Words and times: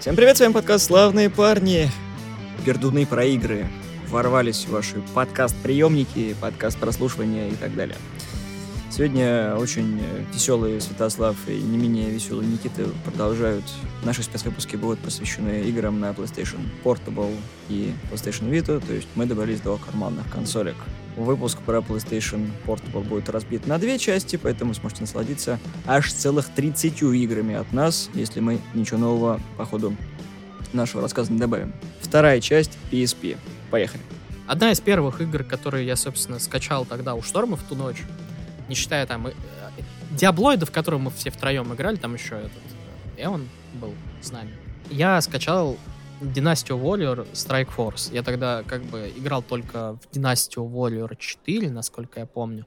Всем 0.00 0.16
привет, 0.16 0.38
с 0.38 0.40
вами 0.40 0.54
подкаст 0.54 0.86
«Славные 0.86 1.28
парни». 1.28 1.90
Пердуны 2.64 3.04
про 3.04 3.26
игры 3.26 3.66
ворвались 4.08 4.64
в 4.64 4.70
ваши 4.70 5.02
подкаст-приемники, 5.12 6.34
подкаст 6.40 6.78
прослушивания 6.78 7.48
и 7.50 7.54
так 7.54 7.76
далее. 7.76 7.98
Сегодня 8.90 9.54
очень 9.54 10.02
веселые 10.34 10.80
Святослав 10.80 11.36
и 11.46 11.52
не 11.52 11.78
менее 11.78 12.10
веселые 12.10 12.50
Никита 12.50 12.88
продолжают. 13.04 13.64
Наши 14.04 14.24
спецвыпуски 14.24 14.74
будут 14.74 14.98
посвящены 14.98 15.62
играм 15.62 16.00
на 16.00 16.10
PlayStation 16.10 16.58
Portable 16.82 17.32
и 17.68 17.92
PlayStation 18.10 18.50
Vita, 18.50 18.84
то 18.84 18.92
есть 18.92 19.06
мы 19.14 19.26
добрались 19.26 19.60
до 19.60 19.76
карманных 19.76 20.28
консолек. 20.32 20.74
Выпуск 21.16 21.58
про 21.60 21.78
PlayStation 21.78 22.50
Portable 22.66 23.04
будет 23.04 23.28
разбит 23.28 23.68
на 23.68 23.78
две 23.78 23.96
части, 23.96 24.34
поэтому 24.34 24.74
сможете 24.74 25.02
насладиться 25.02 25.60
аж 25.86 26.12
целых 26.12 26.48
30 26.48 27.00
играми 27.02 27.54
от 27.54 27.72
нас, 27.72 28.10
если 28.14 28.40
мы 28.40 28.58
ничего 28.74 28.98
нового 28.98 29.40
по 29.56 29.66
ходу 29.66 29.96
нашего 30.72 31.00
рассказа 31.00 31.32
не 31.32 31.38
добавим. 31.38 31.72
Вторая 32.00 32.40
часть 32.40 32.76
PSP. 32.90 33.36
Поехали. 33.70 34.02
Одна 34.48 34.72
из 34.72 34.80
первых 34.80 35.20
игр, 35.20 35.44
которые 35.44 35.86
я, 35.86 35.94
собственно, 35.94 36.40
скачал 36.40 36.84
тогда 36.84 37.14
у 37.14 37.22
Шторма 37.22 37.56
в 37.56 37.62
ту 37.62 37.76
ночь, 37.76 38.02
не 38.70 38.76
считая 38.76 39.04
там 39.04 39.26
э, 39.26 39.32
Диаблоида, 40.12 40.64
в 40.64 40.70
котором 40.70 41.02
мы 41.02 41.10
все 41.10 41.30
втроем 41.30 41.74
играли, 41.74 41.96
там 41.96 42.14
еще 42.14 42.36
этот 42.36 42.62
э, 43.16 43.24
Эон 43.24 43.48
был 43.74 43.92
с 44.22 44.30
нами. 44.30 44.56
Я 44.88 45.20
скачал 45.20 45.76
Династию 46.20 46.78
Warrior 46.78 47.30
Strike 47.32 47.68
Force. 47.76 48.14
Я 48.14 48.22
тогда 48.22 48.62
как 48.62 48.82
бы 48.82 49.12
играл 49.16 49.42
только 49.42 49.94
в 49.94 50.10
Династию 50.12 50.64
Warrior 50.64 51.16
4, 51.18 51.70
насколько 51.70 52.20
я 52.20 52.26
помню. 52.26 52.66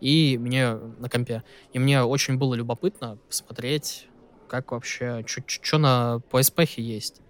И 0.00 0.38
мне 0.38 0.74
на 0.74 1.08
компе. 1.08 1.42
И 1.72 1.78
мне 1.78 2.02
очень 2.02 2.36
было 2.36 2.54
любопытно 2.54 3.18
посмотреть, 3.26 4.06
как 4.48 4.72
вообще, 4.72 5.24
что 5.26 5.78
на 5.78 6.20
PSP 6.30 6.68
есть. 6.76 7.20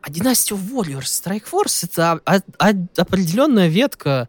А 0.00 0.10
Династию 0.10 0.58
Warrior 0.58 1.02
Strike 1.02 1.44
Force 1.50 1.84
это 1.90 2.20
а, 2.24 2.40
а, 2.58 2.70
определенная 2.96 3.68
ветка 3.68 4.28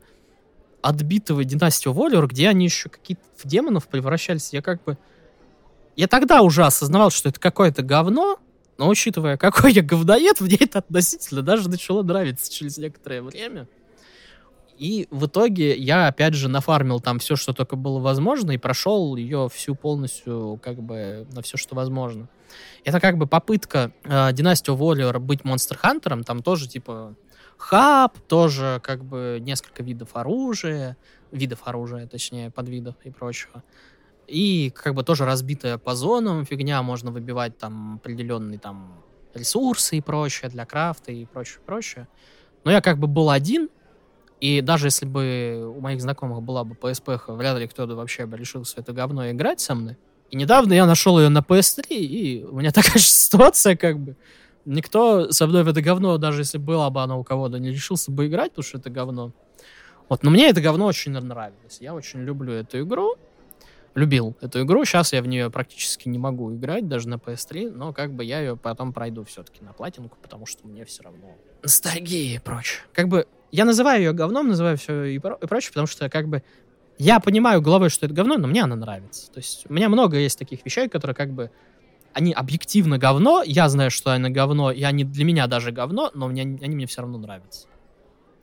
отбитого 0.82 1.44
Династию 1.44 1.94
Warrior, 1.94 2.28
где 2.28 2.50
они 2.50 2.66
еще 2.66 2.90
какие-то 2.90 3.24
в 3.38 3.48
демонов 3.48 3.88
превращались. 3.88 4.54
Я 4.54 4.62
как 4.62 4.84
бы... 4.84 4.98
Я 5.96 6.08
тогда 6.08 6.42
уже 6.42 6.66
осознавал, 6.66 7.10
что 7.10 7.30
это 7.30 7.40
какое-то 7.40 7.82
говно, 7.82 8.40
но 8.78 8.88
учитывая, 8.88 9.38
какой 9.38 9.74
я 9.74 9.82
говноед, 9.82 10.40
мне 10.40 10.58
это 10.60 10.80
относительно 10.80 11.42
даже 11.42 11.70
начало 11.70 12.04
нравиться 12.04 12.52
через 12.52 12.78
некоторое 12.78 13.22
время. 13.22 13.68
И 14.78 15.10
в 15.12 15.26
итоге 15.26 15.76
я, 15.76 16.08
опять 16.08 16.34
же, 16.34 16.48
нафармил 16.48 17.02
там 17.02 17.20
все, 17.20 17.36
что 17.36 17.52
только 17.52 17.76
было 17.76 18.00
возможно, 18.00 18.52
и 18.52 18.58
прошел 18.58 19.18
ее 19.18 19.50
всю 19.54 19.76
полностью, 19.76 20.58
как 20.64 20.82
бы, 20.82 21.28
на 21.34 21.42
все, 21.42 21.58
что 21.58 21.76
возможно. 21.76 22.30
Это 22.86 23.02
как 23.02 23.18
бы 23.18 23.28
попытка 23.28 23.92
э, 24.06 24.32
Династию 24.32 24.78
Warrior 24.78 25.20
быть 25.20 25.44
Монстр 25.44 25.78
Хантером, 25.78 26.24
там 26.24 26.42
тоже, 26.42 26.70
типа, 26.70 27.16
хаб, 27.60 28.18
тоже, 28.28 28.80
как 28.84 29.04
бы, 29.04 29.38
несколько 29.42 29.84
видов 29.84 30.10
оружия, 30.14 30.98
видов 31.32 31.60
оружия, 31.66 32.08
точнее, 32.08 32.50
подвидов 32.50 32.96
и 33.04 33.12
прочего. 33.12 33.64
И 34.28 34.72
как 34.76 34.96
бы 34.96 35.04
тоже 35.04 35.26
разбитая 35.26 35.78
по 35.78 35.94
зонам 35.96 36.46
фигня, 36.46 36.82
можно 36.82 37.12
выбивать 37.12 37.58
там 37.58 37.96
определенные 37.96 38.60
там 38.60 39.04
ресурсы 39.34 39.98
и 39.98 40.02
прочее 40.02 40.50
для 40.50 40.66
крафта 40.66 41.12
и 41.12 41.26
прочее, 41.26 41.60
прочее. 41.66 42.08
Но 42.64 42.72
я 42.72 42.82
как 42.82 42.98
бы 42.98 43.08
был 43.08 43.30
один, 43.30 43.70
и 44.40 44.62
даже 44.62 44.88
если 44.88 45.06
бы 45.06 45.74
у 45.76 45.82
моих 45.82 46.02
знакомых 46.02 46.42
была 46.42 46.64
бы 46.64 46.76
PSP, 46.76 47.20
вряд 47.36 47.58
ли 47.58 47.68
кто-то 47.68 47.96
вообще 47.96 48.26
бы 48.26 48.38
решился 48.38 48.80
это 48.80 48.94
говно 48.94 49.30
играть 49.32 49.60
со 49.60 49.76
мной. 49.76 49.98
И 50.32 50.36
недавно 50.36 50.74
я 50.74 50.86
нашел 50.86 51.20
ее 51.20 51.30
на 51.30 51.40
PS3, 51.40 51.88
и 51.90 52.44
у 52.44 52.58
меня 52.58 52.72
такая 52.72 53.00
же 53.00 53.06
ситуация, 53.06 53.76
как 53.76 54.00
бы. 54.00 54.16
Никто 54.70 55.32
со 55.32 55.48
мной 55.48 55.64
в 55.64 55.68
это 55.68 55.82
говно, 55.82 56.18
даже 56.18 56.42
если 56.42 56.58
было 56.58 56.90
бы 56.90 57.02
оно 57.02 57.20
у 57.20 57.24
кого-то, 57.24 57.58
не 57.60 57.72
решился 57.72 58.12
бы 58.12 58.28
играть, 58.28 58.52
потому 58.52 58.64
что 58.66 58.78
это 58.78 58.90
говно. 58.90 59.32
Вот, 60.08 60.24
но 60.24 60.30
мне 60.32 60.50
это 60.50 60.62
говно 60.62 60.86
очень 60.86 61.12
нравилось. 61.12 61.78
Я 61.80 61.94
очень 61.94 62.22
люблю 62.22 62.54
эту 62.54 62.82
игру 62.82 63.16
любил 63.96 64.36
эту 64.42 64.62
игру. 64.64 64.86
Сейчас 64.86 65.14
я 65.14 65.22
в 65.22 65.28
нее 65.28 65.50
практически 65.50 66.08
не 66.10 66.18
могу 66.18 66.54
играть, 66.56 66.88
даже 66.88 67.08
на 67.08 67.16
PS3, 67.16 67.72
но 67.72 67.94
как 67.94 68.14
бы 68.14 68.24
я 68.24 68.40
ее 68.40 68.56
потом 68.58 68.94
пройду 68.94 69.24
все-таки 69.24 69.64
на 69.64 69.74
платинку, 69.74 70.18
потому 70.22 70.46
что 70.46 70.68
мне 70.68 70.86
все 70.86 71.04
равно 71.04 71.36
ностальгия 71.64 72.38
и 72.38 72.40
прочее. 72.40 72.82
Как 72.94 73.08
бы 73.08 73.28
я 73.52 73.66
называю 73.66 74.02
ее 74.02 74.14
говном, 74.14 74.48
называю 74.48 74.78
все 74.78 75.04
и, 75.04 75.20
про- 75.20 75.36
и 75.36 75.46
прочее, 75.46 75.70
потому 75.72 75.88
что 75.88 76.10
как 76.10 76.28
бы 76.28 76.44
я 76.98 77.20
понимаю 77.20 77.62
головой, 77.62 77.90
что 77.90 78.06
это 78.06 78.16
говно, 78.16 78.38
но 78.38 78.48
мне 78.48 78.64
она 78.64 78.76
нравится. 78.76 79.32
То 79.32 79.40
есть 79.40 79.66
у 79.70 79.74
меня 79.74 79.90
много 79.90 80.18
есть 80.18 80.38
таких 80.38 80.64
вещей, 80.66 80.90
которые 80.90 81.16
как 81.16 81.32
бы 81.32 81.52
они 82.20 82.34
объективно 82.34 82.98
говно, 82.98 83.44
я 83.46 83.70
знаю, 83.70 83.92
что 83.92 84.12
они 84.12 84.30
говно, 84.30 84.72
и 84.72 84.84
они 84.84 85.06
для 85.06 85.24
меня 85.24 85.48
даже 85.48 85.72
говно, 85.72 86.12
но 86.14 86.28
мне, 86.28 86.42
они 86.42 86.76
мне 86.76 86.86
все 86.86 87.02
равно 87.02 87.18
нравятся. 87.18 87.68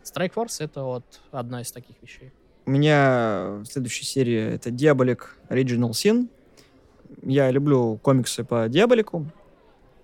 Strike 0.02 0.32
Force— 0.34 0.56
это 0.60 0.82
вот 0.82 1.04
одна 1.30 1.60
из 1.60 1.70
таких 1.72 1.96
вещей. 2.00 2.32
У 2.64 2.70
меня 2.70 3.62
следующая 3.68 4.06
серия 4.06 4.54
это 4.54 4.70
Диаболик 4.70 5.36
Original 5.50 5.90
Sin. 5.90 6.28
Я 7.22 7.50
люблю 7.50 7.98
комиксы 8.02 8.44
по 8.44 8.66
Диаболику. 8.68 9.26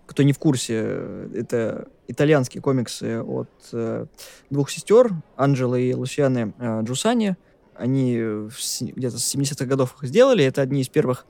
Кто 0.06 0.22
не 0.22 0.34
в 0.34 0.38
курсе, 0.38 1.28
это 1.34 1.88
итальянские 2.08 2.60
комиксы 2.60 3.22
от 3.22 3.48
э, 3.72 4.04
двух 4.50 4.70
сестер, 4.70 5.12
Анджелы 5.36 5.82
и 5.82 5.94
Лусианы 5.94 6.52
э, 6.58 6.82
Джусани. 6.82 7.36
Они 7.74 8.16
где-то 8.80 9.18
с 9.18 9.34
70-х 9.34 9.64
годов 9.64 9.96
их 10.02 10.08
сделали. 10.08 10.44
Это 10.44 10.60
одни 10.60 10.82
из 10.82 10.90
первых 10.90 11.24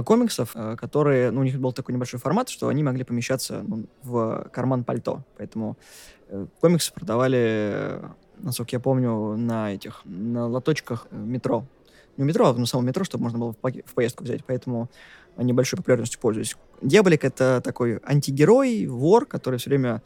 комиксов, 0.00 0.52
э, 0.54 0.76
которые, 0.76 1.30
ну, 1.30 1.40
у 1.40 1.44
них 1.44 1.60
был 1.60 1.72
такой 1.72 1.94
небольшой 1.94 2.18
формат, 2.20 2.48
что 2.48 2.68
они 2.68 2.82
могли 2.82 3.04
помещаться 3.04 3.62
ну, 3.66 3.84
в 4.02 4.48
карман 4.52 4.84
пальто. 4.84 5.24
Поэтому 5.36 5.76
э, 6.28 6.46
комиксы 6.60 6.92
продавали 6.92 8.00
насколько 8.42 8.76
я 8.76 8.80
помню, 8.80 9.36
на 9.36 9.72
этих, 9.72 10.02
на 10.04 10.46
лоточках 10.46 11.06
метро. 11.10 11.64
Не 12.16 12.24
метро, 12.24 12.48
а 12.48 12.54
на 12.54 12.66
самом 12.66 12.86
метро, 12.86 13.04
чтобы 13.04 13.24
можно 13.24 13.38
было 13.38 13.52
в, 13.52 13.94
поездку 13.94 14.24
взять, 14.24 14.44
поэтому 14.44 14.90
они 15.36 15.52
большой 15.52 15.78
популярностью 15.78 16.20
пользуются. 16.20 16.56
Дьяволик— 16.82 17.24
это 17.24 17.62
такой 17.64 18.00
антигерой, 18.04 18.86
вор, 18.86 19.24
который 19.24 19.58
все 19.58 19.70
время 19.70 20.02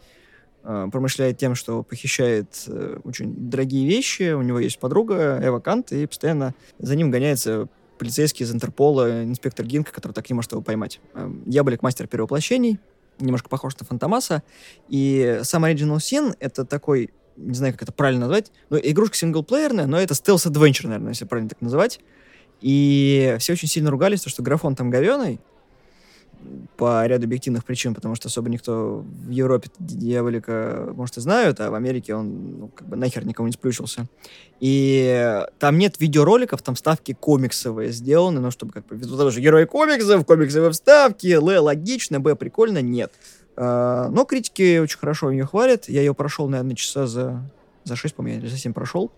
э, 0.62 0.86
промышляет 0.92 1.38
тем, 1.38 1.56
что 1.56 1.82
похищает 1.82 2.64
э, 2.68 3.00
очень 3.02 3.50
дорогие 3.50 3.88
вещи. 3.88 4.32
У 4.34 4.42
него 4.42 4.60
есть 4.60 4.78
подруга 4.78 5.40
Эва 5.42 5.58
Кант, 5.58 5.90
и 5.90 6.06
постоянно 6.06 6.54
за 6.78 6.94
ним 6.94 7.10
гоняется 7.10 7.68
полицейский 7.98 8.44
из 8.44 8.52
Интерпола, 8.52 9.24
инспектор 9.24 9.64
Гинка, 9.64 9.92
который 9.92 10.12
так 10.12 10.28
не 10.28 10.34
может 10.34 10.52
его 10.52 10.62
поймать. 10.62 11.00
Э, 11.14 11.30
Дьяволик— 11.46 11.80
мастер 11.82 12.06
перевоплощений, 12.06 12.78
немножко 13.18 13.48
похож 13.48 13.76
на 13.78 13.86
Фантомаса. 13.86 14.42
И 14.88 15.40
сам 15.42 15.64
Original 15.64 15.96
Sin— 15.96 16.34
это 16.40 16.64
такой 16.64 17.10
не 17.36 17.54
знаю, 17.54 17.74
как 17.74 17.82
это 17.82 17.92
правильно 17.92 18.22
назвать, 18.22 18.50
но 18.70 18.78
игрушка 18.78 19.16
синглплеерная, 19.16 19.86
но 19.86 20.00
это 20.00 20.14
стелс-адвенчер, 20.14 20.86
наверное, 20.86 21.10
если 21.10 21.26
правильно 21.26 21.50
так 21.50 21.60
называть. 21.60 22.00
И 22.60 23.36
все 23.38 23.52
очень 23.52 23.68
сильно 23.68 23.90
ругались, 23.90 24.22
то, 24.22 24.30
что 24.30 24.42
графон 24.42 24.74
там 24.74 24.88
говеный, 24.88 25.40
по 26.76 27.06
ряду 27.06 27.24
объективных 27.24 27.64
причин, 27.64 27.94
потому 27.94 28.14
что 28.14 28.28
особо 28.28 28.48
никто 28.48 29.04
в 29.24 29.30
Европе 29.30 29.70
дьяволика, 29.78 30.92
может, 30.94 31.16
и 31.16 31.20
знают, 31.20 31.60
а 31.60 31.70
в 31.70 31.74
Америке 31.74 32.14
он 32.14 32.58
ну, 32.58 32.68
как 32.68 32.88
бы 32.88 32.96
нахер 32.96 33.24
никому 33.26 33.46
не 33.46 33.52
сплющился. 33.52 34.06
И 34.60 35.44
там 35.58 35.78
нет 35.78 36.00
видеороликов, 36.00 36.62
там 36.62 36.74
вставки 36.74 37.12
комиксовые 37.18 37.92
сделаны, 37.92 38.40
ну, 38.40 38.50
чтобы 38.50 38.72
как 38.72 38.86
бы, 38.86 39.02
что 39.02 39.40
герои 39.40 39.64
комиксов, 39.64 40.24
комиксовые 40.26 40.70
вставки, 40.70 41.28
Л, 41.28 41.64
логично, 41.64 42.20
Б, 42.20 42.36
прикольно, 42.36 42.82
нет. 42.82 43.12
А, 43.56 44.08
но 44.08 44.24
критики 44.24 44.78
очень 44.78 44.98
хорошо 44.98 45.30
ее 45.30 45.46
хвалят. 45.46 45.88
Я 45.88 46.00
ее 46.00 46.14
прошел, 46.14 46.48
наверное, 46.48 46.76
часа 46.76 47.06
за, 47.06 47.42
за 47.84 47.96
6, 47.96 48.14
по-моему, 48.14 48.40
или 48.40 48.48
за 48.48 48.58
7 48.58 48.72
прошел. 48.72 49.10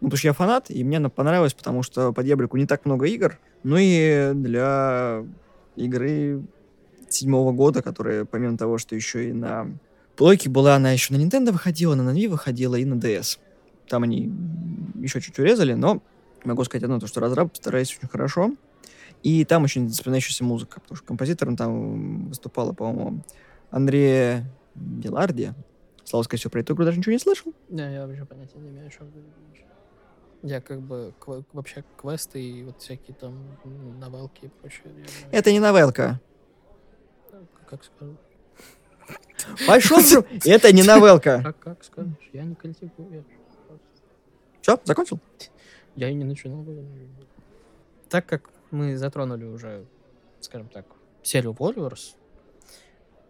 Ну, 0.00 0.08
потому 0.08 0.18
что 0.18 0.28
я 0.28 0.32
фанат, 0.32 0.70
и 0.70 0.82
мне 0.82 0.96
она 0.96 1.10
понравилась, 1.10 1.54
потому 1.54 1.82
что 1.82 2.12
по 2.12 2.24
Дьяблику 2.24 2.56
не 2.56 2.66
так 2.66 2.84
много 2.84 3.06
игр. 3.06 3.38
Ну 3.62 3.76
и 3.78 4.32
для 4.34 5.24
игры 5.76 6.42
седьмого 7.14 7.52
года, 7.52 7.82
которая, 7.82 8.24
помимо 8.24 8.56
того, 8.56 8.78
что 8.78 8.94
еще 8.94 9.28
и 9.28 9.32
на 9.32 9.68
плойке 10.16 10.48
была, 10.50 10.76
она 10.76 10.92
еще 10.92 11.14
на 11.14 11.18
Nintendo 11.18 11.52
выходила, 11.52 11.94
на 11.94 12.10
Nvidia 12.10 12.28
выходила 12.28 12.74
и 12.76 12.84
на 12.84 12.94
DS. 12.94 13.38
Там 13.88 14.02
они 14.04 14.32
еще 14.96 15.20
чуть 15.20 15.38
урезали, 15.38 15.74
но 15.74 16.02
могу 16.44 16.64
сказать 16.64 16.84
одно, 16.84 16.98
то, 16.98 17.06
что 17.06 17.20
разраб 17.20 17.54
старается 17.56 17.96
очень 17.98 18.08
хорошо. 18.08 18.54
И 19.22 19.44
там 19.44 19.62
очень 19.64 19.88
запоминающаяся 19.88 20.42
музыка, 20.44 20.80
потому 20.80 20.96
что 20.96 21.06
композитором 21.06 21.56
там 21.56 22.28
выступала, 22.28 22.72
по-моему, 22.72 23.22
Андрея 23.70 24.50
Деларди. 24.74 25.50
Слава 26.04 26.24
сказать, 26.24 26.40
все 26.40 26.50
про 26.50 26.60
эту 26.60 26.74
игру 26.74 26.84
даже 26.84 26.98
ничего 26.98 27.12
не 27.12 27.18
слышал. 27.20 27.52
Да, 27.68 27.88
я 27.88 28.06
вообще 28.06 28.24
понятия 28.24 28.58
не 28.58 28.70
имею, 28.70 28.90
что 28.90 29.04
я 30.42 30.60
как 30.60 30.80
бы 30.80 31.14
кв- 31.20 31.44
вообще 31.52 31.84
квесты 31.96 32.42
и 32.42 32.64
вот 32.64 32.80
всякие 32.80 33.14
там 33.14 33.38
новелки 34.00 34.46
и 34.46 34.48
прочее. 34.48 34.92
Это 35.30 35.52
не 35.52 35.60
новелка. 35.60 36.20
Как 37.66 37.84
скажу. 37.84 38.16
Пошел 39.66 39.98
Это 40.44 40.72
не 40.72 40.82
новелка. 40.82 41.42
Как, 41.42 41.58
как 41.58 41.84
скажешь? 41.84 42.30
Я 42.32 42.44
не 42.44 42.54
критикую. 42.54 43.24
Все, 44.60 44.78
закончил? 44.84 45.18
Я 45.96 46.08
и 46.08 46.14
не 46.14 46.24
начинал. 46.24 46.64
Так 48.08 48.26
как 48.26 48.50
мы 48.70 48.96
затронули 48.96 49.44
уже, 49.44 49.84
скажем 50.40 50.68
так, 50.68 50.86
серию 51.22 51.52
Warriors, 51.52 52.14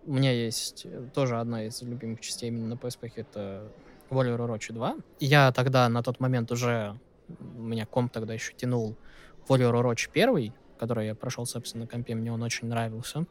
у 0.04 0.12
меня 0.12 0.32
есть 0.32 0.84
э, 0.84 1.08
тоже 1.14 1.38
одна 1.38 1.64
из 1.66 1.80
любимых 1.82 2.20
частей 2.20 2.48
именно 2.48 2.68
на 2.68 2.74
PSP, 2.74 3.12
это 3.16 3.70
Warrior 4.10 4.38
Orochi 4.38 4.72
2. 4.72 4.96
Я 5.20 5.52
тогда 5.52 5.88
на 5.88 6.02
тот 6.02 6.20
момент 6.20 6.50
уже, 6.50 6.98
у 7.38 7.62
меня 7.62 7.86
комп 7.86 8.12
тогда 8.12 8.34
еще 8.34 8.52
тянул 8.54 8.96
Warrior 9.48 9.72
Orochi 9.80 10.08
1, 10.12 10.52
который 10.78 11.06
я 11.06 11.14
прошел, 11.14 11.46
собственно, 11.46 11.84
на 11.84 11.88
компе, 11.88 12.14
мне 12.14 12.32
он 12.32 12.42
очень 12.42 12.68
нравился. 12.68 13.26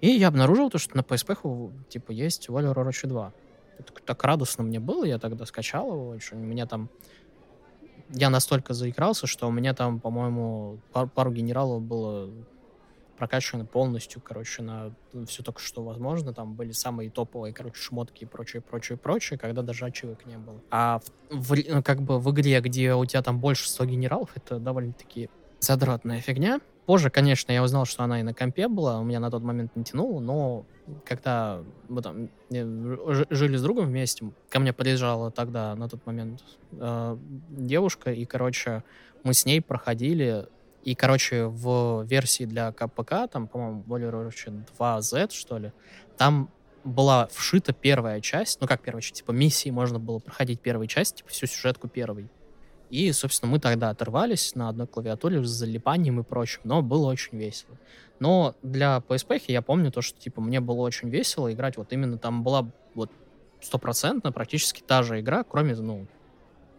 И 0.00 0.08
я 0.08 0.28
обнаружил 0.28 0.70
то, 0.70 0.78
что 0.78 0.96
на 0.96 1.02
PSP 1.02 1.72
типа 1.88 2.12
есть 2.12 2.48
Warrior 2.48 2.74
Orochi 2.74 3.06
2. 3.06 3.32
Это 3.78 3.92
так 4.04 4.24
радостно 4.24 4.64
мне 4.64 4.80
было, 4.80 5.04
я 5.04 5.18
тогда 5.18 5.46
скачал 5.46 5.92
его 5.92 6.08
очень. 6.08 6.36
У 6.36 6.44
меня 6.44 6.66
там... 6.66 6.88
Я 8.08 8.28
настолько 8.28 8.74
заигрался, 8.74 9.26
что 9.26 9.46
у 9.46 9.52
меня 9.52 9.72
там, 9.72 10.00
по-моему, 10.00 10.80
пар- 10.92 11.08
пару 11.08 11.30
генералов 11.30 11.80
было 11.82 12.30
прокачаны 13.20 13.66
полностью, 13.66 14.22
короче, 14.22 14.62
на 14.62 14.94
все 15.26 15.42
только 15.42 15.60
что 15.60 15.84
возможно. 15.84 16.32
Там 16.32 16.54
были 16.54 16.72
самые 16.72 17.10
топовые, 17.10 17.52
короче, 17.52 17.76
шмотки 17.76 18.24
и 18.24 18.26
прочее, 18.26 18.62
прочее, 18.62 18.96
прочее, 18.96 19.38
когда 19.38 19.60
даже 19.60 19.84
ачивок 19.84 20.24
не 20.24 20.38
было. 20.38 20.58
А 20.70 21.00
в, 21.30 21.54
в, 21.54 21.68
ну, 21.68 21.82
как 21.82 22.00
бы 22.00 22.18
в 22.18 22.30
игре, 22.32 22.60
где 22.60 22.94
у 22.94 23.04
тебя 23.04 23.22
там 23.22 23.38
больше 23.38 23.68
100 23.68 23.84
генералов, 23.84 24.30
это 24.34 24.58
довольно-таки 24.58 25.28
задротная 25.60 26.20
фигня. 26.20 26.60
Позже, 26.90 27.08
конечно, 27.08 27.52
я 27.52 27.62
узнал, 27.62 27.84
что 27.84 28.02
она 28.02 28.18
и 28.18 28.24
на 28.24 28.34
компе 28.34 28.66
была, 28.66 28.98
у 28.98 29.04
меня 29.04 29.20
на 29.20 29.30
тот 29.30 29.44
момент 29.44 29.76
не 29.76 29.84
тянуло, 29.84 30.18
но 30.18 30.66
когда 31.04 31.62
мы 31.88 32.02
там 32.02 32.28
жили 32.50 33.56
с 33.56 33.62
другом 33.62 33.86
вместе, 33.86 34.28
ко 34.48 34.58
мне 34.58 34.72
приезжала 34.72 35.30
тогда 35.30 35.76
на 35.76 35.88
тот 35.88 36.04
момент 36.04 36.42
э, 36.72 37.16
девушка, 37.50 38.10
и, 38.10 38.24
короче, 38.24 38.82
мы 39.22 39.34
с 39.34 39.46
ней 39.46 39.62
проходили 39.62 40.48
и, 40.82 40.96
короче, 40.96 41.44
в 41.44 42.02
версии 42.08 42.42
для 42.42 42.72
КПК, 42.72 43.28
там, 43.28 43.46
по-моему, 43.46 43.84
более 43.86 44.10
2Z, 44.10 45.30
что 45.30 45.58
ли, 45.58 45.72
там 46.18 46.50
была 46.82 47.28
вшита 47.28 47.72
первая 47.72 48.20
часть, 48.20 48.60
ну 48.60 48.66
как 48.66 48.80
первая 48.80 49.00
часть, 49.00 49.18
типа 49.18 49.30
миссии 49.30 49.70
можно 49.70 50.00
было 50.00 50.18
проходить 50.18 50.58
первую 50.58 50.88
часть, 50.88 51.18
типа 51.18 51.28
всю 51.30 51.46
сюжетку 51.46 51.86
первой. 51.86 52.28
И, 52.90 53.10
собственно, 53.12 53.52
мы 53.52 53.60
тогда 53.60 53.90
оторвались 53.90 54.54
на 54.54 54.68
одной 54.68 54.86
клавиатуре 54.86 55.42
с 55.44 55.48
залипанием 55.48 56.20
и 56.20 56.22
прочим, 56.24 56.60
но 56.64 56.82
было 56.82 57.06
очень 57.06 57.38
весело. 57.38 57.78
Но 58.18 58.54
для 58.62 59.02
PSP 59.08 59.42
я 59.48 59.62
помню 59.62 59.90
то, 59.90 60.02
что, 60.02 60.18
типа, 60.18 60.40
мне 60.40 60.60
было 60.60 60.80
очень 60.80 61.08
весело 61.08 61.52
играть, 61.52 61.76
вот 61.76 61.92
именно 61.92 62.18
там 62.18 62.42
была 62.42 62.68
вот 62.94 63.10
стопроцентно 63.60 64.32
практически 64.32 64.82
та 64.86 65.02
же 65.02 65.20
игра, 65.20 65.44
кроме, 65.44 65.74
ну, 65.76 66.06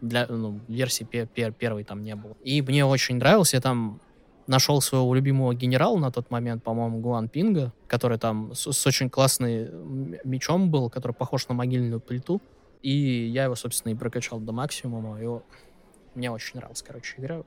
для 0.02 0.26
ну, 0.28 0.60
версии 0.68 1.04
пер 1.04 1.28
пер 1.28 1.54
первой 1.54 1.84
там 1.84 2.02
не 2.02 2.16
было. 2.16 2.36
И 2.44 2.62
мне 2.62 2.86
очень 2.86 3.16
нравился, 3.18 3.58
я 3.58 3.62
там 3.62 4.02
нашел 4.48 4.82
своего 4.82 5.14
любимого 5.14 5.54
генерала 5.54 5.98
на 5.98 6.12
тот 6.12 6.30
момент, 6.30 6.64
по-моему, 6.64 7.00
Гуан 7.00 7.30
Пинга, 7.30 7.72
который 7.88 8.18
там 8.18 8.54
с, 8.54 8.72
с 8.72 8.88
очень 8.88 9.10
классным 9.10 10.18
мечом 10.24 10.70
был, 10.70 10.90
который 10.90 11.14
похож 11.14 11.48
на 11.48 11.56
могильную 11.56 12.00
плиту. 12.00 12.42
И 12.82 12.92
я 13.28 13.46
его, 13.46 13.56
собственно, 13.56 13.94
и 13.94 13.96
прокачал 13.96 14.40
до 14.40 14.52
максимума. 14.52 15.22
Его... 15.22 15.44
Мне 16.16 16.32
очень 16.32 16.58
нравилась, 16.58 16.84
короче, 16.86 17.16
игра. 17.18 17.44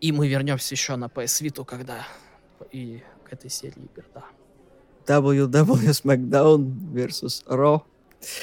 И 0.00 0.12
мы 0.12 0.28
вернемся 0.28 0.74
еще 0.74 0.96
на 0.96 1.06
PS 1.06 1.42
Vita, 1.42 1.64
когда 1.64 2.06
и 2.72 3.02
к 3.24 3.32
этой 3.32 3.50
серии 3.50 3.88
игр, 3.92 4.04
да. 4.14 4.24
WW 5.06 5.90
SmackDown 5.90 6.58
vs. 6.92 7.46
Raw. 7.46 7.82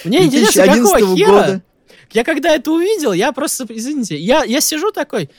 Мне 0.04 0.26
интересно, 0.26 0.66
какого 0.66 1.16
хера? 1.16 1.28
Года. 1.28 1.64
Я 2.12 2.24
когда 2.24 2.56
это 2.56 2.72
увидел, 2.72 3.14
я 3.14 3.32
просто, 3.32 3.66
извините, 3.70 4.18
я, 4.18 4.44
я 4.44 4.62
сижу 4.62 4.92
такой, 4.92 5.30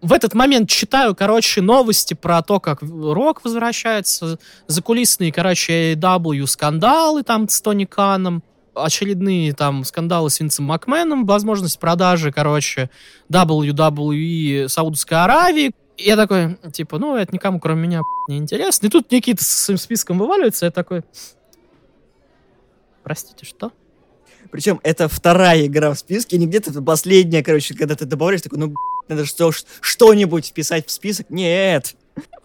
в 0.00 0.12
этот 0.12 0.34
момент 0.34 0.68
читаю, 0.68 1.14
короче, 1.14 1.62
новости 1.62 2.14
про 2.14 2.42
то, 2.42 2.60
как 2.60 2.82
Рок 2.82 3.44
возвращается, 3.44 4.38
закулисные, 4.66 5.32
короче, 5.32 5.94
AW 5.94 6.46
скандалы 6.46 7.22
там 7.22 7.48
с 7.48 7.60
Тони 7.60 7.84
Каном, 7.86 8.42
очередные 8.74 9.52
там 9.52 9.84
скандалы 9.84 10.30
с 10.30 10.40
Винсом 10.40 10.66
Макменом, 10.66 11.26
возможность 11.26 11.78
продажи, 11.78 12.32
короче, 12.32 12.90
WWE 13.30 14.68
Саудовской 14.68 15.18
Аравии. 15.22 15.72
Я 15.96 16.16
такой, 16.16 16.56
типа, 16.72 16.98
ну, 16.98 17.16
это 17.16 17.32
никому, 17.32 17.60
кроме 17.60 17.82
меня, 17.82 18.02
не 18.28 18.38
интересно. 18.38 18.86
И 18.86 18.90
тут 18.90 19.10
Никита 19.10 19.44
с 19.44 19.48
своим 19.48 19.78
списком 19.78 20.18
вываливается, 20.18 20.66
я 20.66 20.70
такой, 20.70 21.02
простите, 23.02 23.46
что? 23.46 23.72
Причем 24.50 24.78
это 24.82 25.08
вторая 25.08 25.66
игра 25.66 25.92
в 25.92 25.98
списке, 25.98 26.38
не 26.38 26.46
где-то 26.46 26.80
последняя, 26.82 27.42
короче, 27.42 27.74
когда 27.74 27.96
ты 27.96 28.04
добавляешь, 28.04 28.42
такой, 28.42 28.58
ну, 28.58 28.74
надо 29.08 29.24
что, 29.24 29.50
что-нибудь 29.80 30.46
вписать 30.46 30.86
в 30.86 30.90
список. 30.90 31.30
Нет. 31.30 31.96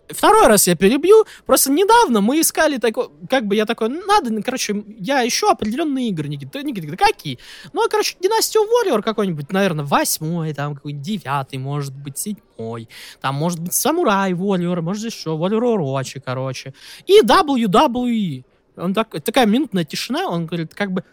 Второй 0.10 0.48
раз 0.48 0.68
я 0.68 0.75
перебью. 0.75 1.25
Просто 1.45 1.71
недавно 1.71 2.21
мы 2.21 2.42
искали 2.42 2.77
такой, 2.77 3.10
как 3.30 3.45
бы 3.45 3.56
я 3.56 3.66
такой, 3.66 3.89
надо, 3.89 4.42
короче, 4.42 4.83
я 4.98 5.21
еще 5.21 5.51
определенные 5.51 6.10
игры, 6.10 6.27
Никита, 6.27 6.63
Никита, 6.63 6.98
какие? 6.98 7.38
Ну, 7.74 7.83
а, 7.83 7.89
короче, 7.89 8.16
Династию 8.19 8.63
Warrior 8.63 9.04
какой-нибудь, 9.04 9.51
наверное, 9.51 9.86
восьмой, 9.86 10.54
там, 10.54 10.75
какой-нибудь 10.75 11.06
девятый, 11.06 11.60
может 11.60 11.95
быть, 11.95 12.18
седьмой. 12.18 12.89
Там, 13.21 13.36
может 13.36 13.60
быть, 13.60 13.74
Самурай 13.74 14.33
Warrior, 14.33 14.81
может, 14.81 15.06
еще 15.06 15.30
Warrior 15.30 15.77
Orochi, 15.77 16.19
короче. 16.19 16.74
И 17.06 17.21
WWE. 17.21 18.44
Он 18.77 18.94
так, 18.95 19.10
такая 19.24 19.45
минутная 19.45 19.83
тишина, 19.83 20.27
он 20.27 20.48
говорит, 20.48 20.74
как 20.74 20.92
бы, 20.92 21.04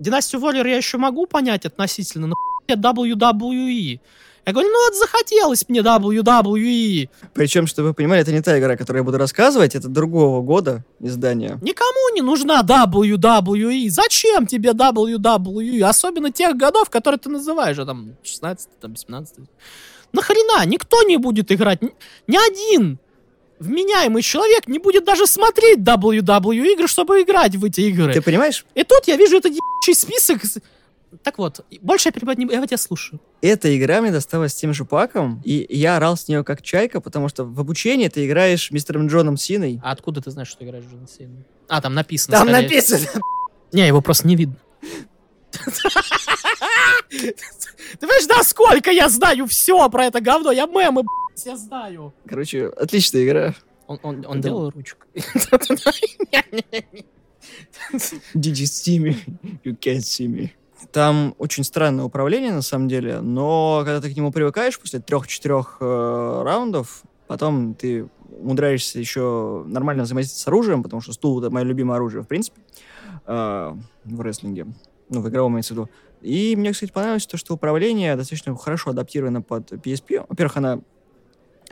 Династию 0.00 0.40
Warrior 0.40 0.68
я 0.68 0.76
еще 0.76 0.98
могу 0.98 1.26
понять 1.26 1.66
относительно, 1.66 2.26
но 2.26 2.36
WWE. 2.68 4.00
Я 4.46 4.52
говорю, 4.52 4.68
ну 4.70 4.84
вот 4.84 4.96
захотелось 4.96 5.68
мне 5.68 5.80
WWE. 5.80 7.08
Причем, 7.34 7.66
чтобы 7.66 7.88
вы 7.88 7.94
понимали, 7.94 8.22
это 8.22 8.32
не 8.32 8.40
та 8.40 8.58
игра, 8.58 8.76
которую 8.76 9.00
я 9.00 9.04
буду 9.04 9.18
рассказывать, 9.18 9.74
это 9.74 9.88
другого 9.88 10.42
года 10.42 10.84
издания. 10.98 11.58
Никому 11.62 12.14
не 12.14 12.22
нужна 12.22 12.62
WWE. 12.62 13.90
Зачем 13.90 14.46
тебе 14.46 14.70
WWE? 14.70 15.82
Особенно 15.82 16.32
тех 16.32 16.56
годов, 16.56 16.90
которые 16.90 17.18
ты 17.18 17.28
называешь, 17.28 17.78
а 17.78 17.86
там 17.86 18.16
16 18.22 18.68
там 18.80 18.96
17 18.96 19.36
Нахрена? 20.12 20.66
Никто 20.66 21.02
не 21.02 21.18
будет 21.18 21.52
играть. 21.52 21.82
Ни, 21.82 21.92
ни 22.26 22.36
один 22.36 22.98
вменяемый 23.60 24.22
человек 24.22 24.66
не 24.66 24.78
будет 24.78 25.04
даже 25.04 25.26
смотреть 25.26 25.80
WWE 25.80 26.72
игры, 26.72 26.88
чтобы 26.88 27.22
играть 27.22 27.54
в 27.54 27.64
эти 27.64 27.82
игры. 27.82 28.12
Ты 28.12 28.22
понимаешь? 28.22 28.64
И 28.74 28.82
тут 28.82 29.06
я 29.06 29.16
вижу 29.16 29.36
этот 29.36 29.52
ебучий 29.52 29.94
список. 29.94 30.40
Так 31.22 31.38
вот, 31.38 31.64
больше 31.80 32.08
я 32.08 32.12
перебивать 32.12 32.38
не 32.38 32.46
буду, 32.46 32.56
я 32.56 32.66
тебя 32.66 32.76
слушаю. 32.78 33.20
Эта 33.42 33.76
игра 33.76 34.00
мне 34.00 34.12
досталась 34.12 34.54
тем 34.54 34.72
же 34.72 34.84
паком, 34.84 35.42
и 35.44 35.66
я 35.68 35.96
орал 35.96 36.16
с 36.16 36.28
нее 36.28 36.44
как 36.44 36.62
чайка, 36.62 37.00
потому 37.00 37.28
что 37.28 37.44
в 37.44 37.58
обучении 37.58 38.08
ты 38.08 38.26
играешь 38.26 38.70
мистером 38.70 39.08
Джоном 39.08 39.36
Синой. 39.36 39.80
А 39.82 39.90
откуда 39.90 40.20
ты 40.20 40.30
знаешь, 40.30 40.48
что 40.48 40.64
играешь 40.64 40.84
Джоном 40.84 41.08
Синой? 41.08 41.44
А, 41.68 41.80
там 41.80 41.94
написано. 41.94 42.38
Там 42.38 42.48
скорее. 42.48 42.62
написано! 42.62 43.06
Не, 43.72 43.86
его 43.86 44.00
просто 44.00 44.26
не 44.26 44.36
видно. 44.36 44.56
Ты 47.10 47.34
понимаешь, 48.00 48.26
насколько 48.28 48.90
я 48.90 49.08
знаю 49.08 49.46
все 49.46 49.88
про 49.90 50.06
это 50.06 50.20
говно? 50.20 50.52
Я 50.52 50.66
мемы, 50.66 51.02
я 51.44 51.56
знаю. 51.56 52.12
Короче, 52.26 52.66
отличная 52.66 53.24
игра. 53.24 53.54
Он, 53.86 53.98
он, 54.02 54.24
он 54.26 54.40
делал 54.40 54.70
ручку. 54.70 55.06
Did 58.34 58.54
you 58.54 58.66
see 58.66 58.98
me? 58.98 59.16
You 59.64 59.76
can't 59.76 60.04
see 60.04 60.28
me. 60.28 60.50
Там 60.92 61.34
очень 61.38 61.64
странное 61.64 62.04
управление, 62.04 62.52
на 62.52 62.62
самом 62.62 62.88
деле, 62.88 63.20
но 63.20 63.82
когда 63.84 64.00
ты 64.00 64.12
к 64.12 64.16
нему 64.16 64.32
привыкаешь 64.32 64.78
после 64.78 65.00
трех-четырех 65.00 65.76
э, 65.80 66.42
раундов, 66.44 67.02
потом 67.26 67.74
ты 67.74 68.08
умудряешься 68.40 68.98
еще 68.98 69.62
нормально 69.66 70.04
взаимодействовать 70.04 70.42
с 70.42 70.48
оружием, 70.48 70.82
потому 70.82 71.00
что 71.02 71.12
стул— 71.12 71.38
это 71.40 71.50
мое 71.50 71.64
любимое 71.64 71.96
оружие, 71.96 72.22
в 72.22 72.26
принципе, 72.26 72.60
э, 73.26 73.74
в 74.04 74.20
рестлинге, 74.20 74.66
ну, 75.10 75.20
в 75.20 75.28
игровом 75.28 75.52
имеется 75.52 75.74
в 75.74 75.76
виду. 75.76 75.90
И 76.22 76.56
мне, 76.56 76.72
кстати, 76.72 76.90
понравилось 76.90 77.26
то, 77.26 77.36
что 77.36 77.54
управление 77.54 78.16
достаточно 78.16 78.54
хорошо 78.56 78.90
адаптировано 78.90 79.42
под 79.42 79.72
PSP. 79.72 80.24
Во-первых, 80.28 80.56
она 80.56 80.80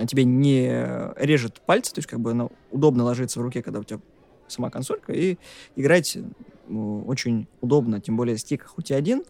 тебе 0.06 0.24
не 0.24 1.12
режет 1.16 1.60
пальцы, 1.66 1.92
то 1.92 1.98
есть 1.98 2.08
как 2.08 2.20
бы 2.20 2.30
она 2.30 2.48
удобно 2.70 3.04
ложится 3.04 3.40
в 3.40 3.42
руке, 3.42 3.62
когда 3.62 3.80
у 3.80 3.84
тебя 3.84 4.00
сама 4.48 4.70
консолька, 4.70 5.12
и 5.12 5.36
играть 5.76 6.18
ну, 6.68 7.04
очень 7.06 7.46
удобно, 7.60 8.00
тем 8.00 8.16
более 8.16 8.36
стик 8.38 8.64
хоть 8.66 8.90
и 8.90 8.94
один, 8.94 9.24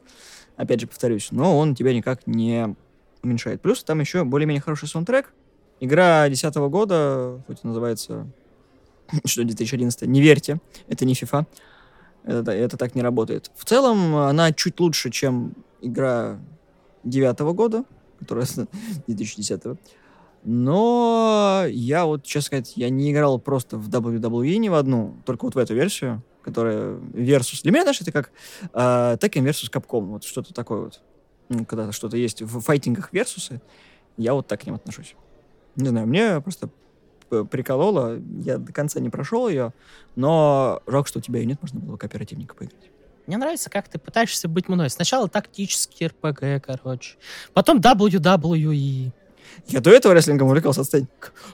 опять 0.57 0.81
же 0.81 0.87
повторюсь, 0.87 1.29
но 1.31 1.57
он 1.59 1.75
тебя 1.75 1.95
никак 1.95 2.27
не 2.27 2.75
уменьшает. 3.23 3.61
Плюс 3.61 3.83
там 3.85 4.01
еще 4.01 4.25
более-менее 4.25 4.61
хороший 4.61 4.89
саундтрек. 4.89 5.33
Игра 5.81 6.27
2010 6.27 6.57
года, 6.71 7.43
хоть 7.47 7.63
называется 7.65 8.27
что 9.25 9.45
2011, 9.45 10.03
не 10.09 10.21
верьте, 10.21 10.61
это 10.89 11.05
не 11.05 11.15
FIFA. 11.15 11.47
Это, 12.25 12.51
это 12.51 12.77
так 12.77 12.95
не 12.95 13.03
работает. 13.03 13.51
В 13.57 13.65
целом, 13.65 14.17
она 14.17 14.53
чуть 14.53 14.79
лучше, 14.81 15.11
чем 15.11 15.55
игра 15.81 16.39
девятого 17.05 17.53
года, 17.53 17.85
которая 18.19 18.47
2010 19.07 19.63
-го. 19.63 19.79
Но 20.45 21.65
я 21.69 22.07
вот, 22.07 22.25
честно 22.25 22.47
сказать, 22.47 22.73
я 22.77 22.91
не 22.91 23.13
играл 23.13 23.39
просто 23.39 23.77
в 23.77 23.89
WWE 23.89 24.57
ни 24.57 24.69
в 24.69 24.75
одну, 24.75 25.17
только 25.27 25.45
вот 25.45 25.55
в 25.55 25.59
эту 25.59 25.75
версию, 25.75 26.23
которая 26.43 26.95
Versus. 26.95 27.63
Для 27.63 27.73
меня, 27.73 27.83
знаешь, 27.83 28.01
это 28.01 28.13
как 28.13 28.31
э, 28.73 29.17
Tekken 29.21 29.45
Versus 29.45 29.71
Capcom, 29.71 30.07
вот 30.07 30.25
что-то 30.25 30.55
такое 30.55 30.81
вот. 30.81 31.01
Ну, 31.49 31.65
когда 31.65 31.91
что-то 31.93 32.17
есть 32.17 32.43
в 32.43 32.61
файтингах 32.61 33.13
Versus, 33.13 33.61
я 34.17 34.35
вот 34.35 34.47
так 34.47 34.61
к 34.61 34.67
ним 34.67 34.75
отношусь. 34.75 35.15
Не 35.77 35.89
знаю, 35.89 36.07
мне 36.07 36.41
просто 36.41 36.71
п- 37.29 37.45
приколола. 37.45 38.19
Я 38.43 38.59
до 38.59 38.73
конца 38.73 39.01
не 39.01 39.11
прошел 39.11 39.49
ее, 39.49 39.73
но 40.17 40.83
жалко, 40.87 41.09
что 41.09 41.19
у 41.19 41.23
тебя 41.23 41.41
ее 41.41 41.47
нет, 41.47 41.59
можно 41.63 41.81
было 41.81 41.93
бы 41.93 41.99
кооперативника 41.99 42.55
поиграть. 42.55 42.91
Мне 43.27 43.37
нравится, 43.37 43.69
как 43.69 43.89
ты 43.89 43.99
пытаешься 43.99 44.49
быть 44.49 44.69
мной. 44.69 44.89
Сначала 44.89 45.29
тактический 45.29 46.07
РПГ, 46.07 46.65
короче. 46.65 47.17
Потом 47.53 47.79
WWE. 47.81 49.13
Я 49.67 49.81
до 49.81 49.91
этого 49.91 50.13
рестлингом 50.15 50.49
увлекался, 50.49 50.81
отстань. 50.83 51.07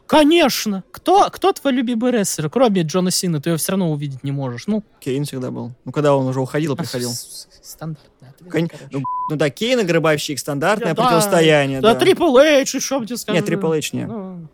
Конечно! 0.07 0.85
Кто, 0.93 1.29
кто 1.31 1.53
твой 1.53 1.73
любимый 1.73 2.11
рестлер? 2.13 2.49
Кроме 2.51 2.83
Джона 2.83 3.11
Сина, 3.11 3.41
ты 3.41 3.51
его 3.51 3.57
все 3.57 3.73
равно 3.73 3.91
увидеть 3.91 4.23
не 4.23 4.33
можешь. 4.33 4.67
Ну, 4.67 4.85
Кейн 5.01 5.25
всегда 5.25 5.51
был. 5.51 5.73
Ну, 5.85 5.93
когда 5.93 6.15
он 6.15 6.27
уже 6.27 6.41
уходил, 6.41 6.77
приходил. 6.77 7.11
с- 7.11 7.49
с- 7.63 7.71
Стандартный 7.71 8.29
ответ, 8.29 8.53
Кон-. 8.53 8.71
Ну, 8.93 9.03
ну 9.31 9.37
да, 9.37 9.51
Кейн 9.51 9.81
и 9.81 9.85
Гробовщик, 9.85 10.39
стандартное 10.39 10.95
Да, 10.95 11.03
противостояние. 11.03 11.81
Да, 11.81 11.95
Да, 11.95 12.01
Трипл 12.01 12.37
Эйдж, 12.39 12.77
еще 12.77 12.99
мне 12.99 13.17
скажу. 13.17 13.37
Нет, 13.39 13.49
Triple 13.49 13.79
H 13.79 13.93
не. 13.95 14.07
Ну, 14.07 14.49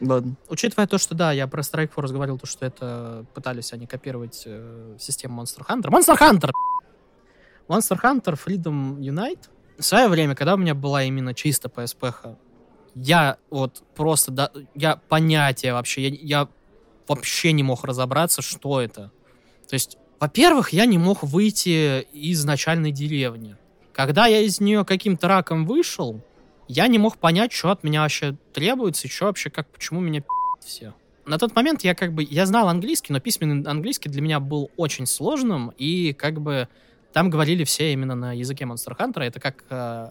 Ладно. 0.00 0.34
Учитывая 0.48 0.86
то, 0.86 0.98
что 0.98 1.14
да, 1.14 1.32
я 1.32 1.46
про 1.46 1.62
Strike 1.62 1.90
Force 1.94 2.12
говорил, 2.12 2.38
то, 2.38 2.46
что 2.46 2.66
это 2.66 3.24
пытались 3.32 3.72
они 3.72 3.86
копировать 3.86 4.42
э, 4.44 4.96
систему 4.98 5.40
Monster 5.42 5.64
Hunter. 5.66 5.88
Monster 5.90 6.18
Hunter! 6.18 6.50
Monster 7.68 7.98
Hunter 8.02 8.38
Freedom 8.44 8.98
Unite. 8.98 9.38
В 9.78 9.84
свое 9.84 10.08
время, 10.08 10.34
когда 10.34 10.54
у 10.54 10.56
меня 10.56 10.74
была 10.74 11.02
именно 11.04 11.32
чисто 11.34 11.68
PSP, 11.68 12.36
я 12.94 13.38
вот 13.50 13.82
просто, 13.94 14.30
да, 14.30 14.50
я 14.74 14.96
понятия 15.08 15.72
вообще, 15.72 16.08
я, 16.08 16.16
я 16.20 16.48
вообще 17.08 17.52
не 17.52 17.62
мог 17.62 17.84
разобраться, 17.84 18.42
что 18.42 18.80
это. 18.80 19.10
То 19.68 19.74
есть, 19.74 19.98
во-первых, 20.20 20.72
я 20.72 20.86
не 20.86 20.98
мог 20.98 21.22
выйти 21.22 22.02
из 22.12 22.44
начальной 22.44 22.92
деревни. 22.92 23.56
Когда 23.92 24.26
я 24.26 24.40
из 24.40 24.60
нее 24.60 24.84
каким-то 24.84 25.28
раком 25.28 25.66
вышел, 25.66 26.20
я 26.68 26.86
не 26.88 26.98
мог 26.98 27.18
понять, 27.18 27.52
что 27.52 27.70
от 27.70 27.84
меня 27.84 28.02
вообще 28.02 28.36
требуется, 28.52 29.06
и 29.06 29.10
что 29.10 29.26
вообще, 29.26 29.50
как, 29.50 29.68
почему 29.68 30.00
меня 30.00 30.22
все. 30.60 30.94
На 31.26 31.38
тот 31.38 31.54
момент 31.54 31.84
я 31.84 31.94
как 31.94 32.12
бы, 32.12 32.22
я 32.22 32.46
знал 32.46 32.68
английский, 32.68 33.12
но 33.12 33.20
письменный 33.20 33.68
английский 33.68 34.08
для 34.08 34.22
меня 34.22 34.40
был 34.40 34.70
очень 34.76 35.06
сложным, 35.06 35.72
и 35.78 36.12
как 36.12 36.40
бы 36.40 36.68
там 37.12 37.30
говорили 37.30 37.64
все 37.64 37.92
именно 37.92 38.14
на 38.14 38.32
языке 38.32 38.64
Monster 38.64 38.96
Hunter. 38.98 39.20
Это 39.20 39.40
как, 39.40 39.64
э, 39.70 40.08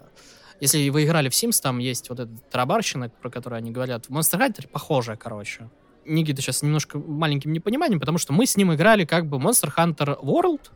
если 0.64 0.90
вы 0.90 1.04
играли 1.04 1.28
в 1.30 1.34
Sims, 1.34 1.62
там 1.62 1.78
есть 1.80 2.10
вот 2.10 2.20
эта 2.22 2.32
тарабарщина, 2.50 3.10
про 3.10 3.30
которую 3.30 3.58
они 3.58 3.72
говорят. 3.72 4.06
В 4.06 4.12
Monster 4.12 4.40
Hunter 4.40 4.68
похожая, 4.70 5.18
короче. 5.18 5.70
Никита 6.06 6.42
сейчас 6.42 6.64
немножко 6.64 6.98
маленьким 7.00 7.52
непониманием, 7.54 8.00
потому 8.00 8.18
что 8.18 8.32
мы 8.34 8.46
с 8.46 8.56
ним 8.58 8.74
играли 8.74 9.06
как 9.06 9.28
бы 9.28 9.38
Monster 9.38 9.70
Hunter 9.78 10.20
World, 10.22 10.72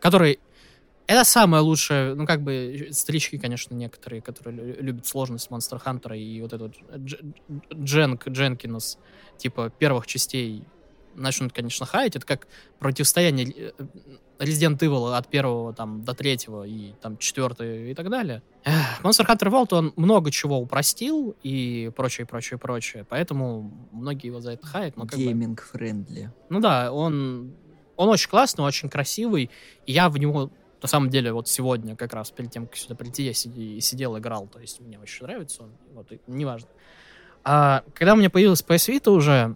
который 0.00 0.40
это 1.06 1.24
самое 1.24 1.62
лучшее, 1.62 2.14
ну, 2.14 2.24
как 2.24 2.42
бы, 2.42 2.88
старички, 2.92 3.36
конечно, 3.36 3.74
некоторые, 3.74 4.22
которые 4.22 4.56
лю- 4.56 4.76
любят 4.80 5.06
сложность 5.06 5.48
Monster 5.50 5.82
Hunter 5.84 6.16
и 6.16 6.40
вот 6.40 6.52
этот 6.52 6.76
Дж- 6.92 7.34
Дженк, 7.74 8.28
Дженкинс, 8.28 8.96
типа, 9.36 9.70
первых 9.76 10.06
частей 10.06 10.62
начнут, 11.14 11.52
конечно, 11.52 11.86
хаять. 11.86 12.16
Это 12.16 12.26
как 12.26 12.46
противостояние 12.78 13.52
э, 13.56 13.72
Resident 14.38 14.78
Evil 14.78 15.14
от 15.16 15.28
первого 15.28 15.74
там 15.74 16.02
до 16.02 16.14
третьего 16.14 16.64
и 16.64 16.92
там 17.02 17.18
четвертого 17.18 17.66
и 17.68 17.94
так 17.94 18.08
далее. 18.10 18.42
Monster 19.02 19.26
Hunter 19.26 19.50
World, 19.50 19.68
он 19.74 19.92
много 19.96 20.30
чего 20.30 20.58
упростил 20.58 21.36
и 21.42 21.90
прочее, 21.94 22.26
прочее, 22.26 22.58
прочее. 22.58 23.04
Поэтому 23.08 23.88
многие 23.92 24.26
его 24.28 24.40
за 24.40 24.52
это. 24.52 24.66
Но 24.96 25.06
как 25.06 25.18
бы- 25.18 25.24
Gaming-friendly. 25.24 26.30
ну 26.48 26.60
да, 26.60 26.90
он, 26.92 27.52
он 27.96 28.08
очень 28.08 28.30
классный, 28.30 28.64
очень 28.64 28.88
красивый. 28.88 29.50
И 29.86 29.92
я 29.92 30.08
в 30.08 30.16
него, 30.16 30.50
на 30.80 30.88
самом 30.88 31.10
деле, 31.10 31.32
вот 31.32 31.46
сегодня, 31.48 31.94
как 31.96 32.14
раз 32.14 32.30
перед 32.30 32.50
тем, 32.50 32.66
как 32.66 32.76
сюда 32.76 32.94
прийти, 32.94 33.24
я 33.24 33.32
сиди- 33.34 33.78
сидел, 33.80 34.16
играл. 34.16 34.46
То 34.48 34.58
есть 34.60 34.80
мне 34.80 34.98
очень 34.98 35.26
нравится 35.26 35.64
он. 35.64 35.70
Вот, 35.94 36.10
и 36.12 36.20
неважно. 36.26 36.68
А 37.44 37.84
когда 37.94 38.14
у 38.14 38.16
меня 38.16 38.30
появилась 38.30 38.62
PS 38.62 38.88
Vita 38.94 39.10
уже, 39.10 39.54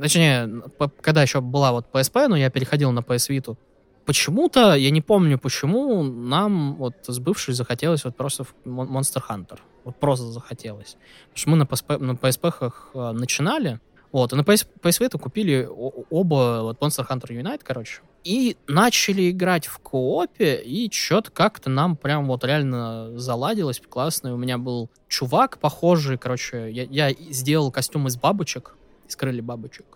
точнее, 0.00 0.62
когда 1.00 1.22
еще 1.22 1.40
была 1.40 1.72
вот 1.72 1.86
PSP, 1.92 2.28
но 2.28 2.36
я 2.36 2.50
переходил 2.50 2.92
на 2.92 3.00
PS 3.00 3.30
Vita, 3.30 3.56
почему-то, 4.04 4.74
я 4.74 4.90
не 4.90 5.00
помню 5.00 5.38
почему, 5.38 6.02
нам 6.02 6.74
вот 6.76 6.94
с 7.06 7.18
бывшей 7.18 7.54
захотелось 7.54 8.04
вот 8.04 8.16
просто 8.16 8.44
в 8.44 8.54
Mon- 8.64 8.88
Monster 8.88 9.22
Hunter. 9.28 9.58
Вот 9.84 9.96
просто 9.96 10.26
захотелось. 10.26 10.96
Потому 11.32 11.36
что 11.38 11.50
мы 11.50 11.56
на 11.56 11.62
PSP, 11.64 11.98
на 11.98 12.12
PSP 12.12 12.72
э, 12.94 13.12
начинали, 13.12 13.80
вот, 14.12 14.32
и 14.32 14.36
на 14.36 14.42
PS, 14.42 14.66
PS 14.80 15.00
Vita 15.00 15.18
купили 15.18 15.68
оба 15.68 16.60
вот 16.62 16.78
Monster 16.80 17.06
Hunter 17.08 17.30
Unite, 17.30 17.62
короче. 17.64 18.00
И 18.22 18.56
начали 18.68 19.30
играть 19.30 19.66
в 19.66 19.78
коопе, 19.80 20.54
и 20.54 20.90
что-то 20.90 21.30
как-то 21.30 21.68
нам 21.68 21.96
прям 21.96 22.26
вот 22.28 22.44
реально 22.44 23.18
заладилось 23.18 23.82
классно. 23.86 24.28
И 24.28 24.30
у 24.30 24.36
меня 24.36 24.56
был 24.56 24.88
чувак 25.08 25.58
похожий, 25.58 26.16
короче, 26.16 26.70
я, 26.70 26.84
я 26.84 27.12
сделал 27.30 27.70
костюм 27.72 28.06
из 28.06 28.16
бабочек, 28.16 28.76
из 29.14 29.16
крылья 29.16 29.42
бабочек. 29.42 29.86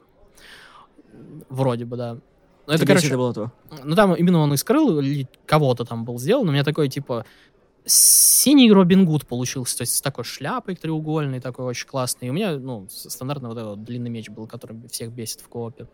Вроде 1.48 1.84
бы, 1.84 1.96
да. 1.96 2.14
Ну, 2.14 2.74
это, 2.74 2.78
Тебе 2.78 2.86
короче, 2.86 3.06
это 3.08 3.16
было 3.16 3.34
то. 3.34 3.52
ну, 3.82 3.96
там 3.96 4.14
именно 4.14 4.38
он 4.38 4.54
искрыл, 4.54 5.00
или 5.00 5.26
кого-то 5.46 5.84
там 5.84 6.04
был 6.04 6.18
сделан. 6.18 6.48
У 6.48 6.52
меня 6.52 6.64
такой, 6.64 6.88
типа, 6.88 7.24
синий 7.84 8.70
Робин 8.70 9.04
Гуд 9.06 9.26
получился. 9.26 9.78
То 9.78 9.82
есть 9.82 9.96
с 9.96 10.02
такой 10.02 10.24
шляпой 10.24 10.76
треугольной, 10.76 11.40
такой 11.40 11.64
очень 11.64 11.88
классный. 11.88 12.28
И 12.28 12.30
у 12.30 12.34
меня, 12.34 12.58
ну, 12.58 12.86
стандартный 12.90 13.48
вот 13.48 13.58
этот 13.58 13.70
вот 13.70 13.84
длинный 13.84 14.10
меч 14.10 14.28
был, 14.28 14.46
который 14.46 14.76
всех 14.88 15.10
бесит 15.12 15.40
в 15.40 15.48
коопе. 15.48 15.86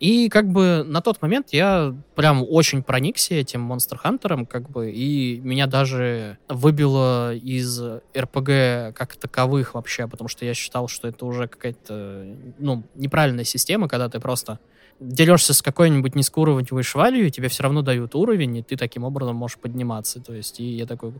И 0.00 0.30
как 0.30 0.48
бы 0.48 0.82
на 0.86 1.02
тот 1.02 1.20
момент 1.20 1.48
я 1.50 1.94
прям 2.14 2.42
очень 2.48 2.82
проникся 2.82 3.34
этим 3.34 3.70
Monster 3.70 3.98
Hunter, 4.02 4.46
как 4.46 4.70
бы, 4.70 4.90
и 4.90 5.38
меня 5.40 5.66
даже 5.66 6.38
выбило 6.48 7.34
из 7.34 7.78
РПГ 8.16 8.96
как 8.96 9.16
таковых 9.20 9.74
вообще, 9.74 10.08
потому 10.08 10.28
что 10.28 10.46
я 10.46 10.54
считал, 10.54 10.88
что 10.88 11.06
это 11.06 11.26
уже 11.26 11.48
какая-то, 11.48 12.24
ну, 12.58 12.82
неправильная 12.94 13.44
система, 13.44 13.88
когда 13.88 14.08
ты 14.08 14.20
просто 14.20 14.58
дерешься 15.00 15.52
с 15.52 15.60
какой-нибудь 15.60 16.14
низкоуровневой 16.14 16.82
швалью, 16.82 17.26
и 17.26 17.30
тебе 17.30 17.48
все 17.48 17.62
равно 17.64 17.82
дают 17.82 18.14
уровень, 18.14 18.56
и 18.56 18.62
ты 18.62 18.76
таким 18.76 19.04
образом 19.04 19.36
можешь 19.36 19.58
подниматься. 19.58 20.20
То 20.20 20.32
есть, 20.32 20.60
и 20.60 20.64
я 20.64 20.86
такой... 20.86 21.12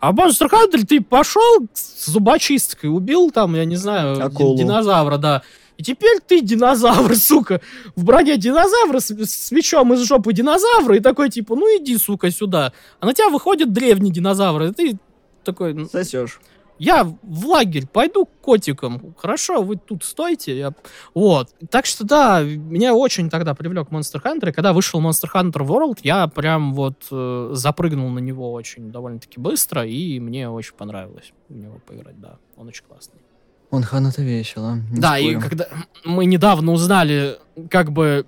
А 0.00 0.12
Monster 0.12 0.48
Hunter 0.50 0.86
ты 0.86 1.02
пошел 1.02 1.66
с 1.72 2.10
зубочисткой, 2.10 2.90
убил 2.90 3.30
там, 3.30 3.56
я 3.56 3.64
не 3.64 3.76
знаю, 3.76 4.24
Акулу. 4.24 4.56
динозавра, 4.56 5.16
да. 5.16 5.42
И 5.76 5.82
теперь 5.82 6.20
ты 6.26 6.40
динозавр, 6.40 7.14
сука, 7.16 7.60
в 7.94 8.04
броне 8.04 8.36
динозавра 8.36 9.00
с, 9.00 9.10
с 9.10 9.52
мечом 9.52 9.92
из 9.94 10.00
жопы 10.00 10.32
динозавра, 10.32 10.96
и 10.96 11.00
такой, 11.00 11.30
типа, 11.30 11.54
ну 11.54 11.66
иди, 11.78 11.96
сука, 11.98 12.30
сюда. 12.30 12.72
А 13.00 13.06
на 13.06 13.14
тебя 13.14 13.28
выходит 13.28 13.72
древний 13.72 14.10
динозавр, 14.10 14.62
и 14.64 14.72
ты 14.72 14.98
такой, 15.44 15.74
«Ну, 15.74 15.86
Сосешь. 15.86 16.40
я 16.78 17.04
в 17.04 17.46
лагерь 17.46 17.86
пойду 17.86 18.26
к 18.26 18.30
котикам. 18.40 19.14
Хорошо, 19.16 19.62
вы 19.62 19.76
тут 19.76 20.02
стойте. 20.04 20.58
Я... 20.58 20.74
Вот. 21.14 21.50
Так 21.70 21.86
что 21.86 22.04
да, 22.04 22.42
меня 22.42 22.94
очень 22.94 23.30
тогда 23.30 23.54
привлек 23.54 23.88
Monster 23.90 24.20
Hunter. 24.22 24.50
И 24.50 24.52
когда 24.52 24.72
вышел 24.72 25.00
Monster 25.00 25.28
Hunter 25.32 25.64
World, 25.66 26.00
я 26.02 26.26
прям 26.26 26.74
вот 26.74 27.06
э, 27.12 27.50
запрыгнул 27.52 28.10
на 28.10 28.18
него 28.18 28.52
очень 28.52 28.90
довольно-таки 28.90 29.38
быстро, 29.38 29.86
и 29.86 30.18
мне 30.18 30.50
очень 30.50 30.74
понравилось 30.74 31.32
в 31.48 31.56
него 31.56 31.80
поиграть, 31.86 32.20
да. 32.20 32.38
Он 32.56 32.66
очень 32.66 32.84
классный. 32.88 33.20
Он 33.70 33.82
хан 33.82 34.06
это 34.06 34.22
весело. 34.22 34.76
не 34.90 35.00
да, 35.00 35.18
и 35.18 35.30
спорю. 35.30 35.40
когда 35.40 35.68
мы 36.04 36.24
недавно 36.26 36.72
узнали, 36.72 37.38
как 37.70 37.92
бы, 37.92 38.26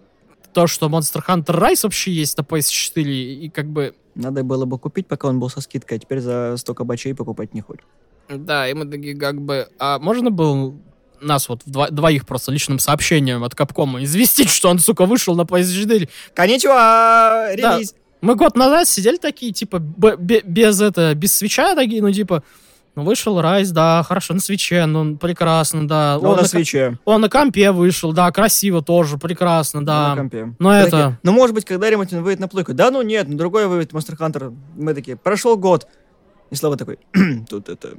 то, 0.53 0.67
что 0.67 0.89
Monster 0.89 1.23
Hunter 1.27 1.59
Rise 1.59 1.81
вообще 1.85 2.11
есть 2.11 2.37
на 2.37 2.43
PS4, 2.43 3.03
и 3.03 3.49
как 3.49 3.67
бы 3.67 3.95
Надо 4.15 4.43
было 4.43 4.65
бы 4.65 4.79
купить, 4.79 5.07
пока 5.07 5.29
он 5.29 5.39
был 5.39 5.49
со 5.49 5.61
скидкой, 5.61 5.99
а 5.99 6.01
теперь 6.01 6.21
за 6.21 6.57
100 6.57 6.75
кабачей 6.75 7.15
покупать 7.15 7.55
не 7.55 7.61
хочет. 7.61 7.85
Да, 8.29 8.69
и 8.69 8.75
мы 8.75 8.85
такие 8.87 9.17
как 9.17 9.41
бы... 9.41 9.69
А 9.79 10.01
можно 10.01 10.31
было 10.31 10.75
нас 11.21 11.49
вот 11.49 11.63
вдво- 11.65 11.91
двоих 11.91 12.27
просто 12.27 12.51
личным 12.53 12.81
сообщением 12.81 13.45
от 13.45 13.55
Капкома 13.55 14.03
известить, 14.03 14.51
что 14.51 14.71
он, 14.71 14.81
сука, 14.81 15.07
вышел 15.07 15.37
на 15.37 15.43
PS4? 15.43 16.09
Коничуа! 16.35 17.55
Релиз! 17.55 17.95
Мы 18.21 18.35
год 18.35 18.57
назад 18.57 18.89
сидели 18.89 19.17
такие, 19.17 19.53
типа, 19.53 19.79
без 19.79 20.81
это, 20.81 21.15
без 21.15 21.37
свеча 21.37 21.77
такие, 21.77 22.03
ну, 22.03 22.11
типа, 22.11 22.43
ну, 22.99 23.05
вышел 23.05 23.41
Райс, 23.41 23.71
да, 23.71 24.03
хорошо, 24.03 24.35
на 24.35 24.41
свече, 24.41 24.87
ну, 24.87 25.17
прекрасно, 25.17 25.87
да. 25.87 26.19
Он 26.19 26.27
Он 26.27 26.37
на 26.37 26.43
на, 26.43 26.49
свече. 26.49 26.99
он 27.05 27.21
на 27.21 27.29
компе 27.29 27.71
вышел, 27.73 28.13
да, 28.13 28.31
красиво 28.31 28.83
тоже, 28.83 29.19
прекрасно, 29.19 29.81
на 29.81 29.87
да. 29.87 30.17
компе. 30.17 30.55
Но 30.59 30.69
Мы 30.69 30.75
это... 30.75 30.91
такие, 30.91 31.19
ну, 31.23 31.33
может 31.33 31.55
быть, 31.55 31.65
когда 31.65 31.89
ремонт 31.89 32.13
выйдет 32.13 32.41
на 32.41 32.49
плойку. 32.49 32.75
Да, 32.75 32.91
ну 32.91 33.03
нет, 33.03 33.29
на 33.29 33.37
другой 33.37 33.67
выйдет 33.67 33.93
Monster 33.93 34.17
Hunter. 34.19 34.57
Мы 34.77 34.95
такие, 34.95 35.17
прошел 35.17 35.57
год. 35.57 35.87
И 36.51 36.55
Слава 36.55 36.77
такой, 36.77 36.99
тут 37.49 37.69
это... 37.69 37.91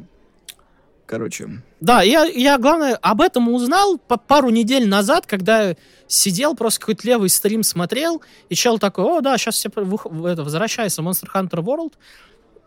Короче, 1.06 1.50
Да, 1.80 2.04
я, 2.04 2.26
я, 2.26 2.60
главное, 2.60 2.96
об 2.96 3.22
этом 3.22 3.50
узнал 3.50 3.98
по- 3.98 4.18
пару 4.18 4.50
недель 4.50 4.88
назад, 4.88 5.26
когда 5.26 5.74
сидел, 6.06 6.54
просто 6.54 6.82
какой-то 6.82 7.08
левый 7.08 7.30
стрим 7.30 7.64
смотрел, 7.64 8.22
и 8.50 8.54
чел 8.54 8.78
такой, 8.78 9.06
о, 9.06 9.22
да, 9.22 9.36
сейчас 9.40 9.56
все 9.56 9.70
это, 9.70 10.44
возвращается 10.44 11.02
Monster 11.02 11.28
Hunter 11.34 11.64
World, 11.64 11.94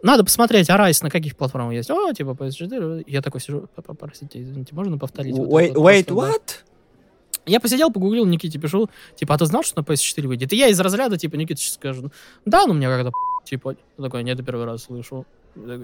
надо 0.03 0.25
посмотреть, 0.25 0.69
а 0.71 0.77
Райс 0.77 1.03
на 1.03 1.11
каких 1.11 1.37
платформах 1.37 1.75
есть. 1.75 1.91
О, 1.91 2.13
типа 2.13 2.31
PS4. 2.31 3.05
Я 3.07 3.23
такой 3.23 3.41
сижу, 3.41 3.69
«П- 3.75 3.95
простите, 3.95 4.43
извините, 4.43 4.75
можно 4.75 4.99
повторить? 4.99 5.35
wait, 5.37 5.73
вот 5.75 5.91
wait, 5.91 6.05
просто, 6.05 6.15
да?» 6.15 6.29
what? 6.31 6.43
Я 7.45 7.59
посидел, 7.59 7.91
погуглил, 7.91 8.25
Никите 8.25 8.59
пишу, 8.59 8.89
типа, 9.17 9.35
а 9.35 9.39
ты 9.39 9.47
знал, 9.47 9.65
что 9.65 9.81
на 9.81 9.85
PS4 9.85 10.27
выйдет? 10.29 10.53
И 10.53 10.57
я 10.57 10.69
из 10.69 10.79
разряда, 10.79 11.19
типа, 11.19 11.35
Никита 11.35 11.61
сейчас 11.61 11.75
скажу, 11.75 12.13
да, 12.45 12.67
ну 12.67 12.75
мне 12.75 12.87
когда 12.87 13.11
типа, 13.45 13.75
такой, 14.01 14.23
нет, 14.23 14.45
первый 14.45 14.65
раз 14.65 14.85
слышу. 14.85 15.27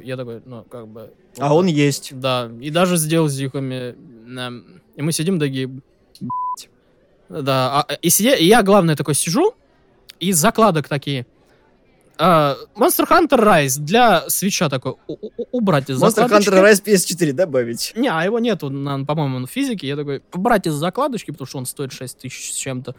Я 0.03 0.17
такой, 0.17 0.41
ну, 0.47 0.65
как 0.65 0.89
бы... 0.89 1.13
А 1.39 1.55
он 1.55 1.67
есть. 1.67 2.19
Да, 2.19 2.51
и 2.61 2.71
даже 2.71 2.97
сделал 2.97 3.29
с 3.29 3.35
диками. 3.37 3.95
эм, 4.39 4.81
И 4.97 5.03
мы 5.03 5.13
сидим 5.13 5.39
такие... 5.39 5.69
Да, 7.29 7.85
а, 7.87 7.95
и, 8.01 8.09
сидя, 8.09 8.35
и 8.35 8.47
я, 8.47 8.63
главное, 8.63 8.97
такой 8.97 9.15
сижу, 9.15 9.55
и 10.21 10.33
закладок 10.33 10.89
такие... 10.89 11.27
а, 12.19 12.57
Monster 12.77 13.09
Hunter 13.09 13.39
Rise 13.39 13.79
для 13.81 14.29
свеча 14.29 14.69
такой 14.69 14.95
убрать 15.53 15.89
из 15.91 16.03
Monster 16.03 16.11
закладочки. 16.11 16.51
Hunter 16.51 16.65
Rise 16.65 16.85
PS4 16.85 17.33
добавить. 17.33 17.93
Не, 17.97 18.09
а 18.09 18.25
его 18.25 18.39
нету, 18.39 18.69
по-моему, 18.69 19.39
на 19.39 19.47
физике. 19.47 19.87
Я 19.87 19.97
такой, 19.97 20.23
убрать 20.33 20.67
из 20.67 20.75
закладочки, 20.75 21.31
потому 21.31 21.47
что 21.47 21.59
он 21.59 21.67
стоит 21.67 21.93
6 21.93 22.19
тысяч 22.19 22.53
с 22.53 22.57
чем-то. 22.57 22.95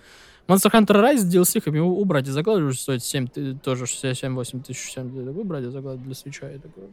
Monster 0.48 0.72
Hunter 0.72 0.96
Rise 1.02 1.20
с 1.20 1.36
DLC 1.36 1.76
его 1.76 2.00
убрать 2.00 2.28
из 2.28 2.34
закладочки, 2.34 2.80
стоит 2.82 3.04
7, 3.04 3.28
ты- 3.28 3.54
тоже 3.56 3.86
7-8 3.86 4.64
тысяч. 4.64 4.92
7, 4.92 5.16
я 5.20 5.26
такой, 5.28 5.42
убрать 5.42 5.64
из 5.64 5.72
закладочки 5.74 6.06
для 6.06 6.16
свеча. 6.16 6.50
Я 6.50 6.58
такой, 6.60 6.86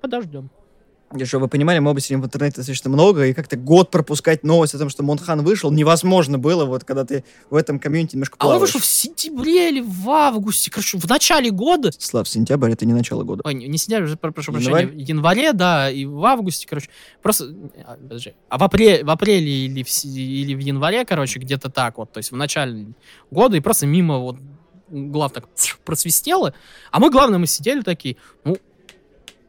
подождем. 0.00 0.50
И 1.12 1.24
чтобы 1.24 1.46
вы 1.46 1.48
понимали, 1.48 1.80
мы 1.80 1.90
оба 1.90 1.98
сидим 1.98 2.22
в 2.22 2.26
интернете 2.26 2.56
достаточно 2.58 2.88
много, 2.88 3.26
и 3.26 3.32
как-то 3.32 3.56
год 3.56 3.90
пропускать 3.90 4.44
новость 4.44 4.74
о 4.76 4.78
том, 4.78 4.88
что 4.90 5.02
Монхан 5.02 5.42
вышел, 5.42 5.72
невозможно 5.72 6.38
было, 6.38 6.66
вот 6.66 6.84
когда 6.84 7.04
ты 7.04 7.24
в 7.50 7.56
этом 7.56 7.80
комьюнити 7.80 8.14
немножко 8.14 8.36
А 8.38 8.44
он 8.46 8.50
плаваешь. 8.52 8.60
вышел 8.74 8.80
в 8.80 8.84
сентябре 8.84 9.70
или 9.70 9.80
в 9.80 10.08
августе, 10.08 10.70
короче, 10.70 10.98
в 10.98 11.08
начале 11.08 11.50
года. 11.50 11.90
Слав, 11.98 12.28
сентябрь— 12.28 12.70
это 12.72 12.86
не 12.86 12.92
начало 12.92 13.24
года. 13.24 13.42
Ой, 13.44 13.54
не, 13.54 13.66
не 13.66 13.76
сентябрь, 13.76 14.14
про- 14.14 14.30
прошу 14.30 14.52
Январь? 14.56 14.84
прощения, 14.86 15.04
в 15.04 15.08
январе, 15.08 15.52
да, 15.52 15.90
и 15.90 16.04
в 16.04 16.24
августе, 16.24 16.68
короче, 16.68 16.88
просто, 17.22 17.52
а, 17.84 17.96
подожди, 17.96 18.34
а 18.48 18.58
в 18.58 18.62
апреле, 18.62 19.02
в 19.02 19.10
апреле 19.10 19.66
или 19.66 19.82
в, 19.82 20.04
или 20.04 20.54
в 20.54 20.58
январе, 20.60 21.04
короче, 21.04 21.40
где-то 21.40 21.70
так 21.70 21.98
вот, 21.98 22.12
то 22.12 22.18
есть 22.18 22.30
в 22.30 22.36
начале 22.36 22.86
года, 23.32 23.56
и 23.56 23.60
просто 23.60 23.84
мимо 23.88 24.18
вот 24.18 24.36
глав 24.88 25.32
так 25.32 25.48
просвистело, 25.84 26.54
а 26.92 27.00
мы, 27.00 27.10
главное, 27.10 27.38
мы 27.40 27.46
сидели 27.48 27.80
такие, 27.82 28.16
ну, 28.44 28.56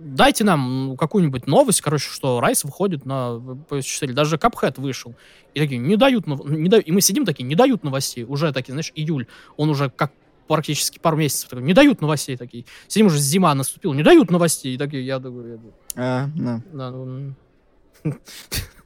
дайте 0.03 0.43
нам 0.43 0.96
какую-нибудь 0.98 1.48
новость, 1.48 1.81
короче, 1.81 2.10
что 2.10 2.39
Райс 2.39 2.63
выходит 2.63 3.05
на 3.05 3.39
PS4, 3.70 4.13
даже 4.13 4.38
Капхэт 4.38 4.77
вышел, 4.77 5.15
и 5.53 5.60
такие, 5.60 5.77
не 5.77 5.96
дают, 5.96 6.27
не 6.27 6.70
дают, 6.70 6.88
и 6.88 6.91
мы 6.91 7.01
сидим 7.01 7.25
такие, 7.25 7.43
не 7.43 7.55
дают 7.55 7.84
новостей, 7.84 8.24
уже 8.24 8.51
такие, 8.51 8.74
знаешь, 8.74 8.91
июль, 8.96 9.27
он 9.58 9.70
уже 9.70 9.89
как 9.89 10.12
практически 10.48 11.00
пару 11.00 11.17
месяцев, 11.17 11.50
такой, 11.50 11.63
не 11.63 11.74
дают 11.74 12.01
новостей 12.01 12.36
такие, 12.36 12.65
сидим 12.88 13.08
уже 13.08 13.20
зима 13.20 13.53
наступила, 13.53 13.93
не 13.93 14.03
дают 14.03 14.31
новостей, 14.31 14.75
и 14.75 14.77
такие, 14.77 15.05
я 15.05 15.20
такой, 15.20 15.51
я 15.51 15.60
А, 15.96 16.29
да. 16.36 16.62
да, 16.74 16.91
ну, 16.91 17.36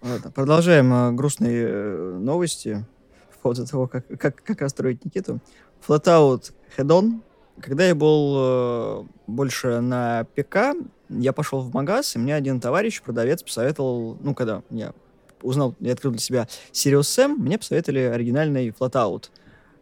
Ладно, 0.01 0.29
продолжаем 0.29 0.93
э, 0.93 1.12
грустные 1.13 1.67
э, 1.67 2.17
новости. 2.19 2.86
По 3.31 3.39
поводу 3.50 3.65
того, 3.65 3.88
как, 3.88 4.05
как, 4.19 4.43
как 4.43 4.62
расстроить 4.62 5.03
Никиту. 5.03 5.39
Flatout 5.88 6.51
Head-On. 6.77 7.22
Когда 7.60 7.88
я 7.88 7.95
был 7.95 8.36
э, 8.38 9.03
больше 9.27 9.79
на 9.79 10.25
ПК, 10.36 10.75
я 11.09 11.33
пошел 11.33 11.62
в 11.62 11.74
магаз, 11.74 12.15
и 12.15 12.19
мне 12.19 12.35
один 12.35 12.59
товарищ, 12.59 13.01
продавец, 13.01 13.43
посоветовал, 13.43 14.17
ну, 14.21 14.33
когда 14.33 14.63
я 14.69 14.93
узнал, 15.41 15.75
я 15.79 15.93
открыл 15.93 16.12
для 16.12 16.21
себя 16.21 16.47
Sirius 16.71 17.01
Sam, 17.01 17.35
мне 17.35 17.57
посоветовали 17.57 18.00
оригинальный 18.00 18.69
Flatout. 18.69 19.25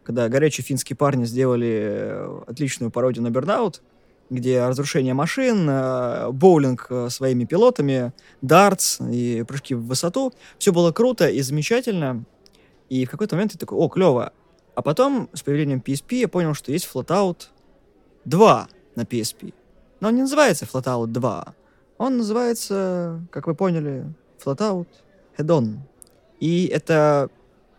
Когда 0.04 0.28
горячие 0.28 0.66
финские 0.66 0.98
парни 0.98 1.24
сделали 1.24 1.82
э, 1.86 2.42
отличную 2.48 2.92
пародию 2.92 3.24
на 3.24 3.30
Burnout, 3.30 3.80
где 4.30 4.66
разрушение 4.66 5.14
машин, 5.14 5.68
э, 5.70 6.30
боулинг 6.32 6.88
э, 6.90 7.10
своими 7.10 7.46
пилотами, 7.46 8.12
дартс 8.42 9.00
и 9.00 9.44
прыжки 9.48 9.76
в 9.76 9.86
высоту. 9.86 10.34
Все 10.58 10.74
было 10.74 10.92
круто 10.92 11.30
и 11.30 11.42
замечательно. 11.42 12.26
И 12.90 13.06
в 13.06 13.10
какой-то 13.10 13.36
момент 13.36 13.54
я 13.54 13.60
такой, 13.60 13.78
о, 13.78 13.88
клево. 13.88 14.34
А 14.76 14.82
потом, 14.82 15.30
с 15.34 15.42
появлением 15.42 15.82
PSP, 15.86 16.16
я 16.16 16.28
понял, 16.28 16.54
что 16.54 16.72
есть 16.72 16.90
Flatout 16.94 17.44
2 18.26 18.68
на 18.96 19.02
PSP. 19.02 19.54
Но 20.04 20.10
он 20.10 20.16
не 20.16 20.22
называется 20.24 20.66
Flatout 20.66 21.08
2. 21.08 21.56
Он 21.98 22.18
называется, 22.18 23.26
как 23.32 23.48
вы 23.48 23.56
поняли, 23.56 24.14
Flatout 24.44 24.88
Head-On. 25.38 25.78
И 26.42 26.66
это 26.66 27.30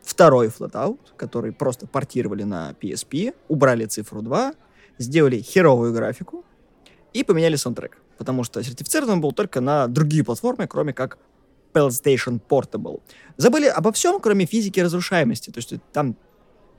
второй 0.03 0.47
Flatout, 0.47 1.01
который 1.19 1.53
просто 1.53 1.87
портировали 1.87 2.45
на 2.45 2.75
PSP, 2.81 3.35
убрали 3.49 3.85
цифру 3.85 4.23
2, 4.23 4.55
сделали 4.97 5.43
херовую 5.43 5.93
графику 5.93 6.47
и 7.13 7.25
поменяли 7.25 7.57
саундтрек. 7.57 7.99
Потому 8.17 8.43
что 8.43 8.63
сертифицирован 8.63 9.21
был 9.21 9.33
только 9.33 9.61
на 9.61 9.87
другие 9.87 10.25
платформы, 10.25 10.67
кроме 10.67 10.95
как 10.95 11.19
PlayStation 11.75 12.41
Portable. 12.41 13.03
Забыли 13.37 13.67
обо 13.67 13.93
всем, 13.93 14.19
кроме 14.19 14.47
физики 14.47 14.81
разрушаемости. 14.81 15.51
То 15.51 15.59
есть 15.59 15.75
там 15.93 16.17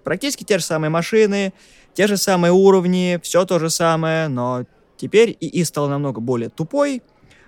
практически 0.03 0.43
те 0.43 0.57
же 0.57 0.65
самые 0.65 0.89
машины, 0.89 1.53
те 1.93 2.07
же 2.07 2.17
самые 2.17 2.51
уровни, 2.51 3.19
все 3.21 3.45
то 3.45 3.59
же 3.59 3.69
самое, 3.69 4.27
но 4.27 4.65
теперь 4.97 5.35
ИИ 5.39 5.63
стал 5.63 5.89
намного 5.89 6.21
более 6.21 6.49
тупой, 6.49 7.01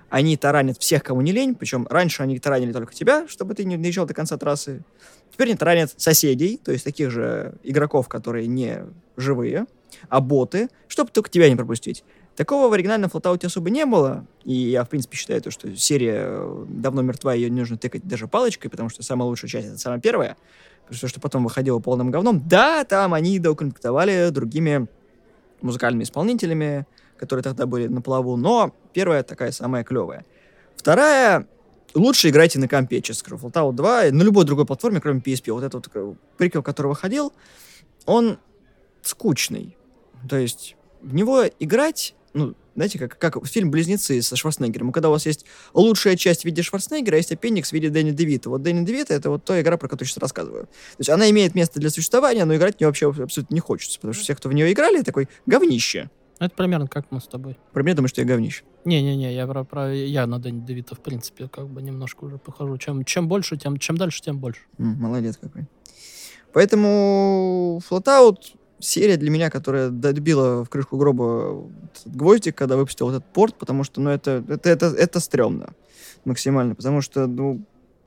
они 0.09 0.37
таранят 0.37 0.77
всех, 0.77 1.03
кому 1.03 1.21
не 1.21 1.31
лень, 1.31 1.55
причем 1.55 1.85
раньше 1.89 2.23
они 2.23 2.39
таранили 2.39 2.71
только 2.71 2.93
тебя, 2.93 3.27
чтобы 3.27 3.53
ты 3.55 3.65
не 3.65 3.77
доезжал 3.77 4.05
до 4.05 4.13
конца 4.13 4.37
трассы. 4.37 4.83
Теперь 5.31 5.49
они 5.49 5.57
таранят 5.57 5.93
соседей, 5.97 6.57
то 6.63 6.71
есть 6.71 6.83
таких 6.83 7.11
же 7.11 7.55
игроков, 7.63 8.07
которые 8.07 8.47
не 8.47 8.85
живые, 9.17 9.65
а 10.09 10.21
боты, 10.21 10.69
чтобы 10.87 11.11
только 11.11 11.29
тебя 11.29 11.49
не 11.49 11.55
пропустить. 11.55 12.03
Такого 12.35 12.69
в 12.69 12.73
оригинальном 12.73 13.09
Флотауте 13.09 13.47
особо 13.47 13.71
не 13.71 13.85
было, 13.85 14.25
и 14.43 14.53
я, 14.53 14.83
в 14.83 14.89
принципе, 14.89 15.17
считаю, 15.17 15.41
то, 15.41 15.49
что 15.49 15.75
серия 15.75 16.21
э, 16.21 16.65
давно 16.69 17.01
мертва, 17.01 17.33
ее 17.33 17.49
не 17.49 17.61
нужно 17.61 17.77
тыкать 17.77 18.07
даже 18.07 18.27
палочкой, 18.27 18.69
потому 18.69 18.89
что 18.89 19.01
самая 19.01 19.27
лучшая 19.27 19.49
часть— 19.49 19.67
это 19.69 19.77
самая 19.79 19.99
первая, 19.99 20.37
потому 20.87 21.09
что 21.09 21.19
потом 21.19 21.43
выходило 21.43 21.79
полным 21.79 22.11
говном. 22.11 22.47
Да, 22.47 22.83
там 22.83 23.15
они 23.15 23.39
доукомплектовали 23.39 24.29
другими 24.29 24.87
музыкальными 25.61 26.03
исполнителями, 26.03 26.85
которые 27.17 27.43
тогда 27.43 27.65
были 27.65 27.87
на 27.87 28.01
плаву, 28.01 28.37
но 28.37 28.73
первая 28.93 29.23
такая 29.23 29.51
самая 29.51 29.83
клевая. 29.83 30.25
Вторая 30.75 31.47
лучше 31.93 32.29
играйте 32.29 32.59
на 32.59 32.67
компе, 32.67 33.01
честно 33.01 33.19
скажу. 33.19 33.47
Fallout 33.47 33.73
2 33.73 34.11
на 34.11 34.23
любой 34.23 34.45
другой 34.45 34.65
платформе, 34.65 35.01
кроме 35.01 35.19
PSP. 35.19 35.51
Вот 35.51 35.63
этот 35.63 35.87
вот 35.93 36.17
приквел, 36.37 36.63
который 36.63 36.87
выходил, 36.87 37.33
он 38.05 38.39
скучный. 39.01 39.77
То 40.29 40.37
есть 40.37 40.75
в 41.01 41.13
него 41.13 41.43
играть, 41.59 42.15
ну, 42.33 42.55
знаете, 42.75 42.99
как, 42.99 43.17
как 43.17 43.45
фильм 43.47 43.71
«Близнецы» 43.71 44.21
со 44.21 44.35
Шварценеггером. 44.35 44.91
Когда 44.91 45.09
у 45.09 45.11
вас 45.11 45.25
есть 45.25 45.45
лучшая 45.73 46.15
часть 46.15 46.41
в 46.41 46.45
виде 46.45 46.61
Шварценеггера, 46.61 47.15
а 47.15 47.17
есть 47.17 47.31
аппендикс 47.31 47.69
в 47.69 47.73
виде 47.73 47.89
Дэнни 47.89 48.11
Девита. 48.11 48.49
Вот 48.49 48.61
Дэнни 48.61 48.85
Девита— 48.85 49.13
это 49.15 49.31
вот 49.31 49.43
та 49.45 49.59
игра, 49.61 49.77
про 49.77 49.87
которую 49.87 50.07
я 50.07 50.11
сейчас 50.11 50.21
рассказываю. 50.21 50.65
То 50.65 50.99
есть 50.99 51.09
она 51.09 51.29
имеет 51.31 51.55
место 51.55 51.79
для 51.79 51.89
существования, 51.89 52.45
но 52.45 52.55
играть 52.55 52.77
в 52.77 52.79
нее 52.79 52.87
вообще 52.87 53.09
абсолютно 53.09 53.53
не 53.53 53.59
хочется, 53.59 53.97
потому 53.97 54.13
что 54.13 54.23
все, 54.23 54.35
кто 54.35 54.49
в 54.49 54.53
нее 54.53 54.71
играли, 54.71 55.01
такой 55.01 55.27
говнище. 55.47 56.11
Это 56.45 56.55
примерно 56.55 56.87
как 56.87 57.05
мы 57.11 57.19
с 57.19 57.27
тобой. 57.27 57.57
Про 57.73 57.83
меня 57.83 57.95
думаю, 57.95 58.09
что 58.09 58.21
я 58.21 58.27
говнище. 58.27 58.63
Не-не-не, 58.85 59.33
я 59.33 59.47
про, 59.47 59.63
про 59.63 59.93
я 59.93 60.27
на 60.27 60.39
Дэнни 60.39 60.65
Девита, 60.65 60.95
в 60.95 60.99
принципе, 60.99 61.47
как 61.47 61.67
бы 61.67 61.81
немножко 61.81 62.25
уже 62.25 62.37
похожу. 62.37 62.77
Чем, 62.77 63.03
чем 63.03 63.27
больше, 63.27 63.57
тем, 63.57 63.77
чем 63.77 63.97
дальше, 63.97 64.21
тем 64.21 64.39
больше. 64.39 64.61
М, 64.77 64.99
молодец 64.99 65.37
какой. 65.37 65.65
Поэтому 66.53 67.81
Flatout 67.89 68.37
серия 68.79 69.17
для 69.17 69.29
меня, 69.29 69.49
которая 69.49 69.89
добила 69.89 70.63
в 70.63 70.69
крышку 70.69 70.97
гроба 70.97 71.67
этот 71.93 72.15
гвоздик, 72.15 72.55
когда 72.55 72.77
выпустил 72.77 73.09
этот 73.09 73.25
порт, 73.25 73.55
потому 73.55 73.83
что, 73.83 74.01
ну, 74.01 74.09
это, 74.09 74.43
это, 74.47 74.69
это, 74.69 74.85
это 74.87 75.19
стрёмно 75.19 75.73
максимально, 76.25 76.75
потому 76.75 77.01
что, 77.01 77.27
ну, 77.27 77.63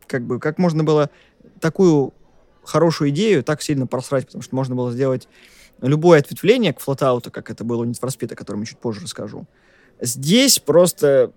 как 0.06 0.22
бы, 0.26 0.38
как 0.38 0.58
можно 0.58 0.84
было 0.84 1.10
такую 1.60 2.12
хорошую 2.62 3.10
идею 3.10 3.42
так 3.42 3.62
сильно 3.62 3.86
просрать, 3.86 4.26
потому 4.26 4.42
что 4.42 4.54
можно 4.54 4.74
было 4.74 4.92
сделать 4.92 5.28
любое 5.80 6.20
ответвление 6.20 6.72
к 6.72 6.80
Flatout, 6.80 7.30
как 7.30 7.50
это 7.50 7.64
было 7.64 7.82
у 7.82 7.86
Speed, 7.86 8.32
о 8.32 8.36
котором 8.36 8.60
я 8.60 8.66
чуть 8.66 8.78
позже 8.78 9.02
расскажу. 9.02 9.46
Здесь 10.00 10.58
просто 10.58 11.32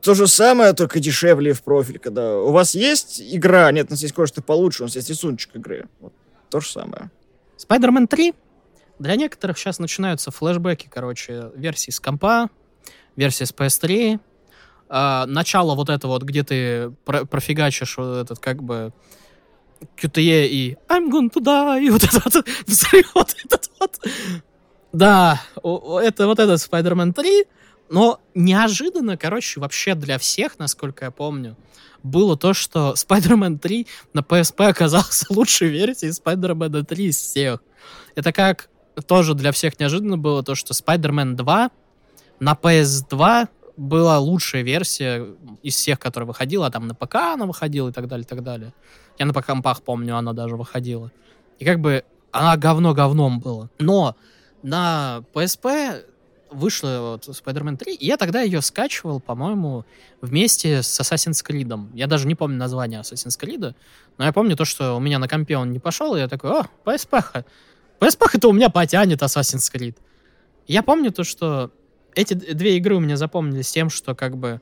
то 0.00 0.14
же 0.14 0.26
самое, 0.26 0.72
только 0.72 1.00
дешевле 1.00 1.52
в 1.52 1.62
профиль, 1.62 1.98
когда 1.98 2.36
у 2.38 2.50
вас 2.50 2.74
есть 2.74 3.22
игра, 3.22 3.70
нет, 3.70 3.86
у 3.88 3.92
нас 3.92 4.02
есть 4.02 4.14
кое-что 4.14 4.42
получше, 4.42 4.82
у 4.82 4.86
нас 4.86 4.96
есть 4.96 5.08
рисуночек 5.08 5.54
игры. 5.56 5.88
Вот 6.00 6.12
то 6.50 6.60
же 6.60 6.68
самое. 6.68 7.10
Spider-Man 7.56 8.08
3. 8.08 8.34
Для 8.98 9.16
некоторых 9.16 9.58
сейчас 9.58 9.78
начинаются 9.78 10.30
флешбеки, 10.30 10.88
короче, 10.92 11.50
версии 11.54 11.90
с 11.90 12.00
компа, 12.00 12.50
версии 13.16 13.44
с 13.44 13.52
PS3. 13.52 14.20
А, 14.88 15.24
начало 15.26 15.74
вот 15.74 15.88
это 15.88 16.06
вот, 16.08 16.22
где 16.22 16.42
ты 16.42 16.90
про- 17.04 17.24
профигачишь 17.24 17.96
вот 17.96 18.16
этот 18.18 18.38
как 18.40 18.62
бы 18.62 18.92
QTE 19.96 20.48
и 20.48 20.76
I'm 20.88 21.10
going 21.10 21.30
to 21.32 21.42
die, 21.42 21.84
и 21.84 21.90
вот 21.90 22.04
этот 22.04 22.34
вот 22.34 22.48
взрыв, 22.66 23.10
вот 23.14 23.34
этот 23.44 23.70
вот. 23.80 24.00
Да, 24.92 25.42
это 25.56 26.26
вот 26.26 26.38
этот 26.38 26.60
Spider-Man 26.60 27.12
3, 27.12 27.44
но 27.90 28.20
неожиданно, 28.34 29.16
короче, 29.16 29.60
вообще 29.60 29.94
для 29.94 30.18
всех, 30.18 30.58
насколько 30.58 31.06
я 31.06 31.10
помню, 31.10 31.56
было 32.02 32.36
то, 32.36 32.52
что 32.52 32.94
Spider-Man 32.96 33.58
3 33.58 33.86
на 34.12 34.20
PSP 34.20 34.66
оказался 34.68 35.26
лучшей 35.30 35.68
версией 35.68 36.12
Spider-Man 36.12 36.84
3 36.84 37.04
из 37.04 37.16
всех. 37.16 37.60
Это 38.14 38.32
как 38.32 38.68
тоже 39.06 39.34
для 39.34 39.52
всех 39.52 39.78
неожиданно 39.80 40.18
было 40.18 40.42
то, 40.42 40.54
что 40.54 40.74
Spider-Man 40.74 41.34
2 41.34 41.70
на 42.40 42.52
PS2 42.52 43.48
была 43.76 44.18
лучшая 44.18 44.62
версия 44.62 45.26
из 45.62 45.76
всех, 45.76 45.98
которая 45.98 46.26
выходила, 46.26 46.66
а 46.66 46.70
там 46.70 46.86
на 46.86 46.94
ПК 46.94 47.16
она 47.16 47.46
выходила 47.46 47.88
и 47.88 47.92
так 47.92 48.06
далее, 48.08 48.24
и 48.24 48.28
так 48.28 48.42
далее. 48.42 48.74
Я 49.18 49.26
на 49.26 49.32
компах 49.34 49.82
помню, 49.82 50.16
она 50.16 50.32
даже 50.32 50.56
выходила. 50.56 51.10
И 51.58 51.64
как 51.64 51.80
бы 51.80 52.04
она 52.30 52.56
говно 52.56 52.94
говном 52.94 53.40
была. 53.40 53.68
Но 53.78 54.16
на 54.62 55.22
PSP 55.34 56.04
вышла 56.50 56.98
вот 57.00 57.28
Spider-Man 57.28 57.76
3, 57.76 57.94
и 57.94 58.06
я 58.06 58.16
тогда 58.16 58.42
ее 58.42 58.60
скачивал, 58.62 59.20
по-моему, 59.20 59.84
вместе 60.20 60.82
с 60.82 61.00
Assassin's 61.00 61.44
Creed. 61.46 61.90
Я 61.94 62.06
даже 62.06 62.26
не 62.26 62.34
помню 62.34 62.56
название 62.58 63.00
Assassin's 63.00 63.38
Creed, 63.40 63.74
но 64.18 64.24
я 64.24 64.32
помню 64.32 64.56
то, 64.56 64.64
что 64.64 64.96
у 64.96 65.00
меня 65.00 65.18
на 65.18 65.28
компе 65.28 65.56
он 65.56 65.72
не 65.72 65.78
пошел, 65.78 66.14
и 66.14 66.20
я 66.20 66.28
такой, 66.28 66.50
о, 66.50 66.66
PSP. 66.84 67.44
PSP 68.00 68.26
это 68.34 68.48
у 68.48 68.52
меня 68.52 68.68
потянет 68.68 69.22
Assassin's 69.22 69.72
Creed. 69.72 69.96
Я 70.66 70.82
помню 70.82 71.12
то, 71.12 71.24
что 71.24 71.70
эти 72.14 72.34
две 72.34 72.76
игры 72.76 72.96
у 72.96 73.00
меня 73.00 73.16
запомнились 73.16 73.70
тем, 73.70 73.90
что 73.90 74.14
как 74.14 74.36
бы 74.36 74.60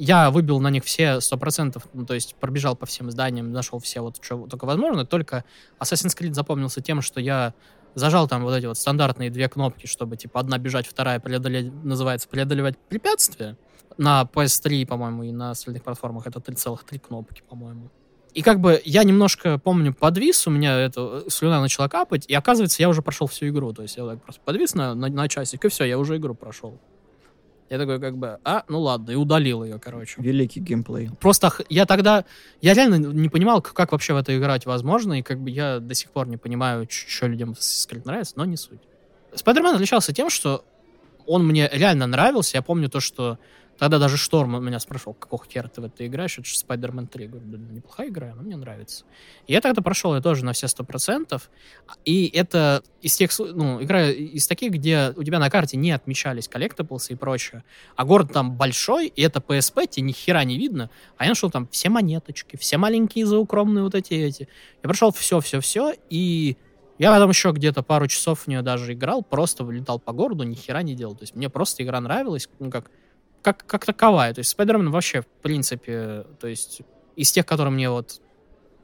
я 0.00 0.30
выбил 0.30 0.60
на 0.60 0.70
них 0.70 0.84
все 0.84 1.18
100%, 1.18 1.82
ну, 1.92 2.06
то 2.06 2.14
есть 2.14 2.34
пробежал 2.36 2.74
по 2.74 2.86
всем 2.86 3.10
зданиям, 3.10 3.52
нашел 3.52 3.78
все 3.78 4.00
вот, 4.00 4.16
что 4.22 4.46
только 4.46 4.64
возможно, 4.64 5.04
только 5.04 5.44
Assassin's 5.78 6.16
Creed 6.18 6.32
запомнился 6.32 6.80
тем, 6.80 7.02
что 7.02 7.20
я 7.20 7.52
зажал 7.94 8.26
там 8.26 8.42
вот 8.44 8.54
эти 8.54 8.64
вот 8.64 8.78
стандартные 8.78 9.28
две 9.28 9.46
кнопки, 9.48 9.86
чтобы, 9.86 10.16
типа, 10.16 10.40
одна 10.40 10.56
бежать, 10.56 10.86
вторая 10.86 11.20
преодолеть, 11.20 11.70
называется 11.84 12.28
преодолевать 12.28 12.78
препятствия. 12.78 13.58
На 13.98 14.22
PS3, 14.22 14.86
по-моему, 14.86 15.24
и 15.24 15.32
на 15.32 15.50
остальных 15.50 15.82
платформах 15.82 16.26
это 16.26 16.38
3,3 16.38 16.98
кнопки, 16.98 17.42
по-моему. 17.46 17.90
И 18.32 18.40
как 18.40 18.60
бы 18.60 18.80
я 18.86 19.04
немножко, 19.04 19.58
помню, 19.58 19.92
подвис, 19.92 20.46
у 20.46 20.50
меня 20.50 20.78
это, 20.78 21.24
слюна 21.28 21.60
начала 21.60 21.88
капать, 21.88 22.24
и 22.26 22.32
оказывается, 22.32 22.80
я 22.80 22.88
уже 22.88 23.02
прошел 23.02 23.26
всю 23.26 23.48
игру. 23.48 23.74
То 23.74 23.82
есть 23.82 23.98
я 23.98 24.06
так 24.06 24.22
просто 24.22 24.40
подвис 24.42 24.74
на, 24.74 24.94
на, 24.94 25.08
на 25.08 25.28
часик, 25.28 25.62
и 25.64 25.68
все, 25.68 25.84
я 25.84 25.98
уже 25.98 26.16
игру 26.16 26.34
прошел. 26.34 26.80
Я 27.70 27.78
такой 27.78 28.00
как 28.00 28.18
бы, 28.18 28.40
а, 28.44 28.64
ну 28.68 28.80
ладно, 28.80 29.12
и 29.12 29.14
удалил 29.14 29.62
ее, 29.62 29.78
короче. 29.78 30.20
Великий 30.20 30.58
геймплей. 30.58 31.10
Просто 31.20 31.52
я 31.68 31.86
тогда, 31.86 32.24
я 32.60 32.74
реально 32.74 32.96
не 32.96 33.28
понимал, 33.28 33.62
как 33.62 33.92
вообще 33.92 34.12
в 34.12 34.16
это 34.16 34.36
играть 34.36 34.66
возможно, 34.66 35.20
и 35.20 35.22
как 35.22 35.38
бы 35.38 35.50
я 35.50 35.78
до 35.78 35.94
сих 35.94 36.10
пор 36.10 36.26
не 36.26 36.36
понимаю, 36.36 36.88
что 36.90 37.28
людям 37.28 37.52
Assassin's 37.52 38.02
нравится, 38.04 38.34
но 38.34 38.44
не 38.44 38.56
суть. 38.56 38.80
Спайдермен 39.32 39.76
отличался 39.76 40.12
тем, 40.12 40.30
что 40.30 40.64
он 41.26 41.46
мне 41.46 41.70
реально 41.72 42.08
нравился. 42.08 42.56
Я 42.56 42.62
помню 42.62 42.90
то, 42.90 42.98
что 42.98 43.38
Тогда 43.80 43.98
даже 43.98 44.18
Шторм 44.18 44.62
меня 44.62 44.78
спрашивал, 44.78 45.14
какого 45.14 45.42
хера 45.50 45.66
ты 45.68 45.80
в 45.80 45.84
это 45.84 46.06
играешь? 46.06 46.38
Это 46.38 46.46
же 46.46 46.54
Spider-Man 46.54 47.06
3. 47.06 47.24
Я 47.24 47.30
говорю, 47.30 47.46
да, 47.46 47.56
неплохая 47.56 48.08
игра, 48.08 48.34
но 48.36 48.42
мне 48.42 48.54
нравится. 48.54 49.06
И 49.46 49.54
я 49.54 49.62
тогда 49.62 49.80
прошел 49.80 50.14
ее 50.14 50.20
тоже 50.20 50.44
на 50.44 50.52
все 50.52 50.68
сто 50.68 50.84
процентов. 50.84 51.50
И 52.04 52.26
это 52.26 52.82
из 53.00 53.16
тех, 53.16 53.30
ну, 53.38 53.82
игра 53.82 54.10
из 54.10 54.46
таких, 54.46 54.72
где 54.72 55.14
у 55.16 55.24
тебя 55.24 55.38
на 55.38 55.48
карте 55.48 55.78
не 55.78 55.92
отмечались 55.92 56.46
коллектаблсы 56.46 57.14
и 57.14 57.16
прочее. 57.16 57.64
А 57.96 58.04
город 58.04 58.34
там 58.34 58.54
большой, 58.54 59.06
и 59.06 59.22
это 59.22 59.40
PSP, 59.40 59.86
тебе 59.86 60.02
ни 60.08 60.12
хера 60.12 60.44
не 60.44 60.58
видно. 60.58 60.90
А 61.16 61.24
я 61.24 61.30
нашел 61.30 61.50
там 61.50 61.66
все 61.68 61.88
монеточки, 61.88 62.56
все 62.56 62.76
маленькие 62.76 63.24
заукромные 63.24 63.82
вот 63.82 63.94
эти 63.94 64.12
эти. 64.12 64.46
Я 64.82 64.88
прошел 64.90 65.10
все-все-все, 65.10 65.94
и 66.10 66.58
я 66.98 67.10
потом 67.10 67.30
еще 67.30 67.50
где-то 67.52 67.82
пару 67.82 68.08
часов 68.08 68.40
в 68.40 68.46
нее 68.46 68.60
даже 68.60 68.92
играл, 68.92 69.22
просто 69.22 69.64
вылетал 69.64 69.98
по 69.98 70.12
городу, 70.12 70.44
ни 70.44 70.54
хера 70.54 70.82
не 70.82 70.94
делал. 70.94 71.14
То 71.14 71.22
есть 71.22 71.34
мне 71.34 71.48
просто 71.48 71.82
игра 71.82 71.98
нравилась, 71.98 72.46
ну, 72.58 72.70
как 72.70 72.90
как, 73.42 73.66
как 73.66 73.84
таковая. 73.86 74.34
То 74.34 74.40
есть 74.40 74.56
Spider-Man 74.58 74.90
вообще, 74.90 75.22
в 75.22 75.26
принципе, 75.26 76.26
то 76.40 76.46
есть 76.46 76.82
из 77.16 77.32
тех, 77.32 77.46
которые 77.46 77.72
мне 77.72 77.90
вот 77.90 78.20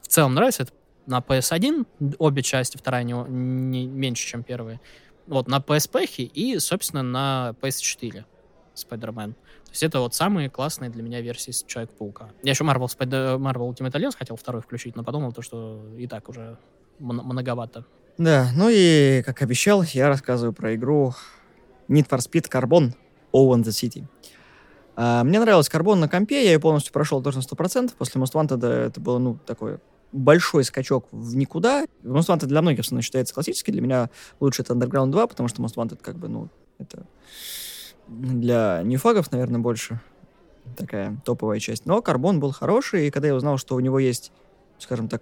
в 0.01 0.07
целом 0.07 0.33
нравятся, 0.33 0.63
это 0.63 0.73
на 1.05 1.19
PS1 1.19 2.15
обе 2.17 2.41
части, 2.41 2.77
вторая 2.77 3.03
не, 3.03 3.13
не 3.13 3.87
меньше, 3.87 4.27
чем 4.27 4.43
первая. 4.43 4.79
Вот, 5.25 5.47
на 5.47 5.57
PSP 5.57 6.05
и, 6.23 6.59
собственно, 6.59 7.03
на 7.03 7.55
PS4 7.61 8.23
Spider-Man. 8.75 9.33
То 9.33 9.71
есть 9.71 9.83
это 9.83 9.99
вот 9.99 10.15
самые 10.15 10.49
классные 10.49 10.89
для 10.89 11.03
меня 11.03 11.21
версии 11.21 11.51
Человека-паука. 11.65 12.29
Я 12.43 12.51
еще 12.51 12.63
Marvel, 12.63 12.87
Spider- 12.87 13.37
Marvel 13.37 13.69
Ultimate 13.73 13.91
Alliance 13.91 14.17
хотел 14.17 14.37
второй 14.37 14.61
включить, 14.61 14.95
но 14.95 15.03
подумал 15.03 15.33
то, 15.33 15.41
что 15.41 15.83
и 15.97 16.07
так 16.07 16.29
уже 16.29 16.57
многовато. 16.99 17.85
Да, 18.17 18.49
ну 18.55 18.69
и, 18.71 19.21
как 19.23 19.41
обещал, 19.41 19.83
я 19.83 20.07
рассказываю 20.07 20.53
про 20.53 20.73
игру 20.75 21.13
Need 21.87 22.07
for 22.07 22.19
Speed 22.19 22.49
Carbon 22.49 22.93
Owen 23.33 23.63
the 23.63 23.71
City. 23.71 24.05
А, 24.99 25.23
мне 25.23 25.39
нравился 25.39 25.69
карбон 25.69 25.99
на 25.99 26.09
компе, 26.09 26.43
я 26.43 26.53
ее 26.53 26.59
полностью 26.59 26.91
прошел 26.91 27.21
тоже 27.21 27.37
на 27.37 27.43
100%. 27.43 27.93
После 27.95 28.19
Most 28.19 28.33
Wanted 28.33 28.65
это 28.65 28.99
было, 28.99 29.19
ну, 29.19 29.37
такой 29.45 29.77
большой 30.11 30.63
скачок 30.63 31.05
в 31.11 31.35
никуда. 31.35 31.85
Most 32.03 32.29
Wanted 32.29 32.47
для 32.47 32.63
многих, 32.63 32.79
собственно, 32.79 33.03
считается 33.03 33.33
классический. 33.33 33.71
Для 33.71 33.81
меня 33.81 34.09
лучше 34.39 34.63
это 34.63 34.73
Underground 34.73 35.11
2, 35.11 35.27
потому 35.27 35.47
что 35.49 35.61
Most 35.61 35.75
Wanted, 35.75 35.99
как 36.01 36.17
бы, 36.17 36.27
ну, 36.27 36.49
это 36.79 37.05
для 38.07 38.81
ньюфагов, 38.83 39.31
наверное, 39.31 39.59
больше 39.59 40.01
такая 40.75 41.21
топовая 41.23 41.59
часть. 41.59 41.85
Но 41.85 42.01
Карбон 42.01 42.39
был 42.39 42.51
хороший, 42.51 43.07
и 43.07 43.11
когда 43.11 43.27
я 43.27 43.35
узнал, 43.35 43.59
что 43.59 43.75
у 43.75 43.79
него 43.79 43.99
есть, 43.99 44.31
скажем 44.79 45.09
так, 45.09 45.21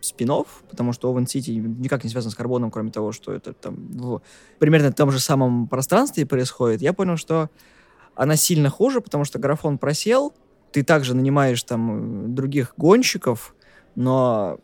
спин 0.00 0.30
потому 0.68 0.92
что 0.92 1.12
Owen 1.12 1.24
City 1.24 1.54
никак 1.56 2.02
не 2.02 2.10
связан 2.10 2.32
с 2.32 2.34
Карбоном, 2.34 2.72
кроме 2.72 2.90
того, 2.90 3.12
что 3.12 3.32
это 3.32 3.52
там 3.52 3.76
в 3.92 4.22
примерно 4.58 4.92
том 4.92 5.10
же 5.12 5.20
самом 5.20 5.68
пространстве 5.68 6.26
происходит, 6.26 6.82
я 6.82 6.92
понял, 6.92 7.16
что 7.16 7.48
она 8.14 8.36
сильно 8.36 8.70
хуже, 8.70 9.00
потому 9.00 9.24
что 9.24 9.38
графон 9.38 9.78
просел, 9.78 10.32
ты 10.72 10.82
также 10.82 11.14
нанимаешь 11.14 11.62
там 11.62 12.34
других 12.34 12.74
гонщиков, 12.76 13.54
но 13.94 14.58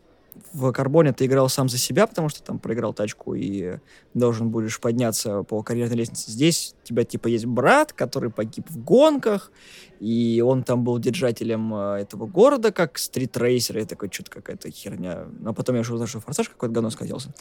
в 0.53 0.71
Карбоне 0.71 1.13
ты 1.13 1.25
играл 1.25 1.49
сам 1.49 1.69
за 1.69 1.77
себя, 1.77 2.07
потому 2.07 2.29
что 2.29 2.43
там 2.43 2.59
проиграл 2.59 2.93
тачку 2.93 3.33
и 3.33 3.77
должен 4.13 4.49
будешь 4.49 4.79
подняться 4.79 5.43
по 5.43 5.63
карьерной 5.63 5.97
лестнице. 5.97 6.31
Здесь 6.31 6.75
у 6.83 6.87
тебя 6.87 7.03
типа 7.03 7.27
есть 7.27 7.45
брат, 7.45 7.93
который 7.93 8.29
погиб 8.29 8.69
в 8.69 8.77
гонках, 8.83 9.51
и 9.99 10.43
он 10.45 10.63
там 10.63 10.83
был 10.83 10.99
держателем 10.99 11.73
э, 11.73 12.01
этого 12.01 12.25
города, 12.25 12.71
как 12.71 12.97
стритрейсер, 12.97 13.79
и 13.79 13.85
такой, 13.85 14.09
что-то 14.11 14.31
какая-то 14.31 14.69
херня. 14.71 15.27
Но 15.39 15.53
потом 15.53 15.75
я 15.75 15.81
уже 15.81 15.93
узнал, 15.93 16.07
что 16.07 16.19
форсаж 16.19 16.49
какой-то 16.49 16.73
говно 16.73 16.89
скатился. 16.89 17.33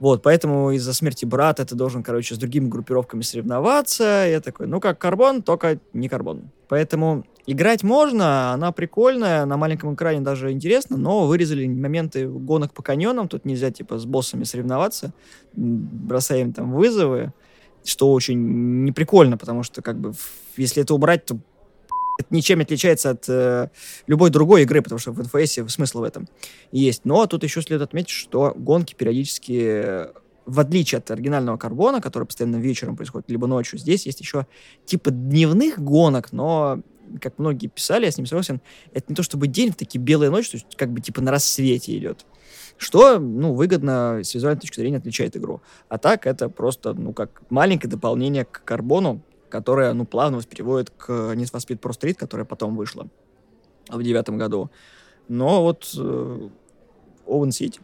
Вот, 0.00 0.22
поэтому 0.22 0.70
из-за 0.72 0.94
смерти 0.94 1.24
брата 1.24 1.64
ты 1.64 1.74
должен, 1.74 2.02
короче, 2.02 2.34
с 2.34 2.38
другими 2.38 2.68
группировками 2.68 3.22
соревноваться. 3.22 4.26
Я 4.28 4.40
такой, 4.40 4.66
ну 4.66 4.80
как 4.80 4.98
карбон, 4.98 5.42
только 5.42 5.80
не 5.92 6.08
карбон. 6.08 6.50
Поэтому 6.68 7.24
играть 7.46 7.82
можно, 7.82 8.52
она 8.52 8.70
прикольная, 8.72 9.44
на 9.44 9.56
маленьком 9.56 9.94
экране 9.94 10.20
даже 10.20 10.52
интересно, 10.52 10.96
но 10.96 11.26
вырезали 11.26 11.66
моменты 11.66 12.28
гонок 12.28 12.74
по 12.74 12.82
каньонам, 12.82 13.26
тут 13.26 13.44
нельзя, 13.44 13.70
типа, 13.70 13.98
с 13.98 14.04
боссами 14.04 14.44
соревноваться, 14.44 15.12
бросаем 15.54 16.52
там 16.52 16.72
вызовы, 16.72 17.32
что 17.84 18.12
очень 18.12 18.84
неприкольно, 18.84 19.38
потому 19.38 19.62
что, 19.62 19.80
как 19.80 19.98
бы, 19.98 20.12
если 20.56 20.82
это 20.82 20.94
убрать, 20.94 21.24
то 21.24 21.38
это 22.18 22.34
ничем 22.34 22.58
не 22.58 22.64
отличается 22.64 23.10
от 23.10 23.28
э, 23.28 23.68
любой 24.08 24.30
другой 24.30 24.62
игры, 24.62 24.82
потому 24.82 24.98
что 24.98 25.12
в 25.12 25.20
NFS 25.20 25.68
смысл 25.68 26.00
в 26.00 26.02
этом 26.02 26.28
есть. 26.72 27.04
Но 27.04 27.26
тут 27.26 27.44
еще 27.44 27.62
следует 27.62 27.88
отметить, 27.88 28.10
что 28.10 28.52
гонки 28.56 28.94
периодически, 28.94 29.52
э, 29.52 30.12
в 30.44 30.58
отличие 30.58 30.98
от 30.98 31.10
оригинального 31.12 31.56
карбона, 31.56 32.00
который 32.00 32.24
постоянно 32.24 32.56
вечером 32.56 32.96
происходит, 32.96 33.30
либо 33.30 33.46
ночью, 33.46 33.78
здесь 33.78 34.04
есть 34.04 34.20
еще 34.20 34.46
типа 34.84 35.12
дневных 35.12 35.78
гонок, 35.78 36.32
но 36.32 36.82
как 37.22 37.38
многие 37.38 37.68
писали, 37.68 38.04
я 38.04 38.10
с 38.10 38.18
ним 38.18 38.26
согласен, 38.26 38.60
это 38.92 39.06
не 39.08 39.14
то 39.14 39.22
чтобы 39.22 39.46
день, 39.46 39.70
в 39.70 39.76
такие 39.76 40.00
белые 40.00 40.30
ночи, 40.30 40.50
то 40.50 40.56
есть 40.56 40.76
как 40.76 40.90
бы 40.90 41.00
типа 41.00 41.22
на 41.22 41.30
рассвете 41.30 41.96
идет. 41.96 42.26
Что, 42.76 43.18
ну, 43.18 43.54
выгодно 43.54 44.20
с 44.22 44.34
визуальной 44.34 44.60
точки 44.60 44.76
зрения 44.76 44.98
отличает 44.98 45.36
игру. 45.36 45.62
А 45.88 45.98
так 45.98 46.26
это 46.26 46.48
просто, 46.48 46.94
ну, 46.94 47.12
как 47.12 47.42
маленькое 47.50 47.90
дополнение 47.90 48.44
к 48.44 48.62
карбону, 48.64 49.22
которая, 49.48 49.92
ну, 49.92 50.04
плавно 50.04 50.42
переводит 50.42 50.90
к 50.90 51.10
Need 51.10 51.52
for 51.52 51.58
Speed 51.66 51.80
Pro 51.80 51.90
Street, 51.90 52.14
которая 52.14 52.44
потом 52.44 52.76
вышла 52.76 53.08
в 53.88 54.02
девятом 54.02 54.38
году. 54.38 54.70
Но 55.28 55.62
вот 55.62 55.92
э, 55.96 56.48
Owen 57.26 57.48
City 57.48 57.80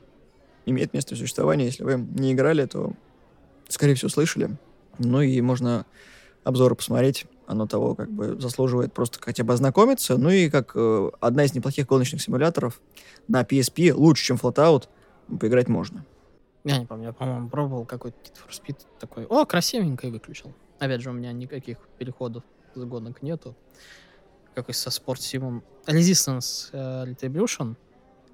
имеет 0.67 0.93
место 0.93 1.17
существования. 1.17 1.67
Если 1.67 1.85
вы 1.85 1.97
не 1.97 2.33
играли, 2.33 2.65
то, 2.67 2.93
скорее 3.69 3.95
всего, 3.95 4.09
слышали. 4.09 4.57
Ну 4.99 5.21
и 5.21 5.41
можно 5.41 5.87
обзоры 6.43 6.75
посмотреть. 6.75 7.27
Оно 7.47 7.67
того 7.67 7.95
как 7.95 8.11
бы 8.11 8.41
заслуживает 8.41 8.93
просто 8.95 9.19
хотя 9.21 9.45
бы 9.45 9.53
ознакомиться. 9.53 10.17
Ну 10.17 10.31
и 10.31 10.49
как 10.49 10.73
э, 10.75 11.11
одна 11.21 11.45
из 11.45 11.55
неплохих 11.55 11.87
гоночных 11.87 12.23
симуляторов 12.23 12.81
на 13.29 13.43
PSP, 13.43 13.93
лучше, 13.93 14.25
чем 14.25 14.37
Flatout, 14.37 14.85
поиграть 15.39 15.69
можно. 15.69 16.05
Я 16.65 16.79
не 16.79 16.87
помню, 16.87 17.09
я, 17.09 17.13
по-моему, 17.13 17.51
пробовал 17.51 17.85
какой-то 17.85 18.17
Need 18.25 18.37
for 18.37 18.51
Speed 18.51 18.79
такой. 18.99 19.27
О, 19.27 19.45
красивенько 19.45 20.07
и 20.07 20.11
выключил. 20.11 20.55
Опять 20.85 21.01
же, 21.01 21.11
у 21.11 21.13
меня 21.13 21.33
никаких 21.33 21.79
переходов 21.99 22.45
с 22.75 22.85
гонок 22.85 23.23
нету. 23.23 23.57
Как 24.55 24.69
и 24.69 24.73
со 24.73 24.91
спортсимом. 24.91 25.65
Resistance 25.87 26.73
uh, 26.73 27.07
Retribution. 27.07 27.77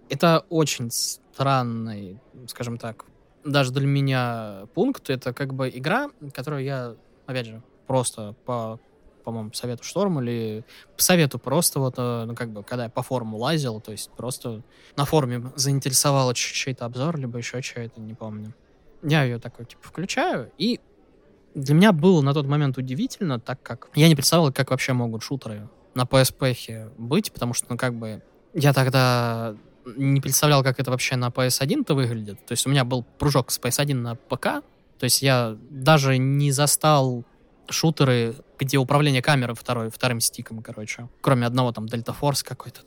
Это 0.09 0.45
очень 0.49 0.91
странный, 0.91 2.19
скажем 2.49 2.79
так, 2.79 3.05
даже 3.45 3.73
для 3.73 3.87
меня 3.87 4.67
пункт. 4.75 5.09
Это 5.11 5.33
как 5.33 5.55
бы 5.55 5.69
игра, 5.69 6.11
которую 6.35 6.65
я, 6.65 6.97
опять 7.27 7.47
же, 7.47 7.63
просто 7.87 8.35
по 8.45 8.81
по-моему, 9.23 9.53
совету 9.53 9.85
Шторм 9.85 10.21
или 10.21 10.65
по 10.97 11.03
совету 11.03 11.39
просто 11.39 11.79
вот, 11.79 11.95
э, 11.99 12.25
ну, 12.27 12.35
как 12.35 12.51
бы, 12.51 12.63
когда 12.63 12.85
я 12.85 12.91
по 12.91 13.03
форуму 13.03 13.37
лазил, 13.37 13.81
то 13.81 13.93
есть 13.93 14.11
просто 14.17 14.63
на 14.97 15.05
форуме 15.05 15.53
заинтересовало 15.57 16.35
чей-то 16.35 16.87
обзор, 16.87 17.19
либо 17.19 17.39
еще 17.39 17.61
чей-то, 17.63 18.01
не 18.01 18.15
помню. 18.15 18.55
Я 19.03 19.25
ее 19.25 19.39
такой, 19.39 19.67
типа, 19.67 19.83
включаю, 19.83 20.51
и 20.59 20.81
для 21.55 21.75
меня 21.75 21.93
было 21.93 22.21
на 22.23 22.33
тот 22.35 22.47
момент 22.47 22.79
удивительно, 22.79 23.41
так 23.41 23.63
как 23.63 23.89
я 23.95 24.09
не 24.09 24.15
представлял, 24.15 24.53
как 24.53 24.71
вообще 24.71 24.93
могут 24.93 25.23
шутеры 25.23 25.69
на 25.95 26.03
PSP 26.03 26.93
быть, 26.97 27.33
потому 27.33 27.55
что, 27.55 27.67
ну, 27.71 27.77
как 27.77 27.95
бы, 27.95 28.23
я 28.55 28.73
тогда 28.73 29.57
не 29.97 30.21
представлял, 30.21 30.63
как 30.63 30.79
это 30.79 30.91
вообще 30.91 31.17
на 31.17 31.29
PS1-то 31.29 31.95
выглядит. 31.95 32.45
То 32.47 32.53
есть 32.53 32.67
у 32.67 32.71
меня 32.71 32.85
был 32.85 33.03
прыжок 33.03 33.51
с 33.51 33.59
PS1 33.59 33.95
на 33.95 34.15
ПК, 34.15 34.63
то 34.99 35.05
есть 35.05 35.23
я 35.23 35.57
даже 35.71 36.19
не 36.19 36.53
застал 36.53 37.25
шутеры, 37.69 38.35
где 38.59 38.79
управление 38.79 39.23
камерой 39.23 39.55
второй, 39.55 39.91
вторым 39.91 40.21
стиком, 40.21 40.63
короче. 40.63 41.09
Кроме 41.21 41.47
одного 41.47 41.73
там 41.73 41.87
Delta 41.87 42.15
Force 42.19 42.45
какой-то, 42.45 42.81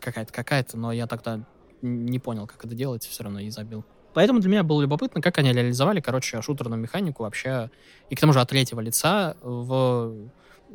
какая-то 0.00 0.32
какая-то, 0.32 0.78
но 0.78 0.92
я 0.92 1.06
тогда 1.06 1.44
не 1.82 2.18
понял, 2.18 2.46
как 2.46 2.64
это 2.64 2.74
делать, 2.74 3.04
все 3.04 3.24
равно 3.24 3.40
и 3.40 3.50
забил. 3.50 3.84
Поэтому 4.18 4.40
для 4.40 4.50
меня 4.50 4.62
было 4.64 4.82
любопытно, 4.82 5.20
как 5.20 5.38
они 5.38 5.52
реализовали, 5.52 6.00
короче, 6.00 6.42
шутерную 6.42 6.80
механику 6.80 7.22
вообще, 7.22 7.70
и 8.10 8.16
к 8.16 8.20
тому 8.20 8.32
же 8.32 8.40
от 8.40 8.48
третьего 8.48 8.80
лица 8.80 9.36
в 9.42 10.12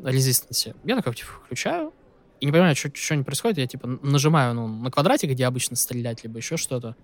резистенсе. 0.01 0.75
Я 0.85 0.95
такой, 0.95 1.13
типа, 1.13 1.29
включаю, 1.43 1.91
и 2.39 2.45
не 2.45 2.53
понимаю, 2.53 2.73
что, 2.73 2.89
что 2.95 3.17
не 3.17 3.23
происходит, 3.23 3.57
я, 3.57 3.67
типа, 3.67 3.99
нажимаю 4.01 4.53
ну, 4.53 4.67
на 4.67 4.89
квадратик, 4.89 5.29
где 5.29 5.45
обычно 5.45 5.75
стрелять, 5.75 6.23
либо 6.23 6.37
еще 6.37 6.55
что-то, 6.55 6.95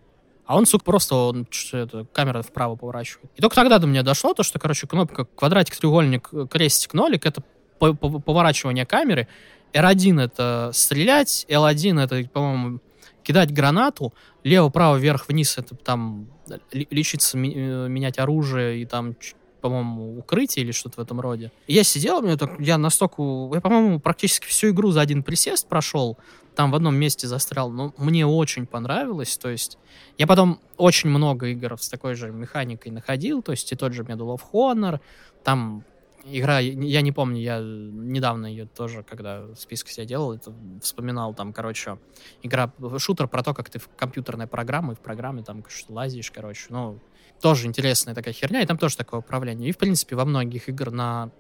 а 0.46 0.56
он, 0.56 0.66
сука, 0.66 0.86
просто 0.86 1.14
он, 1.14 1.46
это, 1.74 2.08
камера 2.14 2.42
вправо 2.42 2.78
поворачивает. 2.78 3.30
И 3.36 3.42
только 3.42 3.58
тогда 3.58 3.78
до 3.78 3.88
меня 3.88 4.04
дошло 4.04 4.34
то, 4.34 4.44
что, 4.44 4.60
короче, 4.60 4.88
кнопка 4.88 5.26
квадратик, 5.26 5.76
треугольник, 5.76 6.32
крестик, 6.50 6.94
нолик— 6.94 7.26
это 7.26 7.44
поворачивание 7.80 8.86
камеры. 8.86 9.28
R1— 9.74 10.22
это 10.24 10.72
стрелять, 10.74 11.46
L1— 11.50 12.02
это, 12.02 12.30
по-моему, 12.30 12.80
кидать 13.24 13.54
гранату, 13.54 14.14
лево-право, 14.44 14.98
вверх-вниз— 14.98 15.58
это 15.58 15.76
там 15.76 16.28
лечиться, 16.72 17.38
э, 17.38 17.88
менять 17.88 18.20
оружие 18.20 18.82
и 18.82 18.86
там 18.86 19.16
по-моему, 19.62 20.18
укрытие 20.18 20.64
или 20.64 20.72
что-то 20.72 21.02
в 21.02 21.04
этом 21.04 21.20
роде. 21.20 21.52
Я 21.68 21.84
сидел, 21.84 22.22
мне 22.22 22.38
так, 22.38 22.60
я 22.60 22.78
настолько... 22.78 23.22
Я, 23.54 23.62
по-моему, 23.62 24.00
практически 24.00 24.48
всю 24.48 24.70
игру 24.70 24.92
за 24.92 25.02
один 25.02 25.22
присест 25.22 25.68
прошел, 25.68 26.18
там 26.56 26.72
в 26.72 26.76
одном 26.76 26.96
месте 26.96 27.28
застрял, 27.28 27.70
но 27.70 27.94
мне 27.98 28.26
очень 28.26 28.66
понравилось, 28.66 29.38
то 29.38 29.50
есть 29.50 29.78
я 30.18 30.28
потом 30.28 30.60
очень 30.78 31.10
много 31.10 31.48
игр 31.48 31.78
с 31.80 31.90
такой 31.90 32.16
же 32.16 32.32
механикой 32.32 32.92
находил, 32.92 33.42
то 33.42 33.52
есть 33.52 33.72
и 33.72 33.76
тот 33.76 33.94
же 33.94 34.04
Medal 34.04 34.38
of 34.38 34.42
Honor, 34.54 35.00
там 35.44 35.84
игра, 36.32 36.60
я 36.60 37.02
не 37.02 37.12
помню, 37.12 37.42
я 37.42 37.60
недавно 37.60 38.46
ее 38.48 38.66
тоже, 38.66 39.04
когда 39.04 39.54
список 39.56 39.90
себя 39.90 40.06
делал, 40.06 40.34
это 40.34 40.54
вспоминал, 40.82 41.34
там, 41.34 41.54
короче, 41.54 41.98
игра, 42.44 42.72
шутер 42.98 43.28
про 43.28 43.44
то, 43.44 43.54
как 43.54 43.70
ты 43.70 43.80
в 43.80 43.90
компьютерной 43.96 44.48
программе, 44.48 44.96
в 44.96 45.00
программе 45.00 45.44
там 45.44 45.64
лазишь, 45.90 46.32
короче, 46.32 46.68
ну, 46.70 47.00
тоже 47.42 47.68
интересная 47.68 48.16
такая 48.16 48.34
херня, 48.34 48.62
и 48.62 48.66
там 48.66 48.78
тоже 48.78 48.98
такое 48.98 49.20
управление. 49.20 49.70
И, 49.70 49.72
в 49.72 49.78
принципе, 49.78 50.16
во 50.16 50.26
многих 50.26 50.70
игр 50.70 50.92
на 50.92 51.32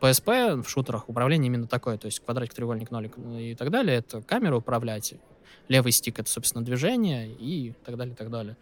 PSP 0.00 0.62
в 0.62 0.68
шутерах 0.68 1.08
управление 1.08 1.46
именно 1.48 1.66
такое, 1.66 1.96
то 1.98 2.06
есть 2.06 2.20
квадратик, 2.20 2.54
треугольник, 2.54 2.90
нолик 2.90 3.14
и 3.18 3.54
так 3.54 3.70
далее, 3.70 3.98
это 3.98 4.22
камера 4.22 4.56
управлять, 4.56 5.14
левый 5.68 5.92
стик— 5.92 6.18
это, 6.20 6.30
собственно, 6.30 6.64
движение 6.64 7.30
и 7.30 7.74
так 7.84 7.96
далее, 7.96 8.14
и 8.14 8.16
так 8.16 8.30
далее. 8.30 8.56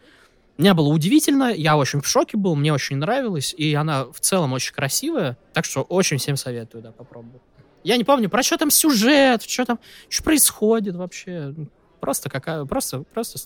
Мне 0.59 0.73
было 0.73 0.89
удивительно, 0.89 1.53
я 1.53 1.77
очень 1.77 2.01
в 2.01 2.07
шоке 2.07 2.37
был, 2.37 2.55
мне 2.57 2.73
очень 2.73 2.97
нравилось, 2.97 3.55
и 3.57 3.75
она 3.75 4.07
в 4.07 4.21
целом 4.21 4.53
очень 4.55 4.75
красивая, 4.75 5.37
так 5.53 5.65
что 5.65 5.83
очень 5.83 6.17
всем 6.17 6.37
советую, 6.37 6.83
да, 6.83 6.93
попробовать. 6.93 7.43
Я 7.85 7.97
не 7.99 8.05
помню, 8.05 8.31
про 8.31 8.43
что 8.43 8.57
там 8.57 8.71
сюжет, 8.71 9.43
что 9.43 9.65
там, 9.65 9.79
что 10.09 10.25
происходит 10.25 10.97
вообще. 10.97 11.55
Просто 12.01 12.31
какая, 12.31 12.65
просто, 12.65 13.03
просто 13.03 13.39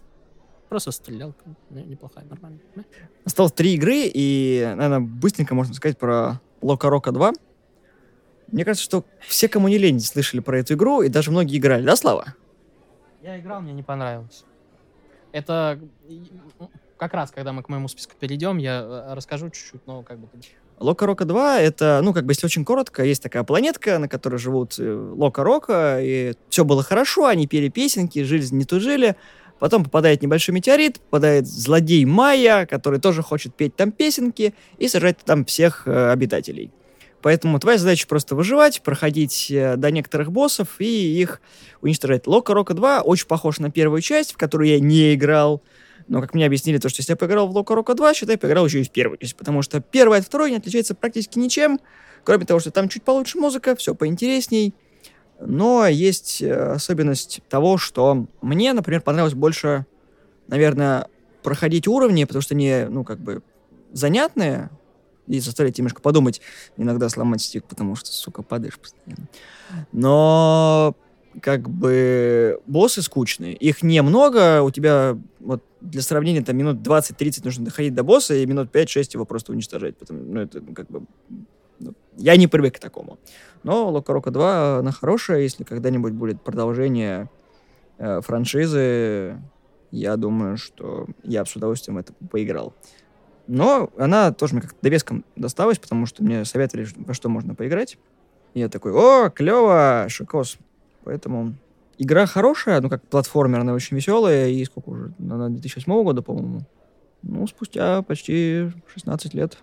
Просто 0.70 0.92
стрелял, 0.92 1.34
неплохая, 1.68 2.24
нормально. 2.26 2.60
Осталось 3.24 3.50
три 3.50 3.74
игры, 3.74 4.02
и, 4.04 4.62
наверное, 4.76 5.00
быстренько 5.00 5.52
можно 5.52 5.74
сказать 5.74 5.98
про 5.98 6.40
Лока 6.62 6.88
Рока 6.88 7.10
2. 7.10 7.32
Мне 8.52 8.64
кажется, 8.64 8.84
что 8.84 9.04
все, 9.18 9.48
кому 9.48 9.66
не 9.66 9.78
лень, 9.78 9.98
слышали 9.98 10.38
про 10.38 10.60
эту 10.60 10.74
игру, 10.74 11.02
и 11.02 11.08
даже 11.08 11.32
многие 11.32 11.58
играли, 11.58 11.84
да, 11.84 11.96
Слава? 11.96 12.36
Я 13.20 13.40
играл, 13.40 13.62
мне 13.62 13.72
не 13.72 13.82
понравилось. 13.82 14.44
Это 15.32 15.80
как 17.00 17.14
раз, 17.14 17.30
когда 17.30 17.52
мы 17.52 17.62
к 17.62 17.68
моему 17.70 17.88
списку 17.88 18.12
перейдем, 18.20 18.58
я 18.58 18.82
э, 18.82 19.14
расскажу 19.14 19.48
чуть-чуть, 19.48 19.86
но 19.86 20.02
как 20.02 20.18
бы... 20.18 20.28
Лока 20.78 21.06
Рока 21.06 21.24
2— 21.24 21.60
это, 21.60 22.00
ну, 22.02 22.12
как 22.12 22.26
бы, 22.26 22.32
если 22.32 22.46
очень 22.46 22.64
коротко, 22.64 23.02
есть 23.02 23.22
такая 23.22 23.42
планетка, 23.42 23.98
на 23.98 24.06
которой 24.06 24.36
живут 24.36 24.78
э, 24.78 25.12
Лока 25.16 25.42
Рока, 25.42 25.98
и 26.02 26.34
все 26.50 26.64
было 26.64 26.82
хорошо, 26.82 27.26
они 27.26 27.46
пели 27.46 27.68
песенки, 27.68 28.22
жизнь 28.22 28.56
не 28.56 28.64
тужили, 28.64 29.16
Потом 29.58 29.84
попадает 29.84 30.22
небольшой 30.22 30.54
метеорит, 30.54 31.00
попадает 31.00 31.46
злодей 31.46 32.06
Майя, 32.06 32.64
который 32.64 32.98
тоже 32.98 33.22
хочет 33.22 33.54
петь 33.54 33.76
там 33.76 33.92
песенки 33.92 34.54
и 34.78 34.88
сажать 34.88 35.18
там 35.18 35.44
всех 35.44 35.86
э, 35.86 36.10
обитателей. 36.10 36.72
Поэтому 37.20 37.58
твоя 37.58 37.76
задача 37.76 38.06
просто 38.08 38.34
выживать, 38.34 38.80
проходить 38.80 39.50
э, 39.50 39.76
до 39.76 39.90
некоторых 39.90 40.32
боссов 40.32 40.76
и 40.80 41.20
их 41.20 41.42
уничтожать. 41.82 42.26
Лока 42.26 42.54
Рока 42.54 42.72
2 42.72 43.02
очень 43.02 43.26
похож 43.26 43.58
на 43.58 43.70
первую 43.70 44.00
часть, 44.00 44.32
в 44.32 44.38
которую 44.38 44.70
я 44.70 44.80
не 44.80 45.14
играл. 45.14 45.62
Но, 46.10 46.20
как 46.20 46.34
мне 46.34 46.44
объяснили, 46.44 46.78
то, 46.78 46.88
что 46.88 47.02
если 47.02 47.12
я 47.12 47.16
поиграл 47.16 47.46
в 47.46 47.52
Лока 47.52 47.72
Рока 47.72 47.94
2, 47.94 48.14
считай, 48.14 48.36
поиграл 48.36 48.66
еще 48.66 48.80
и 48.80 48.82
в 48.82 48.90
первую 48.90 49.16
часть. 49.18 49.36
Потому 49.36 49.62
что 49.62 49.80
первая 49.80 50.18
от 50.18 50.26
второй 50.26 50.50
не 50.50 50.56
отличается 50.56 50.96
практически 50.96 51.38
ничем, 51.38 51.78
кроме 52.24 52.44
того, 52.46 52.58
что 52.58 52.72
там 52.72 52.88
чуть 52.88 53.04
получше 53.04 53.38
музыка, 53.38 53.76
все 53.76 53.94
поинтересней. 53.94 54.74
Но 55.38 55.86
есть 55.86 56.42
э, 56.42 56.52
особенность 56.52 57.42
того, 57.48 57.78
что 57.78 58.26
мне, 58.42 58.72
например, 58.72 59.02
понравилось 59.02 59.34
больше, 59.34 59.86
наверное, 60.48 61.06
проходить 61.44 61.86
уровни, 61.86 62.24
потому 62.24 62.42
что 62.42 62.56
они, 62.56 62.86
ну, 62.88 63.04
как 63.04 63.20
бы 63.20 63.44
занятные, 63.92 64.68
и 65.28 65.38
заставляют 65.38 65.78
немножко 65.78 66.02
подумать, 66.02 66.40
иногда 66.76 67.08
сломать 67.08 67.40
стик, 67.40 67.66
потому 67.66 67.94
что, 67.94 68.08
сука, 68.08 68.42
падаешь 68.42 68.80
постоянно. 68.80 69.28
Но 69.92 70.96
как 71.40 71.68
бы 71.68 72.60
боссы 72.66 73.02
скучные. 73.02 73.54
Их 73.54 73.82
немного, 73.82 74.62
у 74.62 74.70
тебя 74.70 75.16
вот 75.38 75.62
для 75.80 76.02
сравнения 76.02 76.42
там 76.42 76.56
минут 76.56 76.78
20-30 76.78 77.42
нужно 77.44 77.64
доходить 77.66 77.94
до 77.94 78.02
босса, 78.02 78.34
и 78.34 78.46
минут 78.46 78.74
5-6 78.74 79.10
его 79.14 79.24
просто 79.24 79.52
уничтожать. 79.52 79.96
Потому, 79.96 80.20
ну, 80.24 80.40
это 80.40 80.60
ну, 80.60 80.74
как 80.74 80.88
бы 80.88 81.02
ну, 81.78 81.94
я 82.16 82.36
не 82.36 82.46
привык 82.46 82.76
к 82.76 82.78
такому. 82.78 83.18
Но 83.62 83.90
Лока 83.90 84.12
Рока 84.12 84.30
2, 84.30 84.78
она 84.78 84.92
хорошая, 84.92 85.40
если 85.40 85.64
когда-нибудь 85.64 86.12
будет 86.12 86.42
продолжение 86.42 87.30
э, 87.98 88.20
франшизы, 88.20 89.38
я 89.90 90.16
думаю, 90.16 90.56
что 90.56 91.06
я 91.22 91.44
с 91.44 91.54
удовольствием 91.56 91.98
это 91.98 92.12
поиграл. 92.30 92.74
Но 93.46 93.90
она 93.96 94.32
тоже 94.32 94.54
мне 94.54 94.62
как-то 94.62 94.78
довеском 94.80 95.24
досталась, 95.34 95.78
потому 95.78 96.06
что 96.06 96.22
мне 96.22 96.44
советовали, 96.44 96.86
во 96.96 97.14
что 97.14 97.28
можно 97.28 97.54
поиграть. 97.54 97.98
И 98.54 98.60
я 98.60 98.68
такой, 98.68 98.92
о, 98.92 99.30
клево, 99.30 100.06
шикос. 100.08 100.58
Поэтому 101.04 101.54
игра 101.98 102.26
хорошая, 102.26 102.80
ну 102.80 102.88
как 102.88 103.02
платформер, 103.02 103.60
она 103.60 103.74
очень 103.74 103.96
веселая, 103.96 104.48
и 104.48 104.64
сколько 104.64 104.88
уже, 104.90 105.14
она 105.18 105.48
2008 105.48 106.02
года, 106.02 106.22
по-моему. 106.22 106.60
Ну, 107.22 107.46
спустя 107.46 108.02
почти 108.02 108.70
16 108.86 109.34
лет. 109.34 109.58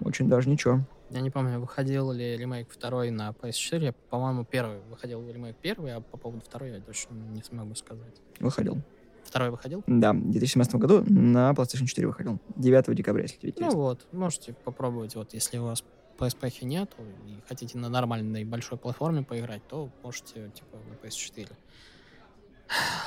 Очень 0.00 0.28
даже 0.28 0.48
ничего. 0.48 0.80
Я 1.10 1.20
не 1.20 1.30
помню, 1.30 1.60
выходил 1.60 2.10
ли 2.10 2.36
ремейк 2.36 2.68
второй 2.70 3.10
на 3.10 3.30
PS4. 3.30 3.94
По-моему, 4.10 4.44
первый 4.44 4.80
выходил 4.90 5.26
ремейк 5.28 5.56
первый, 5.62 5.94
а 5.94 6.00
по 6.00 6.16
поводу 6.16 6.42
второй 6.44 6.72
я 6.72 6.80
точно 6.80 7.14
не 7.14 7.42
смогу 7.42 7.74
сказать. 7.76 8.20
Выходил. 8.40 8.78
Второй 9.24 9.50
выходил? 9.50 9.82
Да, 9.86 10.12
в 10.12 10.30
2017 10.30 10.74
году 10.76 11.04
на 11.06 11.52
PlayStation 11.52 11.86
4 11.86 12.06
выходил. 12.06 12.38
9 12.56 12.94
декабря, 12.94 13.22
если 13.22 13.54
Ну 13.58 13.70
вот, 13.70 14.06
можете 14.12 14.52
попробовать, 14.52 15.14
вот 15.14 15.32
если 15.34 15.58
у 15.58 15.64
вас 15.64 15.84
PSP 16.18 16.64
нет 16.64 16.90
и 17.26 17.40
хотите 17.48 17.78
на 17.78 17.88
нормальной 17.88 18.44
большой 18.44 18.78
платформе 18.78 19.22
поиграть, 19.22 19.66
то 19.68 19.90
можете 20.02 20.50
типа 20.50 20.78
на 20.88 21.06
PS4. 21.06 21.52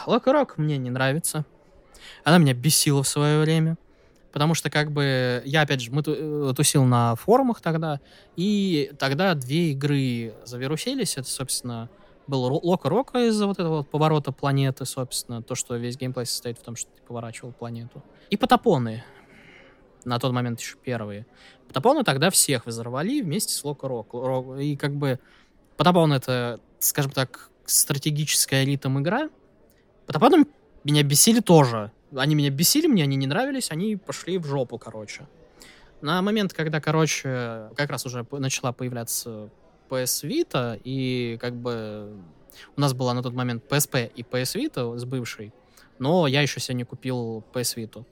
Лока 0.06 0.34
Рок 0.34 0.58
мне 0.58 0.78
не 0.78 0.90
нравится. 0.90 1.46
Она 2.24 2.38
меня 2.38 2.54
бесила 2.54 3.04
в 3.04 3.08
свое 3.08 3.42
время. 3.42 3.78
Потому 4.32 4.54
что, 4.54 4.70
как 4.70 4.92
бы, 4.92 5.42
я, 5.46 5.62
опять 5.62 5.82
же, 5.82 5.92
мы 5.92 6.04
э, 6.06 6.54
тусил 6.56 6.84
на 6.84 7.16
форумах 7.16 7.62
тогда, 7.62 8.00
и 8.36 8.92
тогда 9.00 9.34
две 9.34 9.72
игры 9.72 10.36
завирусились. 10.46 11.18
Это, 11.18 11.28
собственно, 11.28 11.90
был 12.28 12.44
Лока 12.64 12.90
Рока 12.90 13.28
из-за 13.28 13.48
вот 13.48 13.60
этого 13.60 13.78
вот 13.78 13.90
поворота 13.90 14.32
планеты, 14.32 14.86
собственно, 14.86 15.42
то, 15.42 15.56
что 15.56 15.76
весь 15.76 15.98
геймплей 15.98 16.28
состоит 16.28 16.60
в 16.60 16.62
том, 16.62 16.76
что 16.76 16.92
ты 16.92 17.02
поворачивал 17.08 17.54
планету. 17.54 18.04
И 18.30 18.38
Потапоны. 18.38 19.04
На 20.06 20.20
тот 20.20 20.32
момент 20.32 20.60
еще 20.60 20.78
первые. 20.78 21.26
Потапоны 21.68 22.04
тогда 22.04 22.30
всех 22.30 22.66
взорвали 22.66 23.22
вместе 23.22 23.54
с 23.54 23.64
Лока 23.64 23.88
Рок. 23.88 24.14
И 24.60 24.76
как 24.76 24.96
бы 24.96 25.20
Потапон 25.78 26.14
это, 26.14 26.60
скажем 26.80 27.12
так, 27.12 27.50
стратегическая 27.66 28.64
элитом 28.64 29.00
игра. 29.00 29.30
Потапоны 30.06 30.46
меня 30.84 31.04
бесили 31.04 31.40
тоже 31.40 31.92
они 32.16 32.36
меня 32.36 32.50
бесили, 32.50 32.88
мне 32.88 33.04
они 33.04 33.16
не 33.16 33.28
нравились, 33.28 33.72
они 33.72 33.96
пошли 33.96 34.38
в 34.38 34.46
жопу, 34.46 34.78
короче. 34.78 35.28
На 36.02 36.22
момент, 36.22 36.54
когда, 36.54 36.80
короче, 36.80 37.70
как 37.76 37.90
раз 37.90 38.06
уже 38.06 38.26
начала 38.32 38.72
появляться 38.72 39.50
PS 39.90 40.28
Vita, 40.28 40.80
и 40.84 41.38
как 41.42 41.56
бы 41.56 42.14
у 42.76 42.82
нас 42.82 42.94
была 42.94 43.14
на 43.14 43.22
тот 43.22 43.34
момент 43.34 43.64
PSP 43.70 44.12
и 44.16 44.24
PS 44.24 44.56
Vita 44.56 44.98
с 44.98 45.06
бывшей, 45.06 45.54
но 46.00 46.28
я 46.28 46.42
еще 46.42 46.74
не 46.74 46.84
купил 46.84 47.44
PS 47.54 47.76
Vita, 47.76 48.06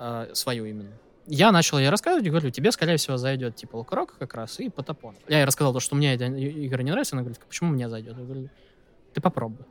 э, 0.00 0.30
свою 0.34 0.64
именно. 0.64 0.90
Я 1.26 1.52
начал 1.52 1.78
ей 1.78 1.88
рассказывать 1.90 2.26
и 2.26 2.30
говорю, 2.30 2.50
тебе, 2.50 2.72
скорее 2.72 2.96
всего, 2.96 3.16
зайдет 3.16 3.54
типа 3.54 3.76
Локрок 3.76 4.16
как 4.18 4.34
раз 4.34 4.58
и 4.58 4.68
Потапон. 4.68 5.14
Я 5.28 5.38
ей 5.38 5.44
рассказал 5.44 5.72
то, 5.72 5.78
что 5.78 5.94
мне 5.94 6.14
эта 6.14 6.26
игра 6.26 6.82
не 6.82 6.90
нравится, 6.90 7.14
она 7.14 7.22
говорит, 7.22 7.38
почему 7.46 7.70
мне 7.70 7.88
зайдет? 7.88 8.16
Я 8.18 8.24
говорю, 8.24 8.48
ты 9.14 9.20
попробуй. 9.20 9.64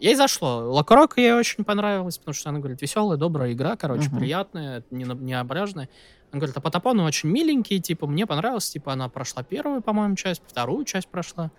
Ей 0.00 0.14
зашло. 0.14 0.72
Лакрок 0.72 1.18
ей 1.18 1.32
очень 1.32 1.64
понравилось, 1.64 2.18
потому 2.18 2.34
что 2.34 2.48
она 2.48 2.58
говорит, 2.58 2.80
веселая, 2.82 3.18
добрая 3.18 3.52
игра, 3.52 3.76
короче, 3.76 4.08
Мгм. 4.08 4.18
приятная, 4.18 4.84
не, 4.90 5.04
не 5.04 5.34
обряжная. 5.34 5.88
Она 6.30 6.40
говорит, 6.40 6.56
а 6.56 6.60
Потапон 6.60 7.00
очень 7.00 7.28
миленький, 7.28 7.80
типа, 7.80 8.06
мне 8.06 8.26
понравилось, 8.26 8.68
типа, 8.70 8.92
она 8.92 9.08
прошла 9.08 9.42
первую, 9.42 9.82
по-моему, 9.82 10.14
часть, 10.16 10.42
вторую 10.46 10.84
часть 10.84 11.08
прошла. 11.08 11.50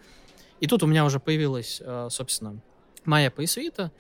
И 0.60 0.67
тут 0.67 0.84
у 0.84 0.88
меня 0.88 1.06
уже 1.06 1.19
появилась, 1.19 1.82
э, 1.84 2.08
собственно, 2.12 2.60
моя 3.06 3.30
PS 3.30 3.91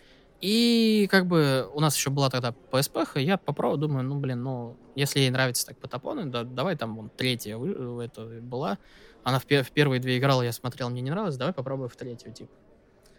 И 0.41 1.07
как 1.11 1.27
бы 1.27 1.69
у 1.73 1.81
нас 1.81 1.95
еще 1.97 2.09
была 2.09 2.29
тогда 2.29 2.53
PSP, 2.71 3.21
я 3.21 3.37
попробовал, 3.37 3.77
думаю, 3.77 4.05
ну, 4.05 4.15
блин, 4.15 4.41
ну, 4.41 4.77
если 4.95 5.19
ей 5.19 5.29
нравится 5.29 5.65
так 5.65 5.77
Потапоны, 5.77 6.25
да, 6.25 6.43
давай 6.43 6.77
там, 6.77 6.95
вон, 6.95 7.09
третья 7.09 7.57
вы- 7.57 8.03
это 8.03 8.25
была. 8.41 8.77
Она 9.23 9.39
в, 9.39 9.43
в 9.45 9.71
первые 9.71 9.99
две 9.99 10.17
играла, 10.17 10.41
я 10.41 10.53
смотрел, 10.53 10.89
мне 10.89 11.01
не 11.01 11.11
нравилось, 11.11 11.35
давай 11.35 11.53
попробуем 11.53 11.89
в 11.89 11.95
третью, 11.97 12.33
типа. 12.33 12.51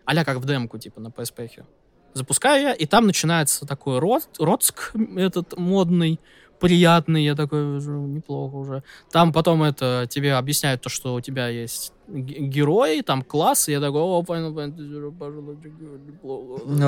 Аля 0.08 0.24
как 0.24 0.38
в 0.38 0.46
демку, 0.46 0.78
типа, 0.78 1.00
на 1.00 1.08
PSP. 1.08 1.64
Запускаю 2.14 2.62
я, 2.62 2.72
и 2.72 2.86
там 2.86 3.06
начинается 3.06 3.66
такой 3.66 3.98
рот, 3.98 4.28
роцк 4.38 4.92
этот 5.16 5.58
модный, 5.58 6.18
приятный, 6.60 7.24
я 7.24 7.34
такой, 7.34 7.62
неплохо 7.80 8.54
уже. 8.56 8.82
Там 9.10 9.32
потом 9.32 9.62
это 9.62 10.06
тебе 10.08 10.34
объясняют 10.34 10.82
то, 10.82 10.88
что 10.88 11.14
у 11.14 11.20
тебя 11.20 11.48
есть 11.48 11.92
герои, 12.08 13.02
там 13.02 13.22
класс, 13.22 13.68
и 13.68 13.72
я 13.72 13.80
такой, 13.80 14.00
о, 14.00 14.22
Final 14.22 14.54
Fantasy. 14.54 14.90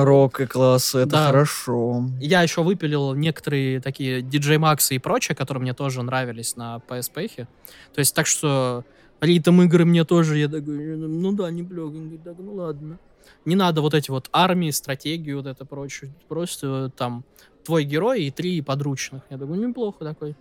Рок 0.03 0.41
и 0.41 0.45
класс, 0.45 0.95
это 0.95 1.11
Да. 1.11 1.27
хорошо. 1.27 2.05
Я 2.19 2.41
еще 2.41 2.63
выпилил 2.63 3.13
некоторые 3.13 3.79
такие 3.81 4.21
DJ 4.21 4.57
Max 4.59 4.93
и 4.95 4.99
прочее, 4.99 5.35
которые 5.35 5.61
мне 5.61 5.73
тоже 5.73 6.03
нравились 6.03 6.55
на 6.55 6.81
PSP. 6.87 7.47
То 7.93 7.99
есть 7.99 8.15
так 8.15 8.27
что 8.27 8.83
ритм 9.21 9.61
игры 9.61 9.85
мне 9.85 10.03
тоже, 10.03 10.37
я 10.37 10.47
такой, 10.47 10.97
ну 10.97 11.31
да, 11.31 11.49
неплохо. 11.51 11.95
Так, 12.23 12.35
ну 12.39 12.55
ладно. 12.55 12.97
Не 13.45 13.55
надо 13.55 13.81
вот 13.81 13.93
эти 13.93 14.11
вот 14.11 14.27
армии, 14.33 14.71
стратегию, 14.71 15.37
вот 15.37 15.47
это 15.47 15.65
прочее. 15.65 16.13
Просто 16.27 16.91
там 16.97 17.23
твой 17.63 17.83
герой 17.83 18.23
и 18.23 18.31
три 18.31 18.61
подручных. 18.61 19.23
Я 19.29 19.37
такой, 19.37 19.57
неплохо 19.57 20.03
такой. 20.05 20.35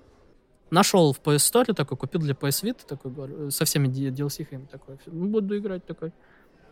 Нашел 0.70 1.12
в 1.12 1.20
PS 1.20 1.36
Store 1.36 1.74
такой, 1.74 1.96
купил 1.98 2.20
для 2.20 2.34
PS 2.34 2.64
Vita 2.64 2.86
такой, 2.86 3.12
говорю, 3.12 3.50
со 3.50 3.64
всеми 3.64 3.88
D- 3.88 4.08
DLC 4.08 4.46
-хами 4.48 4.66
такой. 4.68 4.98
Ну, 5.06 5.26
буду 5.26 5.56
играть 5.58 5.84
такой. 5.84 6.12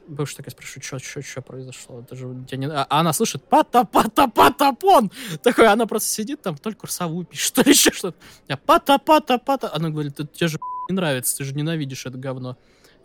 Бывший 0.08 0.36
такая 0.36 0.50
спрашивает, 0.50 0.84
что, 0.84 0.98
что, 0.98 1.22
что 1.22 1.42
произошло? 1.42 2.00
Это 2.00 2.16
же 2.16 2.44
тебя 2.48 2.58
не... 2.58 2.66
А 2.66 2.86
она 2.88 3.12
слышит, 3.12 3.44
пата, 3.44 3.84
пата, 3.84 4.26
патапон! 4.26 5.10
Такой, 5.42 5.66
она 5.66 5.86
просто 5.86 6.08
сидит 6.08 6.42
там, 6.42 6.56
только 6.56 6.80
курсовую 6.80 7.26
пишет, 7.26 7.46
что 7.58 7.68
еще 7.68 7.92
что-то. 7.92 8.16
Я 8.48 8.56
пата, 8.56 8.98
пата, 8.98 9.38
пата. 9.38 9.72
Она 9.74 9.90
говорит, 9.90 10.18
«Это 10.18 10.26
тебе 10.26 10.48
же 10.48 10.58
не 10.88 10.94
нравится, 10.94 11.36
ты 11.36 11.44
же 11.44 11.54
ненавидишь 11.54 12.06
это 12.06 12.18
говно. 12.18 12.56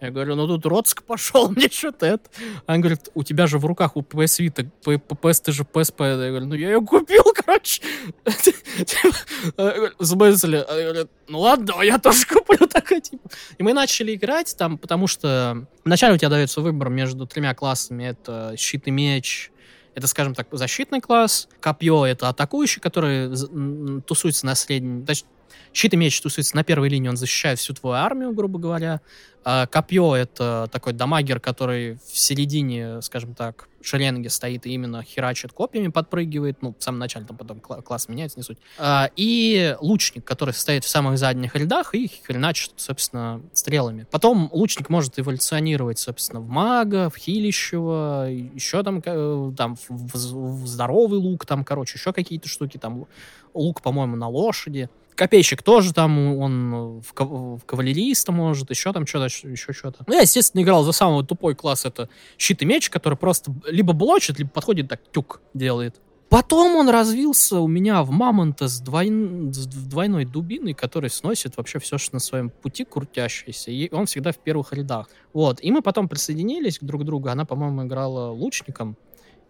Я 0.06 0.12
говорю, 0.12 0.36
ну 0.36 0.48
тут 0.48 0.66
Роцк 0.66 1.04
пошел, 1.04 1.50
мне 1.56 1.70
что-то 1.70 2.06
это. 2.06 2.30
Она 2.66 2.78
говорит, 2.78 3.10
у 3.14 3.24
тебя 3.24 3.48
же 3.48 3.58
в 3.58 3.66
руках 3.66 3.96
у 3.96 4.02
PS 4.02 4.40
Vita, 4.40 4.70
PS, 4.84 5.44
ты 5.44 5.52
же 5.52 5.64
PSP. 5.64 6.24
Я 6.24 6.30
говорю, 6.30 6.46
ну 6.46 6.56
я 6.56 6.70
ее 6.72 6.82
купил, 6.82 7.24
короче. 7.46 7.82
В 9.58 10.06
смысле? 10.06 11.08
Ну 11.28 11.40
ладно, 11.40 11.82
я 11.82 11.98
тоже 11.98 12.26
куплю 12.26 12.68
такой, 12.68 13.02
типа. 13.02 13.30
И 13.58 13.64
мы 13.64 13.74
начали 13.74 14.16
играть 14.16 14.56
там, 14.58 14.78
потому 14.78 15.08
что 15.08 15.66
вначале 15.84 16.16
у 16.16 16.18
тебя 16.18 16.30
дается 16.30 16.62
выбор 16.62 16.90
между 16.90 17.26
тремя 17.26 17.54
классами. 17.54 18.04
Это 18.06 18.54
щит 18.58 18.88
и 18.88 18.92
меч, 18.92 19.52
это, 19.96 20.08
скажем 20.08 20.36
так, 20.36 20.48
защитный 20.52 21.00
класс. 21.00 21.48
Копье— 21.62 22.06
это 22.06 22.28
атакующий, 22.28 22.82
который 22.82 23.32
тусуется 24.02 24.46
на 24.46 24.54
среднем... 24.54 25.06
Щит 25.74 25.94
и 25.94 25.98
меч 25.98 26.20
тусуется 26.22 26.56
на 26.56 26.64
первой 26.64 26.90
линии, 26.90 27.10
он 27.10 27.18
защищает 27.18 27.60
всю 27.60 27.74
твою 27.74 27.96
армию, 27.96 28.34
грубо 28.34 28.60
говоря. 28.60 29.02
А 29.48 29.68
копье— 29.68 30.16
это 30.16 30.68
такой 30.72 30.94
дамагер, 30.94 31.40
который 31.40 32.00
в 32.12 32.18
середине, 32.18 33.00
скажем 33.04 33.36
так, 33.36 33.68
шеренги 33.80 34.28
стоит 34.28 34.66
и 34.66 34.72
именно 34.72 35.04
херачит 35.04 35.54
копьями, 35.54 35.90
подпрыгивает. 35.90 36.64
Ну, 36.64 36.76
в 36.78 36.84
самом 36.84 36.98
начале, 36.98 37.28
там 37.28 37.38
потом 37.38 37.60
кла- 37.60 37.84
класс 37.84 38.10
меняется, 38.10 38.40
не 38.40 38.44
суть. 38.44 38.58
А, 38.80 39.12
и 39.16 39.76
лучник, 39.80 40.26
который 40.26 40.56
стоит 40.56 40.84
в 40.84 40.90
самых 40.90 41.20
задних 41.20 41.56
рядах 41.56 41.94
и 41.94 42.10
хреначит, 42.26 42.72
собственно, 42.78 43.40
стрелами. 43.54 44.08
Потом 44.10 44.50
лучник 44.52 44.90
может 44.90 45.20
эволюционировать, 45.20 46.00
собственно, 46.00 46.40
в 46.40 46.50
мага, 46.50 47.12
в 47.12 47.16
хилищего, 47.16 48.28
еще 48.32 48.82
там, 48.82 49.04
там 49.04 49.78
в 49.90 50.66
здоровый 50.66 51.20
лук, 51.20 51.46
там, 51.46 51.64
короче, 51.64 52.00
еще 52.00 52.14
какие-то 52.14 52.50
штуки, 52.50 52.78
там 52.78 53.06
лук, 53.54 53.84
по-моему, 53.84 54.16
на 54.16 54.28
лошади. 54.28 54.90
Копейщик 55.16 55.64
тоже 55.64 55.94
там, 55.94 56.38
он 56.38 57.02
в, 57.02 57.14
в 57.16 57.66
кавалериста 57.66 58.32
может, 58.32 58.70
еще 58.70 58.92
там 58.94 59.08
что-то, 59.08 59.26
еще 59.26 59.74
что-то. 59.74 60.04
Ну, 60.08 60.14
я, 60.14 60.22
естественно, 60.22 60.62
играл 60.62 60.84
за 60.84 60.92
самый 60.92 61.26
тупой 61.26 61.56
класс, 61.56 61.86
это 61.86 62.10
щит 62.38 62.62
и 62.62 62.66
меч, 62.66 62.90
который 62.90 63.18
просто 63.18 63.54
либо 63.66 63.94
блочит, 63.94 64.38
либо 64.40 64.50
подходит 64.50 64.90
так, 64.90 65.02
тюк 65.12 65.42
делает. 65.54 65.96
Потом 66.30 66.76
он 66.76 66.90
развился 66.90 67.60
у 67.60 67.68
меня 67.68 68.04
в 68.04 68.10
мамонта 68.10 68.68
с, 68.68 68.82
двойн- 68.82 69.54
с 69.54 69.68
двойной 69.68 70.26
дубиной, 70.26 70.74
который 70.74 71.10
сносит 71.10 71.56
вообще 71.56 71.80
все, 71.80 71.98
что 71.98 72.16
на 72.16 72.20
своем 72.20 72.50
пути 72.50 72.84
крутящееся. 72.84 73.72
И 73.72 73.94
он 73.94 74.08
всегда 74.08 74.32
в 74.32 74.38
первых 74.38 74.74
рядах. 74.74 75.08
Вот. 75.34 75.60
И 75.62 75.72
мы 75.72 75.82
потом 75.82 76.10
присоединились 76.10 76.80
друг 76.82 77.04
к 77.04 77.06
другу. 77.06 77.30
Она, 77.30 77.46
по-моему, 77.46 77.86
играла 77.86 78.32
лучником. 78.32 78.98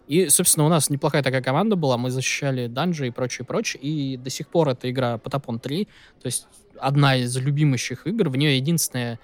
И, 0.07 0.29
собственно, 0.29 0.65
у 0.65 0.69
нас 0.69 0.89
неплохая 0.89 1.23
такая 1.23 1.41
команда 1.41 1.75
была. 1.75 1.97
Мы 1.97 2.11
защищали 2.11 2.67
данжи 2.67 3.07
и 3.07 3.11
прочее, 3.11 3.45
прочее. 3.45 3.81
И 3.81 4.17
до 4.17 4.29
сих 4.29 4.47
пор 4.49 4.69
эта 4.69 4.89
игра 4.89 5.17
Потапон 5.17 5.59
3. 5.59 5.85
То 6.21 6.25
есть 6.25 6.47
одна 6.79 7.15
из 7.15 7.35
любимейших 7.37 8.05
игр. 8.07 8.29
В 8.29 8.35
нее 8.35 8.57
единственное 8.57 9.19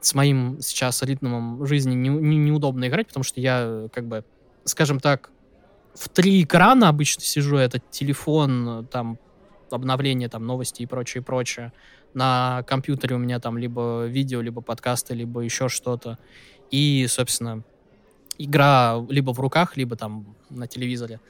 с 0.00 0.14
моим 0.14 0.58
сейчас 0.60 1.02
ритмом 1.02 1.66
жизни 1.66 1.94
не- 1.94 2.08
не- 2.08 2.36
неудобно 2.36 2.86
играть, 2.88 3.08
потому 3.08 3.24
что 3.24 3.40
я, 3.40 3.88
как 3.92 4.06
бы, 4.06 4.24
скажем 4.64 5.00
так, 5.00 5.30
в 5.94 6.08
три 6.08 6.42
экрана 6.42 6.88
обычно 6.88 7.22
сижу, 7.22 7.56
это 7.56 7.80
телефон, 7.90 8.86
там, 8.90 9.18
обновление, 9.70 10.28
там, 10.28 10.46
новости 10.46 10.82
и 10.82 10.86
прочее, 10.86 11.22
прочее. 11.22 11.72
На 12.14 12.62
компьютере 12.66 13.16
у 13.16 13.18
меня 13.18 13.40
там 13.40 13.58
либо 13.58 14.06
видео, 14.06 14.40
либо 14.40 14.60
подкасты, 14.60 15.14
либо 15.14 15.40
еще 15.40 15.68
что-то. 15.68 16.18
И, 16.70 17.06
собственно, 17.08 17.64
игра 18.38 19.04
либо 19.08 19.32
в 19.32 19.40
руках, 19.40 19.76
либо 19.76 19.96
там 19.96 20.36
на 20.50 20.66
телевизоре. 20.66 21.20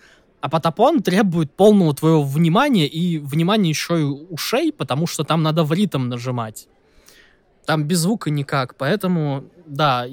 А 0.40 0.48
Потапон 0.48 1.02
требует 1.02 1.50
полного 1.50 1.94
твоего 1.94 2.22
внимания 2.22 2.86
и 2.86 3.18
внимания 3.18 3.70
еще 3.70 4.00
и 4.00 4.04
ушей, 4.04 4.72
потому 4.72 5.06
что 5.06 5.24
там 5.24 5.42
надо 5.42 5.64
в 5.64 5.72
ритм 5.72 6.08
нажимать. 6.08 6.68
Там 7.66 7.84
без 7.84 7.98
звука 7.98 8.30
никак, 8.30 8.76
поэтому, 8.76 9.44
да, 9.66 10.06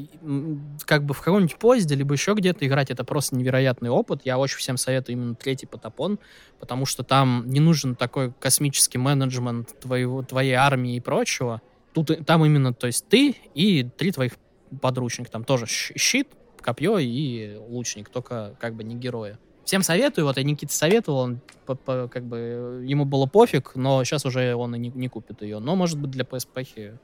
как 0.85 1.05
бы 1.05 1.13
в 1.13 1.21
каком-нибудь 1.21 1.57
поезде, 1.57 1.95
либо 1.95 2.13
еще 2.13 2.33
где-то 2.33 2.65
играть, 2.65 2.91
это 2.91 3.05
просто 3.05 3.35
невероятный 3.37 3.89
опыт. 3.89 4.21
Я 4.25 4.37
очень 4.37 4.57
всем 4.57 4.75
советую 4.75 5.15
именно 5.15 5.35
третий 5.35 5.65
Потапон, 5.65 6.19
потому 6.59 6.85
что 6.85 7.03
там 7.03 7.45
не 7.47 7.61
нужен 7.61 7.95
такой 7.95 8.33
космический 8.39 8.97
менеджмент 8.97 9.79
твоего, 9.79 10.21
твоей 10.23 10.53
армии 10.53 10.97
и 10.97 10.99
прочего. 10.99 11.61
Тут 11.93 12.25
там 12.25 12.43
именно, 12.43 12.73
то 12.73 12.87
есть 12.87 13.07
ты 13.07 13.37
и 13.53 13.83
три 13.83 14.11
твоих 14.11 14.33
подручника. 14.81 15.31
Там 15.31 15.45
тоже 15.45 15.65
щит, 15.65 16.27
копье 16.65 16.97
и 16.97 17.57
лучник, 17.57 18.09
только 18.09 18.55
как 18.59 18.73
бы 18.73 18.83
не 18.83 18.95
герои. 18.95 19.37
Всем 19.65 19.83
советую, 19.83 20.25
вот 20.25 20.37
я 20.37 20.43
Никите 20.43 20.75
советовал, 20.75 21.19
он 21.19 21.39
по- 21.67 21.75
по- 21.75 22.07
как 22.07 22.23
бы 22.23 22.83
ему 22.83 23.05
было 23.05 23.27
пофиг, 23.27 23.75
но 23.75 24.03
сейчас 24.03 24.25
уже 24.25 24.55
он 24.55 24.73
и 24.75 24.79
не, 24.79 24.89
не 24.89 25.07
купит 25.07 25.43
ее. 25.43 25.59
Но, 25.59 25.75
может 25.75 25.99
быть, 25.99 26.09
для 26.09 26.23
PSP 26.23 26.97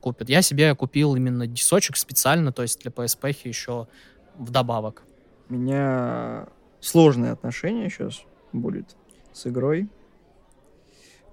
купит. 0.00 0.28
Я 0.28 0.42
себе 0.42 0.74
купил 0.74 1.14
именно 1.14 1.46
дисочек 1.46 1.96
специально, 1.96 2.52
то 2.52 2.62
есть 2.62 2.80
для 2.80 2.90
PSP 2.90 3.36
еще 3.44 3.86
вдобавок. 4.36 5.04
У 5.48 5.54
меня 5.54 6.48
сложные 6.80 7.30
отношения 7.30 7.88
сейчас 7.88 8.22
будет 8.52 8.96
с 9.32 9.46
игрой. 9.46 9.88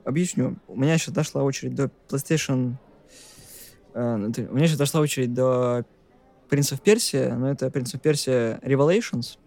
Объясню. 0.05 0.57
У 0.67 0.79
меня 0.79 0.97
сейчас 0.99 1.13
дошла 1.15 1.41
очередь 1.43 1.73
до 1.73 1.89
PlayStation... 2.07 2.73
э, 3.95 4.15
ну, 4.15 4.31
у 4.49 4.55
меня 4.55 4.67
сейчас 4.67 4.77
дошла 4.77 5.01
очередь 5.01 5.33
до 5.33 5.85
Принцев 6.51 6.81
Персия, 6.81 7.33
но 7.33 7.49
это 7.49 7.71
Принцев 7.71 8.01
Персия 8.01 8.59
Revelations. 8.61 9.37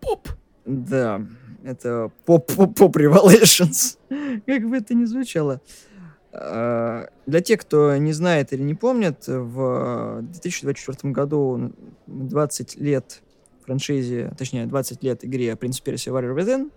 Поп! 0.00 0.30
Да, 0.64 1.20
это 1.62 2.10
поп-поп-поп 2.24 2.96
Revelations. 2.96 3.98
Как 4.46 4.66
бы 4.66 4.78
это 4.78 4.94
ни 4.94 5.04
звучало. 5.04 5.60
А, 6.32 7.06
Для 7.26 7.42
тех, 7.42 7.60
кто 7.60 7.94
не 7.98 8.14
знает 8.14 8.54
или 8.54 8.62
не 8.62 8.74
помнит, 8.74 9.26
в 9.26 10.22
2024 10.22 11.12
году 11.12 11.74
20 12.06 12.76
лет 12.76 13.20
франшизе, 13.66 14.32
точнее, 14.38 14.64
20 14.64 15.02
лет 15.02 15.22
игре 15.22 15.56
Принц 15.56 15.80
Персия 15.80 16.14
Warrior 16.14 16.34
Within, 16.34 16.72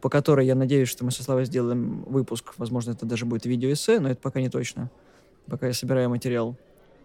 по 0.00 0.08
которой 0.08 0.46
я 0.46 0.54
надеюсь, 0.54 0.88
что 0.88 1.04
мы 1.04 1.10
со 1.10 1.22
Славой 1.22 1.44
сделаем 1.44 2.02
выпуск. 2.04 2.54
Возможно, 2.56 2.92
это 2.92 3.04
даже 3.04 3.26
будет 3.26 3.44
видеоэссе, 3.44 4.00
но 4.00 4.08
это 4.08 4.22
пока 4.22 4.40
не 4.40 4.48
точно. 4.48 4.90
Пока 5.48 5.66
я 5.66 5.74
собираю 5.74 6.08
материал. 6.08 6.56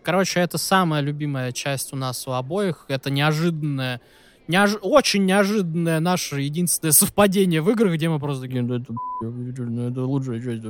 Короче, 0.07 0.39
это 0.39 0.57
самая 0.57 1.01
любимая 1.01 1.51
часть 1.51 1.91
у 1.91 1.97
нас 1.97 2.25
у 2.29 2.31
обоих. 2.31 2.85
Это 2.87 3.09
неожиданное, 3.11 3.99
неож- 4.47 4.79
очень 4.81 5.25
неожиданное 5.25 5.99
наше 5.99 6.39
единственное 6.39 6.93
совпадение 6.93 7.61
в 7.61 7.69
играх, 7.69 7.95
где 7.95 8.07
мы 8.07 8.17
просто 8.17 8.43
такие, 8.43 8.61
«Ну, 8.61 8.75
это, 8.75 8.93
это 9.89 10.05
лучшая 10.05 10.41
часть. 10.41 10.63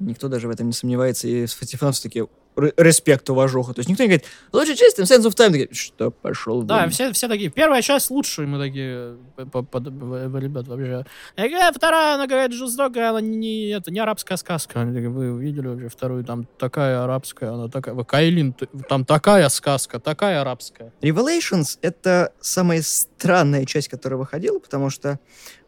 Никто 0.00 0.26
даже 0.26 0.48
в 0.48 0.50
этом 0.50 0.66
не 0.66 0.72
сомневается, 0.72 1.28
и 1.28 1.46
с 1.46 1.54
фатифанцы 1.54 2.02
такие, 2.02 2.26
респект, 2.56 3.28
уважуха. 3.30 3.74
То 3.74 3.80
есть 3.80 3.88
никто 3.88 4.02
не 4.04 4.08
говорит, 4.10 4.26
лучшая 4.52 4.76
часть 4.76 4.96
там 4.96 5.04
Sense 5.06 5.24
of 5.28 5.34
Time. 5.34 5.50
Такие, 5.50 5.68
что 5.72 6.10
пошел 6.10 6.62
Да, 6.62 6.82
вон». 6.82 6.90
все, 6.90 7.12
все 7.12 7.28
такие, 7.28 7.50
первая 7.50 7.82
часть 7.82 8.10
лучше, 8.10 8.44
и 8.44 8.46
мы 8.46 8.58
такие, 8.58 9.16
в- 9.36 10.38
ребят, 10.38 10.68
вообще. 10.68 11.04
Я 11.36 11.48
говорю, 11.48 11.56
«Э, 11.68 11.72
вторая, 11.74 12.14
она, 12.14 12.26
говорит, 12.26 12.52
жестокая, 12.52 13.10
она 13.10 13.20
не, 13.20 13.70
это, 13.70 13.90
не 13.90 13.98
арабская 14.00 14.36
сказка. 14.36 14.80
Они 14.80 14.92
такие, 14.92 15.08
вы 15.10 15.40
видели 15.42 15.66
вообще 15.66 15.88
вторую, 15.88 16.24
там 16.24 16.46
такая 16.58 17.02
арабская, 17.02 17.50
она 17.50 17.68
такая, 17.68 17.94
вы, 17.94 18.04
Кайлин, 18.04 18.52
ты- 18.52 18.68
там 18.88 19.04
такая 19.04 19.48
сказка, 19.48 19.98
такая 19.98 20.40
арабская. 20.40 20.92
Revelations— 21.00 21.78
это 21.82 22.32
самая 22.40 22.82
странная 22.82 23.64
часть, 23.66 23.88
которая 23.88 24.18
выходила, 24.18 24.58
потому 24.58 24.90
что, 24.90 25.18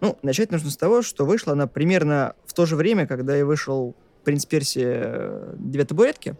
ну, 0.01 0.19
начать 0.23 0.51
нужно 0.53 0.71
с 0.71 0.77
того, 0.77 1.03
что 1.03 1.25
вышла 1.25 1.53
она 1.55 1.67
примерно 1.67 2.35
в 2.47 2.53
то 2.55 2.65
же 2.67 2.77
время, 2.77 3.07
когда 3.07 3.37
и 3.39 3.43
вышел 3.43 3.95
«Принц 4.25 4.45
Персия. 4.47 5.03
э, 5.05 5.55
Две 5.59 5.85
табуретки» 5.85 6.35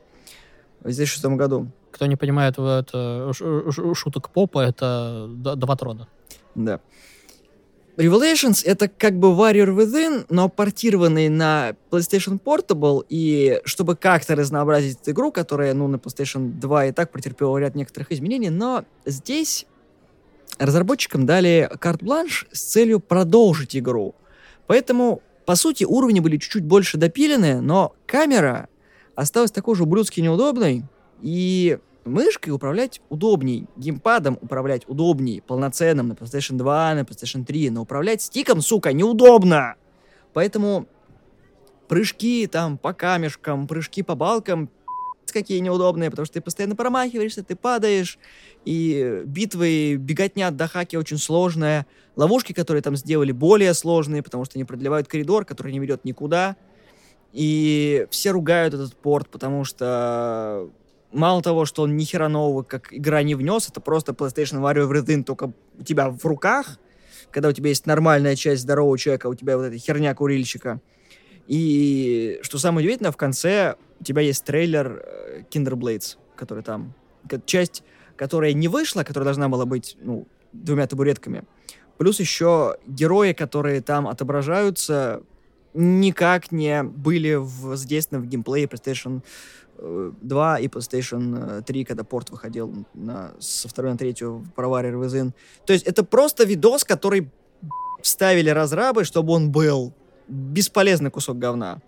в 0.93 0.97
2006 0.97 1.25
году. 1.37 1.69
Кто 1.91 2.07
не 2.07 2.17
понимает 2.17 2.59
это, 2.59 3.33
ш- 3.33 3.95
шуток 3.95 4.31
попа, 4.31 4.61
это 4.61 5.27
Два 5.29 5.77
трона. 5.77 6.09
Да. 6.55 6.81
Revelations— 7.97 8.63
это 8.65 8.89
как 8.89 9.19
бы 9.19 9.29
Warrior 9.29 9.75
Within, 9.75 10.27
но 10.29 10.51
портированный 10.51 11.31
на 11.31 11.75
PlayStation 11.91 12.39
Portable, 12.39 13.05
и 13.09 13.61
чтобы 13.65 13.97
как-то 13.97 14.35
разнообразить 14.37 15.01
эту 15.01 15.13
игру, 15.13 15.33
которая, 15.33 15.73
ну, 15.73 15.89
на 15.89 15.97
PlayStation 15.97 16.51
2 16.61 16.87
и 16.87 16.93
так 16.93 17.11
претерпела 17.11 17.57
ряд 17.57 17.75
некоторых 17.75 18.13
изменений, 18.13 18.51
но 18.51 18.85
здесь 19.07 19.67
разработчикам 20.59 21.25
дали 21.25 21.71
карт-бланш 21.81 22.47
с 22.53 22.61
целью 22.61 23.01
продолжить 23.01 23.75
игру. 23.75 24.15
Поэтому, 24.67 25.23
по 25.47 25.55
сути, 25.55 25.85
уровни 25.85 26.21
были 26.21 26.37
чуть-чуть 26.37 26.65
больше 26.65 26.99
допилены, 26.99 27.63
но 27.63 27.95
камера 28.07 28.69
осталась 29.17 29.51
такой 29.51 29.75
же 29.75 29.83
ублюдски 29.83 30.21
неудобной, 30.21 30.85
и 31.21 31.79
мышкой 32.05 32.51
управлять 32.51 33.01
удобней, 33.09 33.67
геймпадом 33.77 34.39
управлять 34.41 34.89
удобней, 34.89 35.43
полноценным 35.43 36.09
на 36.09 36.13
PlayStation 36.13 36.53
2, 36.57 36.95
на 36.95 37.01
PlayStation 37.01 37.45
3, 37.45 37.71
но 37.71 37.83
управлять 37.83 38.23
стиком, 38.23 38.61
сука, 38.61 38.93
неудобно! 38.93 39.75
Поэтому 40.33 40.87
прыжки 41.89 42.47
там 42.47 42.79
по 42.79 42.93
камешкам, 42.93 43.67
прыжки 43.67 44.03
по 44.03 44.15
балкам, 44.15 44.71
какие 45.33 45.59
неудобные, 45.59 46.11
потому 46.11 46.27
что 46.27 46.35
ты 46.35 46.41
постоянно 46.41 46.77
промахиваешься, 46.77 47.43
ты 47.43 47.57
падаешь, 47.57 48.19
и 48.65 49.23
битвы, 49.25 49.97
беготня 49.97 50.51
до 50.51 50.69
хаки 50.69 50.97
очень 50.97 51.19
сложная, 51.19 51.87
ловушки, 52.17 52.53
которые 52.53 52.83
там 52.83 52.97
сделали, 52.97 53.33
более 53.33 53.75
сложные, 53.75 54.23
потому 54.23 54.45
что 54.45 54.57
они 54.57 54.65
продлевают 54.65 55.09
коридор, 55.09 55.45
который 55.45 55.73
не 55.73 55.79
ведет 55.79 56.05
никуда, 56.05 56.57
и 57.33 58.07
все 58.11 58.31
ругают 58.31 58.75
этот 58.75 58.97
порт, 58.97 59.29
потому 59.29 59.65
что 59.65 60.69
мало 61.13 61.43
того, 61.43 61.65
что 61.65 61.83
он 61.83 61.97
ни 61.97 62.05
хера 62.05 62.29
нового, 62.29 62.63
как 62.63 62.93
игра 62.93 63.23
не 63.23 63.35
внес, 63.35 63.69
это 63.69 63.81
просто 63.81 64.13
PlayStation 64.13 64.61
Wario 64.61 64.91
Within 64.91 65.23
только 65.23 65.53
у 65.79 65.83
тебя 65.83 66.11
в 66.11 66.25
руках, 66.25 66.79
когда 67.31 67.49
у 67.49 67.53
тебя 67.53 67.71
есть 67.71 67.87
нормальная 67.87 68.37
часть 68.37 68.63
здорового 68.63 68.99
человека, 68.99 69.27
у 69.27 69.35
тебя 69.35 69.57
вот 69.57 69.65
эта 69.65 69.79
херня 69.79 70.15
курильщика. 70.15 70.81
И 71.47 72.39
что 72.43 72.59
самое 72.59 72.85
удивительное, 72.85 73.13
в 73.13 73.17
конце 73.17 73.77
у 74.01 74.05
тебя 74.05 74.23
есть 74.23 74.45
трейлер 74.45 75.03
э, 75.05 75.43
Kinder 75.51 75.75
Blades, 75.75 76.17
который 76.35 76.63
там, 76.63 76.95
часть, 77.45 77.83
которая 78.17 78.53
не 78.53 78.69
вышла, 78.69 79.05
которая 79.05 79.27
должна 79.27 79.49
была 79.49 79.65
быть, 79.65 79.97
ну, 80.01 80.27
двумя 80.53 80.87
табуретками. 80.87 81.45
Плюс 81.99 82.21
еще 82.21 82.77
герои, 82.87 83.33
которые 83.33 83.81
там 83.81 84.09
отображаются, 84.09 85.23
никак 85.77 86.53
не 86.53 86.83
были 86.83 87.35
в, 87.35 87.77
задействованы 87.77 88.27
в 88.27 88.29
геймплее 88.29 88.67
PlayStation 88.67 89.23
э, 89.79 90.13
2 90.21 90.59
и 90.61 90.69
PlayStation 90.69 91.59
э, 91.59 91.63
3, 91.63 91.85
когда 91.85 92.05
порт 92.05 92.31
выходил 92.31 92.87
на, 92.95 93.33
со 93.39 93.69
второй 93.69 93.93
на 93.93 93.99
третью 93.99 94.45
про 94.55 94.67
Warrior 94.67 95.05
Within. 95.05 95.33
То 95.67 95.73
есть 95.73 95.87
это 95.87 96.03
просто 96.03 96.45
видос, 96.45 96.85
который 96.85 97.31
вставили 98.03 98.51
разрабы, 98.51 99.05
чтобы 99.05 99.33
он 99.33 99.51
был. 99.51 99.93
Бесполезный 100.29 101.11
кусок 101.11 101.39
говна. 101.39 101.81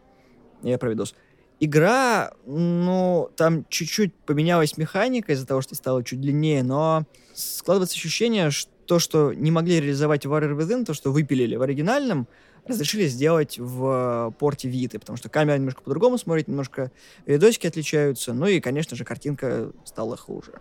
Я 0.62 0.78
про 0.78 0.91
видос. 0.91 1.14
Игра, 1.61 2.32
ну, 2.47 3.30
там 3.36 3.64
чуть-чуть 3.68 4.14
поменялась 4.14 4.76
механика 4.76 5.32
из-за 5.32 5.47
того, 5.47 5.61
что 5.61 5.74
стала 5.74 6.05
чуть 6.05 6.20
длиннее, 6.20 6.62
но 6.62 7.05
складывается 7.34 7.97
ощущение, 7.97 8.51
что 8.51 8.70
то, 8.89 8.99
что 8.99 9.32
не 9.32 9.51
могли 9.53 9.80
реализовать 9.80 10.26
в 10.26 10.32
Warrior 10.32 10.59
Within, 10.59 10.84
то, 10.84 10.95
что 10.95 11.12
выпилили 11.12 11.55
в 11.55 11.62
оригинальном, 11.62 12.26
разрешили 12.68 13.06
сделать 13.06 13.58
в 13.58 14.28
э, 14.28 14.32
порте 14.38 14.68
Виты, 14.68 14.98
потому 14.98 15.16
что 15.16 15.28
камера 15.28 15.56
немножко 15.56 15.82
по-другому 15.82 16.18
смотрит, 16.18 16.48
немножко 16.48 16.90
видосики 17.26 17.66
отличаются, 17.66 18.32
ну 18.32 18.46
и, 18.46 18.60
конечно 18.60 18.96
же, 18.96 19.04
картинка 19.04 19.72
стала 19.84 20.16
хуже. 20.16 20.60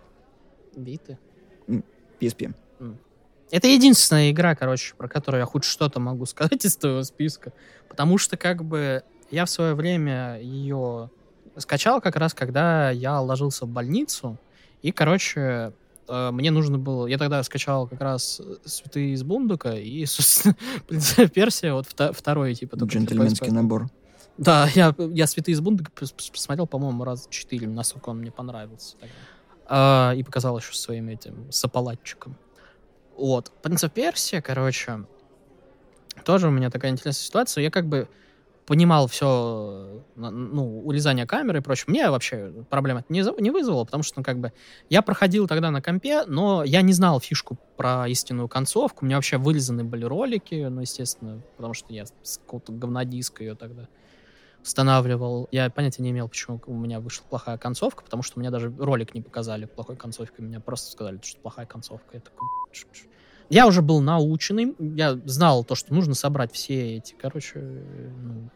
Биты. 0.76 1.18
PSP. 2.20 2.54
Это 3.50 3.66
единственная 3.66 4.30
игра, 4.30 4.54
короче, 4.54 4.94
про 4.94 5.08
которую 5.08 5.40
я 5.40 5.46
хоть 5.46 5.64
что-то 5.64 6.00
могу 6.00 6.26
сказать 6.26 6.64
из 6.64 6.76
твоего 6.76 7.02
списка. 7.02 7.52
Потому 7.88 8.18
что, 8.18 8.36
как 8.36 8.64
бы, 8.64 9.02
я 9.30 9.44
в 9.44 9.50
свое 9.50 9.74
время 9.74 10.40
ее 10.40 11.10
скачал 11.56 12.00
как 12.00 12.16
раз, 12.16 12.34
когда 12.34 12.90
я 12.90 13.20
ложился 13.20 13.64
в 13.64 13.68
больницу. 13.68 14.38
И, 14.82 14.92
короче, 14.92 15.72
э, 16.08 16.30
мне 16.32 16.50
нужно 16.50 16.78
было... 16.78 17.06
Я 17.06 17.18
тогда 17.18 17.42
скачал 17.42 17.86
как 17.86 18.00
раз 18.00 18.40
э, 18.40 18.56
«Святые 18.64 19.12
из 19.12 19.22
Бундука» 19.22 19.74
и, 19.74 20.04
собственно, 20.06 20.56
«Принцесса 20.86 21.28
Персия», 21.28 21.72
вот 21.72 21.86
вта- 21.86 22.12
второй, 22.12 22.54
типа... 22.54 22.76
Джентльменский 22.76 23.48
PSP. 23.48 23.52
набор. 23.52 23.88
Да, 24.36 24.68
я, 24.74 24.94
я 24.98 25.26
«Святые 25.26 25.54
из 25.54 25.60
Бундука» 25.60 25.90
пос- 25.94 26.14
пос- 26.14 26.32
посмотрел, 26.32 26.66
по-моему, 26.66 27.04
раз 27.04 27.26
четыре, 27.30 27.66
насколько 27.68 28.10
он 28.10 28.18
мне 28.18 28.30
понравился. 28.30 28.96
тогда. 28.98 29.14
А, 29.66 30.12
и 30.16 30.22
показал 30.22 30.58
еще 30.58 30.72
своим 30.74 31.08
этим 31.08 31.50
сапалатчиком. 31.52 32.36
Вот. 33.16 33.52
«Принца 33.62 33.88
Персия», 33.88 34.40
короче, 34.40 35.04
тоже 36.24 36.48
у 36.48 36.50
меня 36.50 36.70
такая 36.70 36.90
интересная 36.90 37.24
ситуация. 37.24 37.62
Я 37.62 37.70
как 37.70 37.86
бы 37.86 38.08
понимал 38.68 39.06
все, 39.06 40.04
ну, 40.14 40.82
урезание 40.84 41.26
камеры 41.26 41.60
и 41.60 41.62
прочее. 41.62 41.86
Мне 41.88 42.10
вообще 42.10 42.52
проблем 42.68 42.98
это 42.98 43.10
не, 43.10 43.24
не 43.40 43.50
вызвало, 43.50 43.86
потому 43.86 44.02
что, 44.02 44.18
ну, 44.18 44.22
как 44.22 44.38
бы, 44.38 44.52
я 44.90 45.00
проходил 45.00 45.48
тогда 45.48 45.70
на 45.70 45.80
компе, 45.80 46.26
но 46.26 46.62
я 46.64 46.82
не 46.82 46.92
знал 46.92 47.18
фишку 47.18 47.56
про 47.78 48.06
истинную 48.08 48.46
концовку. 48.46 49.04
У 49.04 49.06
меня 49.06 49.16
вообще 49.16 49.38
вырезаны 49.38 49.84
были 49.84 50.04
ролики, 50.04 50.66
ну, 50.68 50.82
естественно, 50.82 51.40
потому 51.56 51.72
что 51.72 51.94
я 51.94 52.04
с 52.22 52.36
какого-то 52.36 52.72
говнодиска 52.72 53.42
ее 53.42 53.54
тогда 53.54 53.88
устанавливал. 54.62 55.48
Я 55.50 55.70
понятия 55.70 56.02
не 56.02 56.10
имел, 56.10 56.28
почему 56.28 56.60
у 56.66 56.74
меня 56.74 57.00
вышла 57.00 57.24
плохая 57.24 57.56
концовка, 57.56 58.04
потому 58.04 58.22
что 58.22 58.38
мне 58.38 58.50
даже 58.50 58.70
ролик 58.78 59.14
не 59.14 59.22
показали 59.22 59.64
плохой 59.64 59.96
концовкой. 59.96 60.44
Мне 60.44 60.60
просто 60.60 60.92
сказали, 60.92 61.18
что 61.22 61.40
плохая 61.40 61.64
концовка. 61.64 62.08
Я 62.12 62.20
такой... 62.20 62.46
Я 63.48 63.66
уже 63.66 63.80
был 63.80 64.02
наученный, 64.02 64.76
я 64.78 65.18
знал 65.24 65.64
то, 65.64 65.74
что 65.74 65.94
нужно 65.94 66.12
собрать 66.12 66.52
все 66.52 66.96
эти, 66.96 67.14
короче, 67.18 67.54
э, 67.56 68.10
ну, 68.22 68.50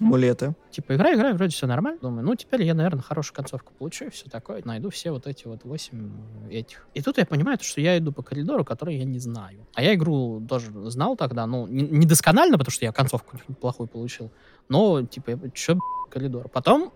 Амулеты. 0.00 0.54
типа, 0.70 0.94
играю, 0.94 1.16
играю, 1.16 1.34
вроде 1.34 1.54
все 1.54 1.66
нормально. 1.66 2.00
Думаю, 2.00 2.24
ну, 2.24 2.34
теперь 2.34 2.62
я, 2.62 2.74
наверное, 2.74 3.02
хорошую 3.02 3.36
концовку 3.36 3.72
получу, 3.78 4.06
и 4.06 4.10
все 4.10 4.28
такое. 4.28 4.62
Найду 4.64 4.90
все 4.90 5.10
вот 5.10 5.26
эти 5.26 5.46
вот 5.46 5.64
восемь 5.64 6.10
этих. 6.50 6.86
И 6.94 7.02
тут 7.02 7.18
я 7.18 7.26
понимаю, 7.26 7.58
то, 7.58 7.64
что 7.64 7.80
я 7.80 7.98
иду 7.98 8.12
по 8.12 8.22
коридору, 8.22 8.64
который 8.64 8.96
я 8.96 9.04
не 9.04 9.18
знаю. 9.18 9.66
А 9.74 9.82
я 9.82 9.94
игру 9.94 10.44
тоже 10.48 10.70
знал 10.90 11.16
тогда, 11.16 11.46
ну, 11.46 11.66
не, 11.66 11.82
не 11.82 12.06
досконально, 12.06 12.58
потому 12.58 12.72
что 12.72 12.84
я 12.84 12.92
концовку 12.92 13.38
плохую 13.60 13.88
получил, 13.88 14.30
но, 14.68 15.02
типа, 15.02 15.38
что 15.54 15.78
коридор. 16.10 16.48
Потом, 16.48 16.92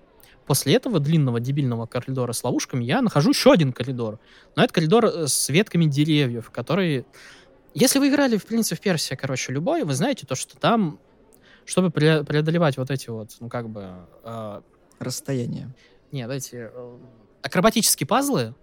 после 0.47 0.75
этого 0.75 1.01
длинного 1.01 1.41
дебильного 1.41 1.87
коридора 1.87 2.33
с 2.33 2.45
ловушками, 2.45 2.85
я 2.85 3.03
нахожу 3.03 3.31
еще 3.31 3.53
один 3.53 3.73
коридор. 3.73 4.19
Но 4.57 4.65
это 4.65 4.73
коридор 4.73 5.07
э, 5.07 5.27
с 5.27 5.49
ветками 5.49 5.87
деревьев, 5.87 6.51
которые... 6.51 7.05
Если 7.75 7.99
вы 7.99 8.09
играли 8.09 8.37
в 8.37 8.47
«Принца 8.47 8.77
в 8.77 8.81
Персия», 8.81 9.17
короче, 9.17 9.53
любой, 9.53 9.83
вы 9.83 9.95
знаете 9.95 10.27
то, 10.27 10.37
что 10.37 10.57
там 10.57 11.01
чтобы 11.65 11.89
пре- 11.89 12.25
преодолевать 12.25 12.77
вот 12.77 12.91
эти 12.91 13.11
вот, 13.11 13.31
ну, 13.41 13.49
как 13.49 13.69
бы, 13.69 14.07
э, 14.23 14.61
Расстояние. 14.99 15.75
нет, 16.13 16.31
эти 16.31 16.69
э, 16.71 16.99
акробатические 17.43 18.07
пазлы, 18.07 18.55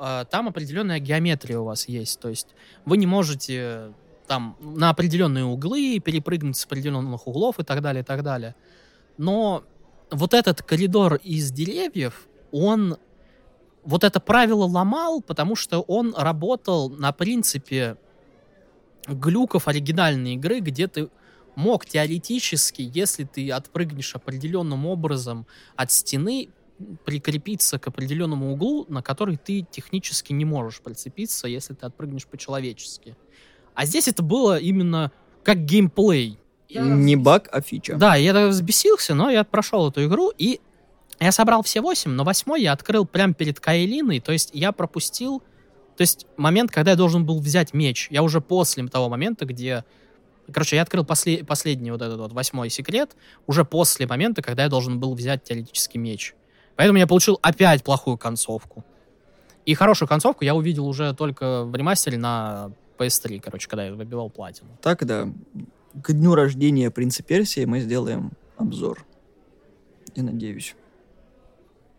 э, 0.00 0.24
там 0.30 0.48
определенная 0.48 0.98
геометрия 0.98 1.58
у 1.58 1.64
вас 1.64 1.88
есть. 1.88 2.20
То 2.20 2.28
есть 2.28 2.48
вы 2.84 2.96
не 2.96 3.06
можете 3.06 3.92
там 4.26 4.56
на 4.60 4.90
определенные 4.90 5.44
углы 5.44 5.98
перепрыгнуть 6.00 6.56
с 6.56 6.64
определенных 6.64 7.26
углов 7.26 7.58
и 7.58 7.64
так 7.64 7.80
далее, 7.80 8.02
и 8.02 8.04
так 8.04 8.22
далее. 8.22 8.54
Но 9.16 9.64
вот 10.10 10.34
этот 10.34 10.62
коридор 10.62 11.16
из 11.16 11.50
деревьев, 11.50 12.28
он 12.52 12.98
вот 13.84 14.04
это 14.04 14.20
правило 14.20 14.64
ломал, 14.64 15.22
потому 15.22 15.56
что 15.56 15.80
он 15.80 16.14
работал 16.14 16.90
на 16.90 17.12
принципе 17.12 17.96
глюков 19.06 19.66
оригинальной 19.66 20.34
игры, 20.34 20.60
где 20.60 20.88
ты 20.88 21.08
мог 21.58 21.84
теоретически, 21.86 22.88
если 22.94 23.24
ты 23.24 23.50
отпрыгнешь 23.50 24.14
определенным 24.14 24.86
образом 24.86 25.44
от 25.74 25.90
стены, 25.90 26.50
прикрепиться 27.04 27.80
к 27.80 27.88
определенному 27.88 28.52
углу, 28.52 28.86
на 28.88 29.02
который 29.02 29.36
ты 29.36 29.66
технически 29.68 30.32
не 30.32 30.44
можешь 30.44 30.80
прицепиться, 30.80 31.48
если 31.48 31.74
ты 31.74 31.86
отпрыгнешь 31.86 32.28
по-человечески. 32.28 33.16
А 33.74 33.84
здесь 33.84 34.06
это 34.06 34.22
было 34.22 34.56
именно 34.56 35.10
как 35.42 35.64
геймплей. 35.64 36.38
Не 36.70 37.16
баг, 37.16 37.48
а 37.50 37.60
фича. 37.60 37.96
Да, 37.96 38.14
я 38.14 38.32
тогда 38.32 38.48
взбесился, 38.48 39.14
но 39.14 39.28
я 39.28 39.42
прошел 39.42 39.88
эту 39.88 40.04
игру, 40.06 40.32
и 40.38 40.60
Я 41.20 41.32
собрал 41.32 41.62
все 41.62 41.80
восемь, 41.80 42.12
но 42.12 42.22
восьмой 42.22 42.62
я 42.62 42.72
открыл 42.72 43.04
прямо 43.04 43.34
перед 43.34 43.58
Кайлиной, 43.58 44.20
то 44.20 44.30
есть 44.30 44.50
я 44.52 44.70
пропустил, 44.70 45.40
то 45.96 46.02
есть 46.02 46.26
момент, 46.36 46.70
когда 46.70 46.92
я 46.92 46.96
должен 46.96 47.26
был 47.26 47.40
взять 47.40 47.74
меч. 47.74 48.06
Я 48.10 48.22
уже 48.22 48.40
после 48.40 48.86
того 48.86 49.08
момента, 49.08 49.44
где 49.44 49.84
Короче, 50.52 50.76
я 50.76 50.82
открыл 50.82 51.04
после, 51.04 51.44
последний 51.44 51.90
вот 51.90 52.00
этот 52.02 52.18
вот 52.18 52.32
восьмой 52.32 52.70
секрет 52.70 53.16
уже 53.46 53.64
после 53.64 54.06
момента, 54.06 54.42
когда 54.42 54.62
я 54.64 54.68
должен 54.68 54.98
был 54.98 55.14
взять 55.14 55.44
теоретический 55.44 55.98
меч. 56.00 56.34
Поэтому 56.76 56.98
я 56.98 57.06
получил 57.06 57.38
опять 57.42 57.82
плохую 57.84 58.16
концовку. 58.16 58.84
И 59.66 59.74
хорошую 59.74 60.08
концовку 60.08 60.44
я 60.44 60.54
увидел 60.54 60.86
уже 60.86 61.12
только 61.14 61.64
в 61.64 61.74
ремастере 61.74 62.16
на 62.16 62.70
PS3, 62.96 63.40
короче, 63.40 63.68
когда 63.68 63.86
я 63.86 63.94
выбивал 63.94 64.30
платину. 64.30 64.70
Так, 64.80 65.04
да. 65.04 65.28
К 66.02 66.12
дню 66.12 66.34
рождения 66.34 66.90
Принца 66.90 67.22
Персии 67.22 67.64
мы 67.64 67.80
сделаем 67.80 68.32
обзор. 68.56 69.04
Я 70.14 70.22
надеюсь. 70.22 70.74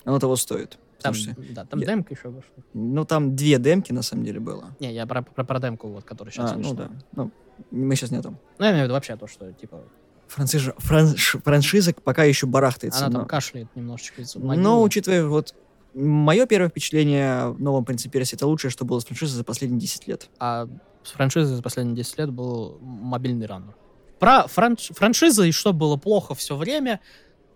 Оно 0.06 0.20
того 0.20 0.36
стоит. 0.36 0.78
Там, 1.02 1.14
Слушайте, 1.14 1.54
да, 1.54 1.66
там 1.66 1.80
я- 1.80 1.86
демка 1.88 2.14
еще 2.14 2.30
вышла. 2.30 2.52
ну 2.74 3.06
там 3.06 3.36
две 3.36 3.58
демки 3.58 3.94
на 3.94 4.02
самом 4.02 4.26
деле 4.26 4.40
было. 4.40 4.76
Не, 4.80 4.94
я 4.94 5.06
про, 5.06 5.22
про, 5.22 5.46
про 5.46 5.60
демку, 5.60 5.88
вот, 5.88 6.04
которая 6.04 6.34
сейчас 6.34 6.52
а, 6.52 6.56
ну 6.56 6.60
вышла. 6.62 6.76
да. 6.76 6.90
Ну, 7.14 7.32
мы 7.72 7.96
сейчас 7.96 8.12
не 8.12 8.22
там. 8.22 8.38
Ну, 8.58 8.66
я 8.66 8.72
имею 8.72 8.84
в 8.84 8.86
виду 8.86 8.94
вообще 8.94 9.16
то, 9.16 9.28
что, 9.28 9.52
типа, 9.54 9.82
Франциза, 10.28 10.76
франш- 10.78 11.42
франшиза 11.44 11.94
пока 11.94 12.24
еще 12.24 12.46
барахтается. 12.46 13.06
она 13.06 13.10
но- 13.14 13.20
там 13.22 13.28
кашляет 13.28 13.68
немножечко 13.76 14.22
Но, 14.36 14.82
учитывая 14.84 15.26
вот 15.26 15.56
мое 15.96 16.46
первое 16.46 16.70
впечатление 16.70 17.50
в 17.50 17.60
новом 17.60 17.84
«Принце 17.84 18.10
Персии» 18.10 18.36
это 18.36 18.46
лучшее, 18.46 18.70
что 18.70 18.86
было 18.86 19.00
с 19.00 19.06
франшизой 19.06 19.38
за 19.38 19.44
последние 19.44 19.80
10 19.82 20.08
лет. 20.08 20.30
А 20.40 20.68
с 21.04 21.12
франшизой 21.12 21.56
за 21.56 21.64
последние 21.64 21.96
10 21.96 22.20
лет 22.20 22.30
был 22.32 22.78
мобильный 22.82 23.48
раннер. 23.48 23.74
Про 24.20 24.46
франш- 24.48 24.94
франшизы 24.94 25.50
и 25.50 25.52
что 25.52 25.74
было 25.74 25.96
плохо 25.98 26.36
все 26.36 26.56
время. 26.56 27.00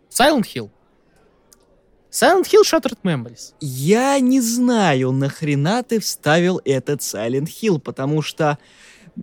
Silent 0.09 0.45
Hill. 0.55 0.71
Silent 2.09 2.45
Hill 2.45 2.61
Shattered 2.63 2.99
Memories. 3.03 3.53
Я 3.59 4.19
не 4.19 4.39
знаю, 4.39 5.11
нахрена 5.11 5.81
ты 5.83 5.99
вставил 5.99 6.61
этот 6.63 7.01
Silent 7.01 7.47
Hill, 7.47 7.79
потому 7.79 8.21
что 8.21 8.57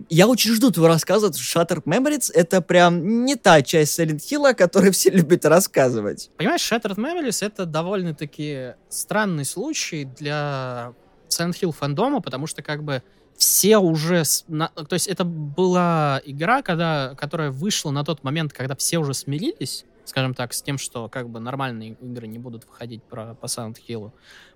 я 0.09 0.27
очень 0.27 0.53
жду 0.53 0.71
твоего 0.71 0.87
рассказа. 0.87 1.27
Shattered 1.27 1.83
Memories— 1.83 2.31
это 2.33 2.61
прям 2.61 3.25
не 3.25 3.35
та 3.35 3.61
часть 3.61 3.99
Silent 3.99 4.19
Hill, 4.19 4.49
о 4.49 4.53
которой 4.53 4.91
все 4.91 5.09
любят 5.09 5.45
рассказывать. 5.45 6.31
Понимаешь, 6.37 6.61
Shattered 6.61 6.95
Memories 6.95 7.45
это 7.45 7.65
довольно-таки 7.65 8.73
странный 8.89 9.45
случай 9.45 10.05
для 10.05 10.93
Silent 11.29 11.59
Hill 11.61 11.71
фандома, 11.71 12.21
потому 12.21 12.47
что 12.47 12.61
как 12.61 12.83
бы 12.83 13.03
все 13.35 13.77
уже... 13.77 14.23
То 14.47 14.93
есть 14.93 15.07
это 15.07 15.23
была 15.25 16.21
игра, 16.25 16.61
когда, 16.61 17.15
которая 17.17 17.51
вышла 17.51 17.91
на 17.91 18.03
тот 18.03 18.23
момент, 18.23 18.53
когда 18.53 18.75
все 18.75 18.99
уже 18.99 19.13
смирились, 19.13 19.85
скажем 20.05 20.33
так, 20.33 20.53
с 20.53 20.61
тем, 20.61 20.77
что 20.77 21.09
как 21.09 21.29
бы 21.29 21.39
нормальные 21.39 21.97
игры 22.01 22.27
не 22.27 22.37
будут 22.37 22.65
выходить 22.65 23.03
про, 23.03 23.33
по 23.35 23.45
Silent 23.45 23.77
Hill. 23.87 24.11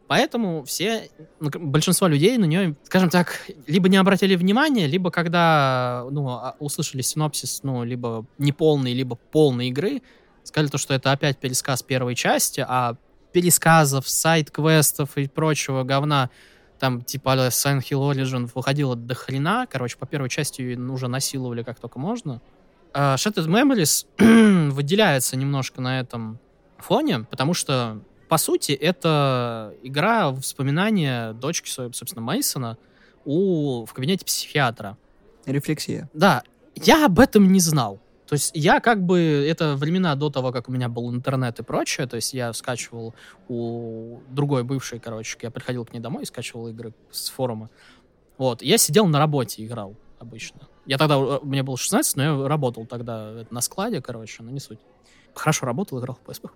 Поэтому 0.07 0.63
все, 0.65 1.09
ну, 1.39 1.49
большинство 1.49 2.07
людей 2.07 2.37
на 2.37 2.45
нее, 2.45 2.75
скажем 2.83 3.09
так, 3.09 3.41
либо 3.65 3.89
не 3.89 3.97
обратили 3.97 4.35
внимания, 4.35 4.85
либо 4.85 5.09
когда 5.09 6.05
ну, 6.11 6.29
а- 6.29 6.55
услышали 6.59 7.01
синопсис, 7.01 7.61
ну, 7.63 7.83
либо 7.83 8.25
неполный, 8.37 8.93
либо 8.93 9.15
полной 9.15 9.69
игры, 9.69 10.03
сказали 10.43 10.69
то, 10.69 10.77
что 10.77 10.93
это 10.93 11.11
опять 11.11 11.37
пересказ 11.39 11.81
первой 11.81 12.13
части, 12.13 12.63
а 12.67 12.95
пересказов, 13.31 14.07
сайт-квестов 14.07 15.17
и 15.17 15.27
прочего 15.27 15.83
говна 15.83 16.29
там 16.79 17.01
типа 17.01 17.33
а-ля 17.33 17.47
Silent 17.47 17.81
Hill 17.81 18.11
Origin 18.11 18.49
выходило 18.53 18.95
до 18.95 19.15
хрена. 19.15 19.67
Короче, 19.69 19.97
по 19.97 20.05
первой 20.05 20.29
части 20.29 20.61
ее 20.61 20.79
уже 20.79 21.07
насиловали 21.07 21.63
как 21.63 21.79
только 21.79 21.99
можно. 21.99 22.41
А 22.93 23.15
Shattered 23.15 23.47
Memories 23.47 24.69
выделяется 24.71 25.35
немножко 25.35 25.81
на 25.81 25.99
этом 25.99 26.39
фоне, 26.77 27.21
потому 27.29 27.53
что, 27.53 28.01
по 28.27 28.37
сути, 28.37 28.71
это 28.71 29.73
игра 29.83 30.33
вспоминания 30.35 31.33
дочки, 31.33 31.69
своей, 31.69 31.93
собственно, 31.93 32.25
Мейсона 32.25 32.77
у, 33.23 33.85
в 33.85 33.93
кабинете 33.93 34.25
психиатра. 34.25 34.97
Рефлексия. 35.45 36.09
Да, 36.13 36.43
я 36.75 37.05
об 37.05 37.19
этом 37.19 37.51
не 37.51 37.59
знал. 37.59 37.99
То 38.27 38.33
есть 38.33 38.51
я 38.55 38.79
как 38.79 39.03
бы, 39.03 39.19
это 39.19 39.75
времена 39.75 40.15
до 40.15 40.31
того, 40.31 40.51
как 40.51 40.67
у 40.67 40.71
меня 40.71 40.89
был 40.89 41.13
интернет 41.13 41.59
и 41.59 41.63
прочее, 41.63 42.07
то 42.07 42.15
есть 42.15 42.33
я 42.33 42.53
скачивал 42.53 43.13
у 43.47 44.19
другой 44.29 44.63
бывшей, 44.63 44.99
короче, 44.99 45.37
я 45.41 45.51
приходил 45.51 45.85
к 45.85 45.93
ней 45.93 45.99
домой 45.99 46.23
и 46.23 46.25
скачивал 46.25 46.67
игры 46.69 46.93
с 47.11 47.29
форума. 47.29 47.69
Вот, 48.37 48.63
я 48.63 48.79
сидел 48.79 49.05
на 49.05 49.19
работе, 49.19 49.63
играл 49.63 49.95
обычно. 50.19 50.61
Я 50.87 50.97
тогда, 50.97 51.39
мне 51.43 51.61
было 51.61 51.77
16, 51.77 52.15
но 52.15 52.23
я 52.23 52.47
работал 52.47 52.85
тогда 52.85 53.45
на 53.51 53.61
складе, 53.61 54.01
короче, 54.01 54.41
но 54.41 54.49
не 54.49 54.59
суть. 54.59 54.79
Хорошо 55.35 55.65
работал, 55.65 55.99
играл 55.99 56.17
в 56.23 56.29
PSP. 56.29 56.49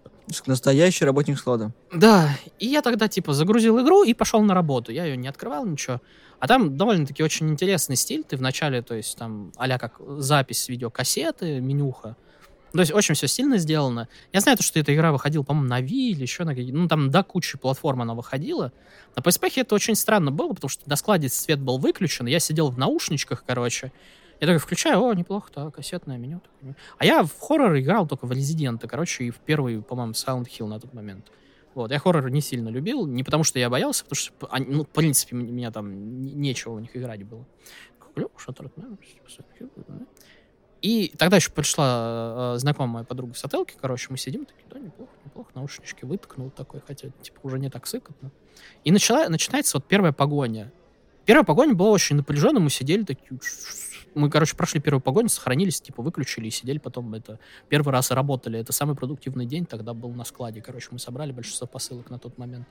Настоящий 0.47 1.03
работник 1.05 1.37
склада. 1.37 1.73
Да, 1.93 2.29
и 2.59 2.67
я 2.67 2.81
тогда, 2.81 3.07
типа, 3.09 3.33
загрузил 3.33 3.79
игру 3.81 4.03
и 4.03 4.13
пошел 4.13 4.41
на 4.41 4.53
работу. 4.53 4.91
Я 4.91 5.05
ее 5.05 5.17
не 5.17 5.27
открывал, 5.27 5.65
ничего. 5.65 6.01
А 6.39 6.47
там 6.47 6.77
довольно-таки 6.77 7.21
очень 7.21 7.49
интересный 7.49 7.97
стиль. 7.97 8.23
Ты 8.23 8.37
вначале, 8.37 8.81
то 8.81 8.95
есть, 8.95 9.17
там, 9.17 9.51
а 9.57 9.77
как 9.77 9.99
запись 10.17 10.69
видеокассеты, 10.69 11.59
менюха. 11.59 12.15
То 12.71 12.79
есть, 12.79 12.93
очень 12.93 13.15
все 13.15 13.27
стильно 13.27 13.57
сделано. 13.57 14.07
Я 14.31 14.39
знаю, 14.39 14.57
то, 14.57 14.63
что 14.63 14.79
эта 14.79 14.95
игра 14.95 15.11
выходила, 15.11 15.43
по-моему, 15.43 15.67
на 15.67 15.81
Wii 15.81 16.11
или 16.11 16.21
еще 16.21 16.45
на 16.45 16.55
какие 16.55 16.71
Ну, 16.71 16.87
там 16.87 17.09
до 17.09 17.23
кучи 17.23 17.57
платформ 17.57 18.01
она 18.03 18.13
выходила. 18.13 18.71
На 19.15 19.21
PSP 19.21 19.51
это 19.57 19.75
очень 19.75 19.95
странно 19.95 20.31
было, 20.31 20.53
потому 20.53 20.69
что 20.69 20.87
на 20.87 20.95
складе 20.95 21.27
свет 21.27 21.59
был 21.59 21.79
выключен. 21.79 22.27
Я 22.27 22.39
сидел 22.39 22.69
в 22.69 22.77
наушничках, 22.77 23.43
короче. 23.45 23.91
Я 24.39 24.47
такой 24.47 24.59
включаю, 24.59 25.03
о, 25.03 25.13
неплохо, 25.13 25.51
так, 25.51 25.75
кассетное 25.75 26.17
меню. 26.17 26.41
А 26.97 27.05
я 27.05 27.23
в 27.23 27.37
хоррор 27.39 27.77
играл 27.77 28.07
только 28.07 28.25
в 28.25 28.31
Резидента, 28.31 28.87
короче, 28.87 29.25
и 29.25 29.31
в 29.31 29.37
первый, 29.39 29.81
по-моему, 29.81 30.13
Silent 30.13 30.47
Hill 30.47 30.67
на 30.67 30.79
тот 30.79 30.93
момент. 30.93 31.29
Вот, 31.75 31.91
я 31.91 31.99
хоррор 31.99 32.29
не 32.29 32.41
сильно 32.41 32.69
любил, 32.69 33.05
не 33.05 33.23
потому 33.23 33.43
что 33.43 33.59
я 33.59 33.69
боялся, 33.69 34.03
потому 34.03 34.17
что, 34.17 34.33
они, 34.49 34.65
ну, 34.67 34.83
в 34.83 34.89
принципе, 34.89 35.35
меня 35.35 35.71
там 35.71 36.21
нечего 36.21 36.73
у 36.73 36.79
них 36.79 36.95
играть 36.95 37.23
было. 37.23 37.45
Да. 39.87 40.05
И 40.81 41.13
тогда 41.17 41.37
еще 41.37 41.51
пришла 41.51 42.53
э, 42.55 42.59
знакомая 42.59 43.03
подруга 43.03 43.33
с 43.33 43.43
отелки, 43.43 43.75
короче, 43.79 44.07
мы 44.09 44.17
сидим, 44.17 44.45
такие, 44.45 44.65
да, 44.69 44.79
неплохо, 44.79 45.11
неплохо, 45.25 45.51
наушнички 45.53 46.05
выткнул 46.05 46.49
такой, 46.51 46.81
хотя, 46.85 47.09
типа, 47.21 47.39
уже 47.43 47.59
не 47.59 47.69
так 47.69 47.85
сыкотно. 47.85 48.31
И 48.85 48.91
начала, 48.91 49.27
начинается 49.27 49.77
вот 49.77 49.85
первая 49.85 50.13
погоня. 50.13 50.71
Первая 51.29 51.45
погоня 51.45 51.75
была 51.75 51.91
очень 51.91 52.15
напряженная, 52.15 52.59
мы 52.59 52.71
сидели 52.71 53.03
такие... 53.03 53.39
Мы, 54.15 54.31
короче, 54.31 54.55
прошли 54.55 54.79
первую 54.79 54.99
погоню, 54.99 55.29
сохранились, 55.29 55.79
типа, 55.79 56.01
выключили 56.01 56.47
и 56.47 56.49
сидели 56.49 56.79
потом 56.79 57.13
это... 57.13 57.37
Первый 57.67 57.91
раз 57.91 58.09
работали. 58.09 58.57
Это 58.57 58.73
самый 58.73 58.95
продуктивный 58.95 59.45
день 59.45 59.67
тогда 59.67 59.93
был 59.93 60.09
на 60.09 60.23
складе. 60.23 60.59
Короче, 60.59 60.87
мы 60.89 60.97
собрали 60.97 61.31
большинство 61.31 61.67
посылок 61.67 62.09
на 62.09 62.17
тот 62.17 62.39
момент. 62.39 62.67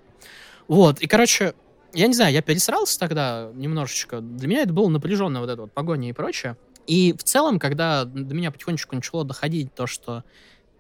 Вот, 0.67 1.01
и, 1.01 1.07
короче, 1.07 1.55
я 1.93 2.09
не 2.09 2.15
знаю, 2.15 2.33
я 2.33 2.43
пересрался 2.43 2.99
тогда 2.99 3.49
немножечко. 3.55 4.21
Для 4.21 4.49
меня 4.49 4.63
это 4.63 4.73
было 4.73 4.89
напряженная 4.89 5.41
вот 5.41 5.51
эта 5.51 5.63
вот 5.63 5.73
погоня 5.73 6.09
и 6.09 6.13
прочее. 6.13 6.57
И 6.89 7.15
в 7.17 7.23
целом, 7.23 7.61
когда 7.61 8.07
до 8.07 8.35
меня 8.35 8.51
потихонечку 8.51 8.97
начало 8.97 9.25
доходить 9.25 9.73
то, 9.73 9.87
что 9.87 10.25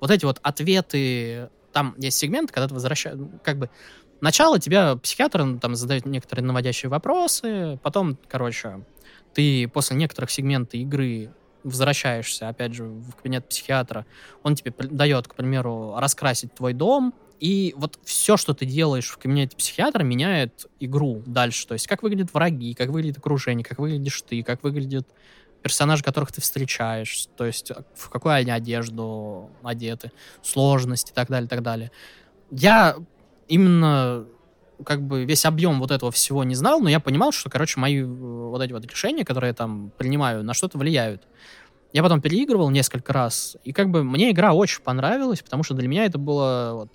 вот 0.01 0.11
эти 0.11 0.25
вот 0.25 0.41
ответы... 0.43 1.49
Там 1.73 1.95
есть 1.97 2.19
сегмент, 2.19 2.51
когда 2.51 2.67
ты 2.67 2.75
возвращаешь... 2.75 3.17
Как 3.45 3.57
бы 3.57 3.71
Начало 4.21 4.59
тебя 4.59 4.97
психиатр 4.97 5.45
ну, 5.45 5.59
там 5.59 5.75
задает 5.75 6.07
некоторые 6.07 6.45
наводящие 6.45 6.91
вопросы, 6.91 7.79
потом, 7.83 8.19
короче, 8.29 8.85
ты 9.33 9.69
после 9.69 9.97
некоторых 9.97 10.31
сегментов 10.31 10.75
игры 10.75 11.31
возвращаешься, 11.63 12.49
опять 12.49 12.75
же, 12.75 12.85
в 12.85 13.13
кабинет 13.13 13.49
психиатра, 13.49 14.07
он 14.43 14.55
тебе 14.55 14.73
дает, 14.77 15.29
к 15.29 15.35
примеру, 15.35 15.95
раскрасить 15.97 16.55
твой 16.55 16.73
дом, 16.73 17.15
и 17.41 17.75
вот 17.77 17.99
все, 18.03 18.37
что 18.37 18.55
ты 18.55 18.67
делаешь 18.67 19.09
в 19.09 19.19
кабинете 19.19 19.57
психиатра, 19.57 20.03
меняет 20.03 20.67
игру 20.81 21.23
дальше. 21.25 21.67
То 21.69 21.75
есть 21.75 21.87
как 21.87 22.03
выглядят 22.03 22.35
враги, 22.35 22.75
как 22.75 22.89
выглядит 22.89 23.19
окружение, 23.19 23.65
как 23.65 23.79
выглядишь 23.79 24.23
ты, 24.23 24.43
как 24.43 24.63
выглядят 24.65 25.07
персонажи, 25.63 26.03
которых 26.03 26.33
ты 26.33 26.41
встречаешь, 26.41 27.29
то 27.37 27.45
есть 27.45 27.71
а, 27.71 27.85
в 27.95 28.11
какую 28.11 28.35
они 28.35 28.51
одежду 28.51 29.51
одеты, 29.63 30.13
сложность 30.43 31.11
и 31.11 31.13
так 31.13 31.29
далее, 31.29 31.47
и 31.47 31.49
так 31.49 31.63
далее. 31.63 31.91
Я 32.51 32.97
именно 33.49 34.27
как 34.85 35.03
бы 35.03 35.25
весь 35.25 35.45
объем 35.45 35.81
вот 35.81 35.91
этого 35.91 36.13
всего 36.13 36.45
не 36.45 36.55
знал, 36.55 36.81
но 36.81 36.89
я 36.89 37.01
понимал, 37.01 37.33
что, 37.33 37.51
короче, 37.51 37.81
мои 37.81 38.01
э, 38.01 38.05
вот 38.07 38.63
эти 38.63 38.73
вот 38.73 38.85
решения, 38.85 39.25
которые 39.25 39.51
я 39.51 39.55
там 39.55 39.93
принимаю, 39.99 40.45
на 40.45 40.55
что-то 40.55 40.79
влияют. 40.79 41.27
Я 41.93 42.03
потом 42.03 42.21
переигрывал 42.21 42.71
несколько 42.71 43.13
раз, 43.13 43.57
и 43.65 43.73
как 43.73 43.91
бы 43.91 44.05
мне 44.05 44.31
игра 44.31 44.53
очень 44.53 44.83
понравилась, 44.83 45.43
потому 45.43 45.63
что 45.63 45.75
для 45.75 45.89
меня 45.89 46.05
это 46.05 46.19
было 46.19 46.73
вот 46.75 46.91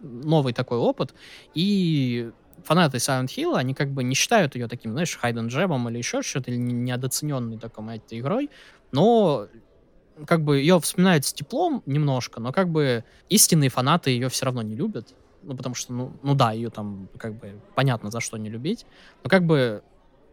новый 0.00 0.54
такой 0.54 0.78
опыт, 0.78 1.14
и 1.54 2.30
фанаты 2.64 2.98
Silent 2.98 3.26
Hill, 3.28 3.56
они 3.56 3.74
как 3.74 3.92
бы 3.92 4.02
не 4.04 4.14
считают 4.14 4.54
ее 4.54 4.68
таким, 4.68 4.92
знаешь, 4.92 5.16
хайден 5.16 5.48
джебом 5.48 5.88
или 5.88 5.98
еще 5.98 6.22
что-то, 6.22 6.50
или 6.50 6.58
не- 6.58 6.74
недооцененной 6.74 7.58
такой 7.58 7.96
этой 7.98 8.20
игрой, 8.20 8.50
но 8.92 9.48
как 10.26 10.42
бы 10.44 10.58
ее 10.58 10.80
вспоминают 10.80 11.24
с 11.26 11.32
теплом 11.32 11.82
немножко, 11.86 12.40
но 12.40 12.52
как 12.52 12.70
бы 12.70 13.04
истинные 13.28 13.70
фанаты 13.70 14.10
ее 14.10 14.28
все 14.28 14.46
равно 14.46 14.62
не 14.62 14.76
любят. 14.76 15.14
Ну, 15.42 15.56
потому 15.56 15.74
что, 15.74 15.92
ну, 15.92 16.12
ну 16.22 16.34
да, 16.34 16.52
ее 16.52 16.70
там 16.70 17.08
как 17.18 17.34
бы 17.34 17.60
понятно, 17.74 18.10
за 18.10 18.20
что 18.20 18.36
не 18.36 18.50
любить. 18.50 18.86
Но 19.22 19.30
как 19.30 19.44
бы 19.44 19.82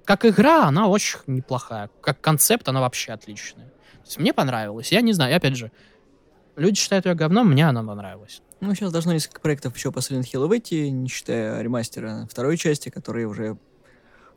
как 0.06 0.26
игра 0.26 0.66
она 0.66 0.88
очень 0.88 1.20
неплохая. 1.28 1.90
Как 2.02 2.22
концепт 2.22 2.68
она 2.68 2.82
вообще 2.82 3.14
отличная. 3.14 3.68
То 3.68 4.06
есть 4.06 4.20
мне 4.20 4.34
понравилось. 4.34 4.92
Я 4.92 5.02
не 5.02 5.14
знаю, 5.14 5.36
опять 5.36 5.56
же, 5.56 5.72
Люди 6.58 6.80
считают 6.80 7.06
ее 7.06 7.14
говном, 7.14 7.52
мне 7.52 7.70
она 7.70 7.84
понравилась. 7.84 8.42
Ну, 8.62 8.74
сейчас 8.74 8.92
должно 8.92 9.14
несколько 9.14 9.40
проектов 9.40 9.76
еще 9.76 9.92
по 9.92 10.00
Silent 10.00 10.24
Hill 10.24 10.48
выйти, 10.48 10.88
не 10.88 11.08
считая 11.08 11.62
ремастера 11.62 12.28
второй 12.32 12.58
части, 12.58 12.90
который 12.90 13.26
уже 13.26 13.60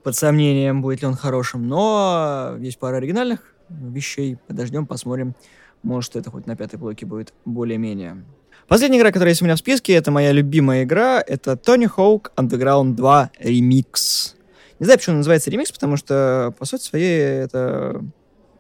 под 0.03 0.15
сомнением, 0.15 0.83
будет 0.83 1.01
ли 1.01 1.07
он 1.07 1.15
хорошим. 1.17 1.67
Но 1.67 2.57
есть 2.61 2.79
пара 2.79 2.97
оригинальных 2.97 3.55
вещей. 3.71 4.37
Подождем, 4.47 4.87
посмотрим. 4.87 5.35
Может, 5.83 6.15
это 6.15 6.31
хоть 6.31 6.47
на 6.47 6.57
пятой 6.57 6.79
блоке 6.79 7.07
будет 7.07 7.33
более-менее. 7.47 8.23
Последняя 8.69 8.99
игра, 8.99 9.11
которая 9.11 9.31
есть 9.31 9.43
у 9.43 9.45
меня 9.45 9.57
в 9.57 9.59
списке, 9.59 9.95
это 9.95 10.11
моя 10.11 10.33
любимая 10.33 10.85
игра. 10.85 11.23
Это 11.27 11.53
Tony 11.53 11.91
Hawk 11.95 12.31
Underground 12.37 12.95
2 12.95 13.31
Remix. 13.43 14.35
Не 14.79 14.85
знаю, 14.85 14.99
почему 14.99 15.17
называется 15.17 15.51
ремикс, 15.51 15.73
потому 15.73 15.97
что, 15.97 16.55
по 16.59 16.65
сути 16.65 16.83
своей, 16.83 17.21
это 17.21 18.03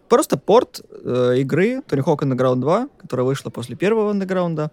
просто 0.09 0.36
порт 0.36 0.82
э, 1.05 1.36
игры 1.38 1.80
Tony 1.88 2.05
Hawk 2.05 2.18
Underground 2.18 2.61
2, 2.61 2.88
которая 2.98 3.24
вышла 3.24 3.51
после 3.51 3.76
первого 3.76 4.12
Underground. 4.12 4.70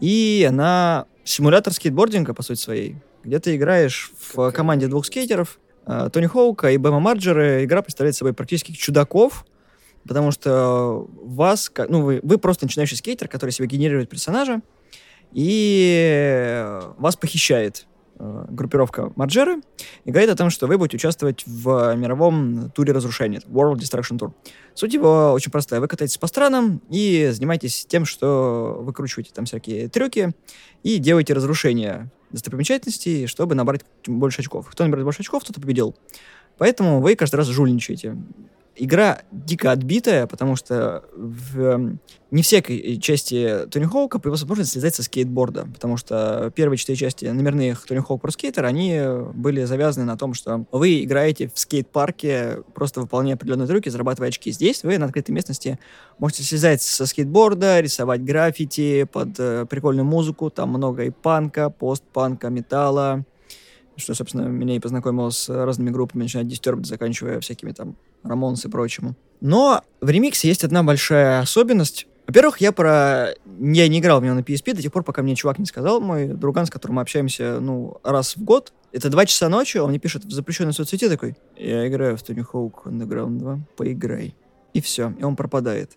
И 0.00 0.46
она 0.48 1.06
симулятор 1.24 1.72
скейтбординга, 1.72 2.32
по 2.34 2.42
сути 2.42 2.60
своей, 2.60 2.96
где 3.24 3.38
ты 3.38 3.56
играешь 3.56 4.12
в 4.34 4.50
команде 4.52 4.86
двух 4.86 5.04
скейтеров, 5.06 5.58
э, 5.86 6.08
Тони 6.12 6.26
Хоука 6.26 6.70
и 6.70 6.76
Бэма 6.76 7.00
Марджера. 7.00 7.64
Игра 7.64 7.82
представляет 7.82 8.16
собой 8.16 8.32
практически 8.32 8.72
чудаков, 8.72 9.44
потому 10.06 10.30
что 10.30 11.08
вас, 11.22 11.70
ну, 11.88 12.02
вы, 12.02 12.20
вы 12.22 12.38
просто 12.38 12.64
начинающий 12.66 12.96
скейтер, 12.96 13.28
который 13.28 13.50
себе 13.50 13.68
генерирует 13.68 14.08
персонажа, 14.08 14.60
и 15.32 16.64
вас 16.98 17.16
похищает 17.16 17.86
э, 18.18 18.46
группировка 18.48 19.12
Марджеры 19.16 19.60
и 20.04 20.10
говорит 20.10 20.30
о 20.30 20.36
том, 20.36 20.50
что 20.50 20.66
вы 20.66 20.78
будете 20.78 20.96
участвовать 20.96 21.44
в 21.46 21.94
мировом 21.96 22.70
туре 22.70 22.92
разрушения, 22.92 23.40
World 23.46 23.76
Destruction 23.76 24.18
Tour. 24.18 24.32
Суть 24.74 24.94
его 24.94 25.32
очень 25.32 25.50
простая. 25.50 25.80
Вы 25.80 25.88
катаетесь 25.88 26.18
по 26.18 26.26
странам 26.26 26.80
и 26.88 27.30
занимаетесь 27.32 27.86
тем, 27.86 28.04
что 28.04 28.78
выкручиваете 28.80 29.32
там 29.34 29.44
всякие 29.44 29.88
трюки 29.88 30.32
и 30.82 30.98
делаете 30.98 31.34
разрушения 31.34 32.10
достопримечательностей, 32.30 33.26
чтобы 33.26 33.54
набрать 33.54 33.82
больше 34.06 34.40
очков. 34.40 34.68
Кто 34.70 34.84
наберет 34.84 35.04
больше 35.04 35.22
очков, 35.22 35.44
тот 35.44 35.58
и 35.58 35.60
победил. 35.60 35.96
Поэтому 36.58 37.00
вы 37.00 37.14
каждый 37.16 37.36
раз 37.36 37.48
жульничаете 37.48 38.16
игра 38.76 39.22
дико 39.32 39.72
отбитая, 39.72 40.26
потому 40.26 40.56
что 40.56 41.04
в 41.14 41.60
эм, 41.60 42.00
не 42.30 42.42
всякой 42.42 42.98
части 42.98 43.66
Тони 43.70 43.84
Хоука 43.84 44.18
появилась 44.18 44.42
возможность 44.42 44.72
слезать 44.72 44.94
со 44.94 45.02
скейтборда, 45.02 45.66
потому 45.72 45.96
что 45.96 46.52
первые 46.54 46.76
четыре 46.76 46.96
части 46.96 47.24
номерных 47.24 47.86
Тони 47.86 48.00
Хоук 48.00 48.20
про 48.20 48.30
скейтер, 48.30 48.64
они 48.64 49.00
были 49.34 49.64
завязаны 49.64 50.06
на 50.06 50.16
том, 50.16 50.34
что 50.34 50.66
вы 50.72 51.02
играете 51.04 51.50
в 51.52 51.58
скейт-парке, 51.58 52.62
просто 52.74 53.00
выполняя 53.00 53.36
определенные 53.36 53.66
трюки, 53.66 53.88
зарабатывая 53.88 54.28
очки. 54.28 54.52
Здесь 54.52 54.82
вы 54.82 54.98
на 54.98 55.06
открытой 55.06 55.34
местности 55.34 55.78
можете 56.18 56.42
слезать 56.42 56.82
со 56.82 57.06
скейтборда, 57.06 57.80
рисовать 57.80 58.22
граффити 58.24 59.04
под 59.04 59.38
э, 59.38 59.66
прикольную 59.68 60.04
музыку, 60.04 60.50
там 60.50 60.70
много 60.70 61.04
и 61.04 61.10
панка, 61.10 61.70
пост-панка, 61.70 62.48
металла, 62.50 63.24
что, 63.96 64.14
собственно, 64.14 64.42
меня 64.42 64.76
и 64.76 64.80
познакомило 64.80 65.30
с 65.30 65.48
разными 65.48 65.90
группами, 65.90 66.22
начиная 66.22 66.44
от 66.44 66.52
Disturbed, 66.52 66.84
заканчивая 66.84 67.40
всякими 67.40 67.72
там 67.72 67.96
Рамонс 68.22 68.64
и 68.64 68.68
прочему. 68.68 69.14
Но 69.40 69.82
в 70.00 70.08
ремиксе 70.10 70.48
есть 70.48 70.64
одна 70.64 70.82
большая 70.82 71.40
особенность. 71.40 72.06
Во-первых, 72.26 72.60
я 72.60 72.72
про... 72.72 73.34
Я 73.60 73.88
не 73.88 74.00
играл 74.00 74.20
в 74.20 74.24
него 74.24 74.34
на 74.34 74.40
PSP 74.40 74.74
до 74.74 74.82
тех 74.82 74.92
пор, 74.92 75.04
пока 75.04 75.22
мне 75.22 75.36
чувак 75.36 75.58
не 75.58 75.66
сказал, 75.66 76.00
мой 76.00 76.26
друган, 76.26 76.66
с 76.66 76.70
которым 76.70 76.96
мы 76.96 77.02
общаемся, 77.02 77.60
ну, 77.60 77.98
раз 78.02 78.36
в 78.36 78.42
год. 78.42 78.72
Это 78.92 79.10
два 79.10 79.26
часа 79.26 79.48
ночи, 79.48 79.78
он 79.78 79.90
мне 79.90 79.98
пишет 79.98 80.24
в 80.24 80.30
запрещенной 80.32 80.72
соцсети 80.72 81.08
такой, 81.08 81.36
я 81.56 81.86
играю 81.86 82.16
в 82.16 82.22
Tony 82.22 82.44
Hawk 82.52 82.84
Underground 82.86 83.38
2, 83.38 83.60
поиграй. 83.76 84.34
И 84.72 84.80
все, 84.80 85.14
и 85.18 85.22
он 85.22 85.36
пропадает. 85.36 85.92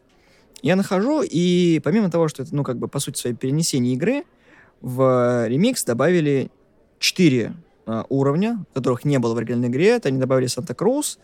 Я 0.61 0.75
нахожу, 0.75 1.23
и 1.23 1.79
помимо 1.83 2.11
того, 2.11 2.27
что 2.27 2.43
это, 2.43 2.55
ну, 2.55 2.63
как 2.63 2.77
бы, 2.77 2.87
по 2.87 2.99
сути, 2.99 3.19
своей 3.19 3.35
перенесение 3.35 3.93
игры, 3.93 4.23
в 4.81 5.47
ремикс 5.47 5.83
добавили 5.83 6.51
четыре 6.99 7.53
э, 7.89 8.03
уровня, 8.09 8.65
которых 8.73 9.05
не 9.05 9.19
было 9.19 9.33
в 9.33 9.37
оригинальной 9.37 9.69
игре. 9.69 9.89
Это 9.89 10.09
они 10.09 10.19
добавили 10.19 10.47
Санта-Крус, 10.47 11.19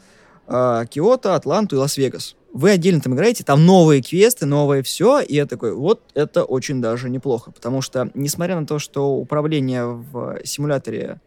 э, 0.47 0.85
Киото, 0.89 1.35
Атланту 1.35 1.75
и 1.75 1.79
Лас-Вегас. 1.79 2.35
Вы 2.53 2.71
отдельно 2.71 3.01
там 3.01 3.15
играете, 3.15 3.43
там 3.43 3.65
новые 3.65 4.01
квесты, 4.01 4.45
новое 4.45 4.81
все, 4.81 5.19
и 5.19 5.35
я 5.35 5.45
такой, 5.45 5.73
вот 5.73 6.01
это 6.13 6.45
очень 6.45 6.81
даже 6.81 7.09
неплохо, 7.09 7.51
потому 7.51 7.81
что, 7.81 8.09
несмотря 8.13 8.57
на 8.57 8.65
то, 8.65 8.79
что 8.79 9.15
управление 9.15 9.85
в 9.85 10.39
симуляторе 10.45 11.19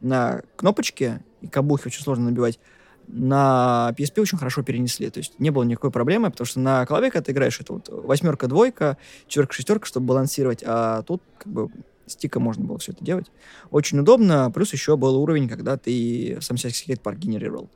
на 0.00 0.42
кнопочке 0.54 1.24
и 1.40 1.48
кабухи 1.48 1.88
очень 1.88 2.02
сложно 2.02 2.26
набивать, 2.26 2.60
на 3.08 3.94
PSP 3.96 4.20
очень 4.20 4.38
хорошо 4.38 4.62
перенесли. 4.62 5.10
То 5.10 5.18
есть 5.18 5.38
не 5.38 5.50
было 5.50 5.62
никакой 5.62 5.90
проблемы, 5.90 6.30
потому 6.30 6.46
что 6.46 6.60
на 6.60 6.84
клаве, 6.86 7.10
когда 7.10 7.24
ты 7.24 7.32
играешь, 7.32 7.60
это 7.60 7.74
вот 7.74 7.88
восьмерка, 7.88 8.48
двойка, 8.48 8.96
четверка, 9.26 9.54
шестерка, 9.54 9.86
чтобы 9.86 10.06
балансировать, 10.06 10.62
а 10.66 11.02
тут 11.02 11.22
как 11.38 11.52
бы 11.52 11.70
стика 12.06 12.40
можно 12.40 12.64
было 12.64 12.78
все 12.78 12.92
это 12.92 13.04
делать. 13.04 13.26
Очень 13.70 14.00
удобно, 14.00 14.50
плюс 14.50 14.72
еще 14.72 14.96
был 14.96 15.16
уровень, 15.16 15.48
когда 15.48 15.76
ты 15.76 16.38
сам 16.40 16.56
себе 16.56 16.72
скейт-парк 16.72 17.18
генерировал. 17.18 17.68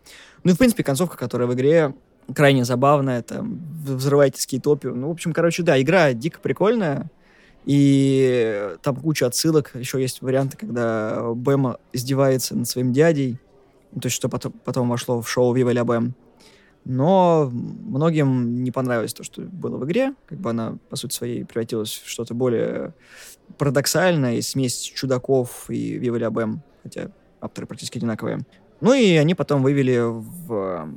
Ну 0.45 0.53
и, 0.53 0.55
в 0.55 0.59
принципе, 0.59 0.83
концовка, 0.83 1.17
которая 1.17 1.49
в 1.49 1.55
игре 1.55 1.95
крайне 2.35 2.65
забавная, 2.65 3.23
там, 3.23 3.61
взрываете 3.85 4.41
скейтопию. 4.41 4.95
Ну, 4.95 5.09
в 5.09 5.13
общем, 5.13 5.33
короче, 5.33 5.63
да, 5.63 5.81
игра 5.81 6.13
дико 6.13 6.39
прикольная, 6.41 7.11
и 7.65 8.77
там 8.83 8.97
куча 8.97 9.27
отсылок. 9.27 9.73
Еще 9.75 10.01
есть 10.01 10.23
варианты, 10.23 10.57
когда 10.57 11.33
Бэм 11.35 11.77
издевается 11.93 12.57
над 12.57 12.69
своим 12.69 12.93
дядей, 12.93 13.39
то 13.93 14.07
есть 14.07 14.17
что 14.17 14.29
потом, 14.29 14.53
потом 14.65 14.89
вошло 14.89 15.21
в 15.21 15.29
шоу 15.29 15.55
Viva 15.55 15.73
la 15.73 15.85
Бэм. 15.85 16.15
Но 16.85 17.51
многим 17.53 18.63
не 18.63 18.71
понравилось 18.71 19.13
то, 19.13 19.23
что 19.23 19.43
было 19.43 19.77
в 19.77 19.85
игре. 19.85 20.15
Как 20.27 20.39
бы 20.39 20.51
она, 20.51 20.79
по 20.89 20.97
сути 20.97 21.15
своей, 21.15 21.45
превратилась 21.45 21.91
в 22.05 22.09
что-то 22.09 22.35
более 22.35 22.95
парадоксальное, 23.59 24.41
смесь 24.43 24.81
чудаков 24.81 25.69
и 25.69 25.99
Viva 25.99 26.19
la 26.19 26.59
хотя 26.83 27.11
авторы 27.41 27.67
практически 27.67 27.99
одинаковые. 27.99 28.41
Ну 28.81 28.95
и 28.95 29.15
они 29.17 29.35
потом 29.35 29.63
вывели 29.63 29.99
в 30.01 30.89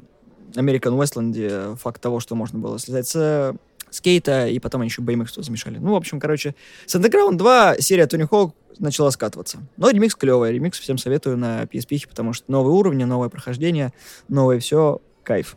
American 0.54 0.98
Westland 0.98 1.76
факт 1.76 2.02
того, 2.02 2.20
что 2.20 2.36
можно 2.36 2.60
было 2.60 2.80
слезать 2.80 3.08
с 3.08 3.56
скейта, 3.90 4.48
и 4.48 4.60
потом 4.60 4.82
они 4.82 4.90
еще 4.90 5.02
BMX 5.02 5.28
что 5.28 5.44
замешали. 5.44 5.78
Ну, 5.78 5.92
в 5.92 5.96
общем, 5.96 6.20
короче, 6.20 6.56
с 6.86 6.96
Underground 6.96 7.36
2 7.36 7.78
серия 7.80 8.08
Тони 8.08 8.24
Хоук 8.24 8.56
начала 8.80 9.12
скатываться. 9.12 9.60
Но 9.78 9.90
ремикс 9.90 10.16
клевый, 10.16 10.52
ремикс 10.52 10.80
всем 10.80 10.98
советую 10.98 11.38
на 11.38 11.64
PSP, 11.64 12.08
потому 12.08 12.34
что 12.34 12.52
новые 12.52 12.74
уровни, 12.74 13.04
новое 13.04 13.30
прохождение, 13.30 13.94
новое 14.28 14.60
все, 14.60 15.00
кайф. 15.24 15.56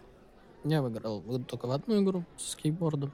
Я 0.68 0.82
выиграл 0.82 1.22
только 1.46 1.66
в 1.66 1.70
одну 1.70 2.02
игру 2.02 2.24
с 2.36 2.50
скейтбордом. 2.50 3.12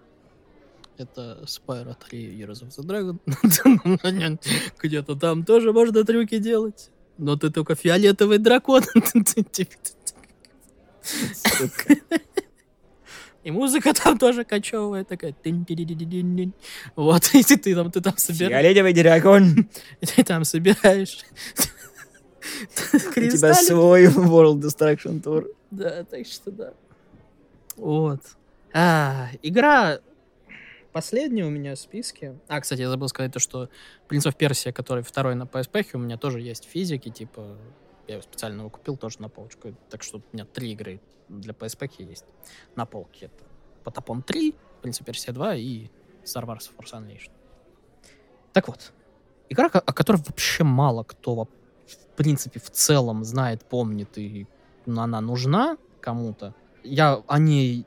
Это 0.96 1.44
Spyro 1.44 1.94
3 2.08 2.40
Heroes 2.40 2.62
of 2.62 2.74
the 2.78 2.84
Dragon. 2.86 4.38
Где-то 4.82 5.16
там 5.16 5.44
тоже 5.44 5.72
можно 5.72 6.02
трюки 6.02 6.38
делать. 6.38 6.90
Но 7.18 7.36
ты 7.36 7.50
только 7.50 7.74
фиолетовый 7.74 8.38
дракон. 8.38 8.82
И 13.44 13.50
музыка 13.50 13.92
там 13.92 14.18
тоже 14.18 14.44
кочевая 14.44 15.04
такая. 15.04 15.34
Вот, 16.96 17.30
и 17.34 17.42
ты 17.42 17.74
там, 17.74 17.90
ты 17.90 18.00
там 18.00 18.16
собираешь. 18.16 18.62
Фиолетовый 18.62 18.94
дракон. 18.94 19.68
Ты 20.00 20.24
там 20.24 20.44
собираешь. 20.44 21.18
У 23.16 23.20
тебя 23.20 23.54
свой 23.54 24.06
World 24.06 24.60
Destruction 24.60 25.20
Tour. 25.20 25.48
Да, 25.70 26.04
так 26.04 26.26
что 26.26 26.50
да. 26.50 26.72
Вот. 27.76 28.20
А, 28.72 29.28
игра 29.42 30.00
последняя 30.92 31.44
у 31.44 31.50
меня 31.50 31.74
в 31.74 31.78
списке. 31.78 32.38
А, 32.48 32.60
кстати, 32.60 32.80
я 32.80 32.90
забыл 32.90 33.08
сказать 33.08 33.32
то, 33.32 33.38
что 33.38 33.68
Prince 34.08 34.30
of 34.30 34.36
Persia, 34.36 34.72
который 34.72 35.02
второй 35.02 35.34
на 35.34 35.44
PSP, 35.44 35.86
у 35.94 35.98
меня 35.98 36.16
тоже 36.16 36.40
есть 36.40 36.64
физики, 36.64 37.08
типа, 37.08 37.56
я 38.06 38.14
его 38.14 38.22
специально 38.22 38.60
его 38.60 38.70
купил 38.70 38.96
тоже 38.96 39.20
на 39.20 39.28
полочку. 39.28 39.74
Так 39.90 40.02
что 40.02 40.18
у 40.18 40.22
меня 40.32 40.44
три 40.44 40.72
игры 40.72 41.00
для 41.28 41.52
PSP 41.52 41.90
есть 42.04 42.26
на 42.76 42.86
полке. 42.86 43.26
Это 43.26 43.44
Потапон 43.84 44.22
3, 44.22 44.54
Prince 44.82 45.02
of 45.02 45.06
Persia 45.06 45.32
2 45.32 45.54
и 45.56 45.88
Star 46.24 46.44
Wars 46.44 46.70
Force 46.76 46.92
Unleashed. 46.92 47.30
Так 48.52 48.68
вот, 48.68 48.92
игра, 49.48 49.66
о 49.66 49.92
которой 49.92 50.18
вообще 50.18 50.64
мало 50.64 51.04
кто 51.04 51.48
в 51.86 52.16
принципе 52.16 52.60
в 52.60 52.70
целом 52.70 53.24
знает, 53.24 53.64
помнит 53.64 54.18
и 54.18 54.46
она 54.86 55.20
нужна 55.20 55.76
кому-то. 56.00 56.54
Я 56.84 57.22
о 57.26 57.38
ней 57.38 57.86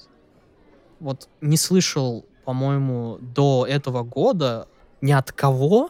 вот 0.99 1.29
не 1.41 1.57
слышал 1.57 2.25
по-моему, 2.45 3.17
до 3.19 3.65
этого 3.67 4.03
года 4.03 4.67
ни 5.01 5.11
от 5.11 5.31
кого, 5.31 5.89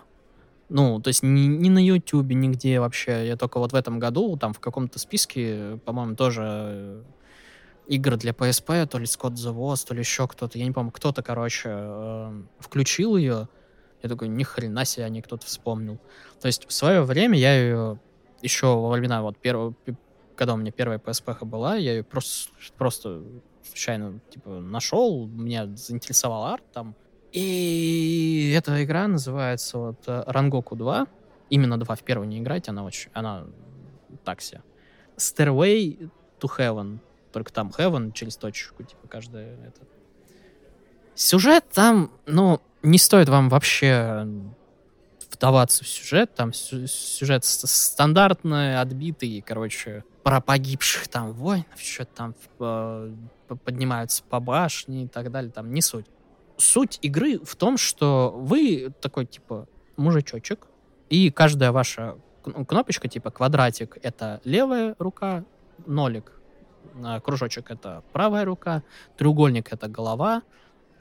ну, 0.69 0.99
то 0.99 1.09
есть 1.09 1.21
ни, 1.21 1.41
ни 1.41 1.69
на 1.69 1.85
Ютубе, 1.85 2.33
нигде 2.33 2.79
вообще. 2.79 3.27
Я 3.27 3.35
только 3.35 3.59
вот 3.59 3.73
в 3.73 3.75
этом 3.75 3.99
году, 3.99 4.35
там 4.37 4.53
в 4.53 4.59
каком-то 4.59 4.97
списке, 4.97 5.79
по-моему, 5.85 6.15
тоже 6.15 6.43
э, 6.45 7.03
игры 7.87 8.17
для 8.17 8.31
PSP, 8.31 8.87
то 8.87 8.97
ли 8.97 9.05
Scott 9.05 9.33
the 9.33 9.53
Woz, 9.53 9.85
то 9.85 9.93
ли 9.93 9.99
еще 9.99 10.27
кто-то, 10.27 10.57
я 10.57 10.65
не 10.65 10.71
помню, 10.71 10.91
кто-то, 10.91 11.21
короче, 11.21 11.69
э, 11.71 12.41
включил 12.59 13.17
ее. 13.17 13.47
Я 14.01 14.09
такой, 14.09 14.27
ни 14.27 14.43
хрена 14.43 14.85
себе, 14.85 15.05
они 15.05 15.21
кто-то 15.21 15.45
вспомнил. 15.45 15.99
То 16.41 16.47
есть 16.47 16.67
в 16.67 16.73
свое 16.73 17.03
время 17.03 17.37
я 17.37 17.55
ее 17.55 17.99
еще 18.41 18.67
во 18.67 18.89
времена 18.89 19.21
вот 19.21 19.37
первого, 19.37 19.73
когда 20.35 20.53
у 20.53 20.57
меня 20.57 20.71
первая 20.71 20.99
PSP 20.99 21.45
была, 21.45 21.75
я 21.75 21.93
ее 21.93 22.03
просто, 22.03 22.51
просто 22.77 23.23
случайно, 23.63 24.19
типа, 24.29 24.61
нашел, 24.61 25.27
меня 25.27 25.67
заинтересовал 25.75 26.45
арт 26.45 26.63
там. 26.71 26.95
И 27.31 28.53
эта 28.55 28.83
игра 28.83 29.07
называется 29.07 29.77
вот 29.77 30.03
э, 30.07 30.23
Рангоку 30.27 30.75
2. 30.75 31.07
Именно 31.49 31.77
2 31.77 31.95
в 31.95 32.03
первую 32.03 32.27
не 32.27 32.39
играть, 32.39 32.69
она 32.69 32.83
очень, 32.83 33.09
она 33.13 33.45
так 34.23 34.41
себе. 34.41 34.61
Stairway 35.17 36.09
to 36.39 36.49
Heaven. 36.57 36.99
Только 37.33 37.51
там 37.51 37.73
Heaven 37.77 38.13
через 38.13 38.37
точку, 38.37 38.83
типа 38.83 39.07
каждая 39.07 39.57
это. 39.65 39.81
Сюжет 41.13 41.65
там, 41.73 42.11
ну, 42.25 42.61
не 42.83 42.97
стоит 42.97 43.29
вам 43.29 43.49
вообще 43.49 44.27
вдаваться 45.35 45.83
в 45.83 45.87
сюжет. 45.87 46.33
Там 46.35 46.53
сюжет 46.53 47.45
стандартный, 47.45 48.79
отбитый, 48.79 49.43
короче, 49.45 50.03
про 50.23 50.41
погибших 50.41 51.07
там 51.07 51.33
воинов, 51.33 51.79
что-то 51.79 52.11
там 52.15 52.35
э, 52.59 53.13
поднимаются 53.63 54.23
по 54.23 54.39
башне 54.39 55.03
и 55.03 55.07
так 55.07 55.31
далее, 55.31 55.51
там 55.51 55.71
не 55.71 55.81
суть. 55.81 56.07
Суть 56.57 56.99
игры 57.01 57.39
в 57.39 57.55
том, 57.55 57.77
что 57.77 58.33
вы 58.35 58.93
такой, 59.01 59.25
типа, 59.25 59.67
мужичочек, 59.97 60.67
и 61.09 61.29
каждая 61.29 61.71
ваша 61.71 62.17
кнопочка, 62.41 63.07
типа 63.07 63.29
квадратик, 63.29 63.97
это 64.01 64.41
левая 64.43 64.95
рука, 64.99 65.43
нолик, 65.85 66.31
а 67.03 67.19
кружочек 67.19 67.71
это 67.71 68.03
правая 68.13 68.45
рука, 68.45 68.83
треугольник 69.17 69.73
это 69.73 69.87
голова, 69.87 70.43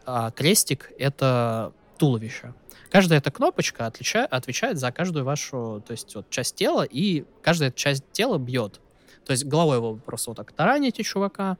а 0.06 0.30
крестик 0.32 0.92
это 0.98 1.72
туловище. 1.98 2.54
Каждая 2.90 3.18
эта 3.18 3.30
кнопочка 3.30 3.86
отлича, 3.86 4.24
отвечает 4.24 4.78
за 4.78 4.92
каждую 4.92 5.24
вашу, 5.24 5.82
то 5.86 5.92
есть 5.92 6.14
вот 6.14 6.30
часть 6.30 6.54
тела, 6.54 6.82
и 6.82 7.24
каждая 7.42 7.70
часть 7.70 8.04
тела 8.12 8.38
бьет. 8.38 8.80
То 9.24 9.32
есть 9.32 9.44
головой 9.44 9.80
вы 9.80 9.96
просто 9.96 10.30
вот 10.30 10.36
так 10.36 10.52
тараните 10.52 11.02
чувака, 11.02 11.56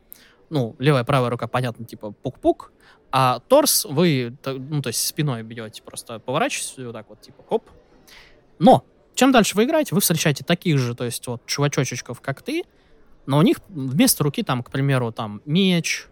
ну, 0.51 0.76
левая, 0.78 1.05
правая 1.05 1.30
рука, 1.30 1.49
понятно, 1.49 1.85
типа 1.85 2.12
пук-пук, 2.22 2.72
а 3.11 3.41
торс 3.49 3.85
вы, 3.85 4.37
ну, 4.45 4.82
то 4.82 4.89
есть 4.89 5.07
спиной 5.07 5.43
бьете, 5.43 5.82
просто 5.82 6.18
поворачиваетесь 6.18 6.85
вот 6.85 6.93
так 6.93 7.09
вот, 7.09 7.20
типа, 7.20 7.43
хоп. 7.49 7.70
Но 8.59 8.85
чем 9.14 9.32
дальше 9.32 9.57
вы 9.57 9.64
играете, 9.64 9.95
вы 9.95 10.01
встречаете 10.01 10.45
таких 10.45 10.78
же, 10.78 10.95
то 10.95 11.05
есть 11.05 11.26
вот 11.26 11.47
чувачочечков, 11.47 12.20
как 12.20 12.43
ты, 12.43 12.64
но 13.26 13.39
у 13.39 13.43
них 13.43 13.59
вместо 13.68 14.24
руки 14.24 14.43
там, 14.43 14.62
к 14.62 14.70
примеру, 14.70 15.12
там 15.12 15.41
меч, 15.47 16.07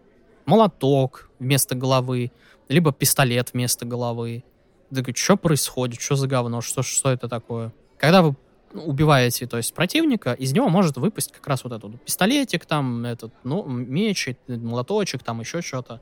молоток 0.47 1.31
вместо 1.39 1.75
головы, 1.75 2.33
либо 2.69 2.93
пистолет 2.93 3.53
вместо 3.53 3.85
головы. 3.85 4.45
Ты 4.91 5.03
говоришь, 5.03 5.23
что 5.23 5.37
происходит, 5.37 6.01
что 6.01 6.17
за 6.17 6.27
говно, 6.27 6.61
что, 6.61 6.83
что 6.83 7.11
это 7.11 7.29
такое? 7.29 7.73
Когда 7.99 8.23
вы 8.23 8.37
убиваете, 8.75 9.47
то 9.47 9.57
есть 9.57 9.75
противника, 9.75 10.33
из 10.33 10.53
него 10.53 10.69
может 10.69 10.97
выпасть 10.97 11.33
как 11.33 11.47
раз 11.47 11.65
вот 11.65 11.73
этот 11.73 12.03
пистолетик, 12.05 12.67
там, 12.67 13.05
этот, 13.05 13.33
ну, 13.45 13.65
меч, 13.65 14.29
молоточек, 14.49 15.23
там 15.23 15.41
еще 15.41 15.63
что-то. 15.63 16.01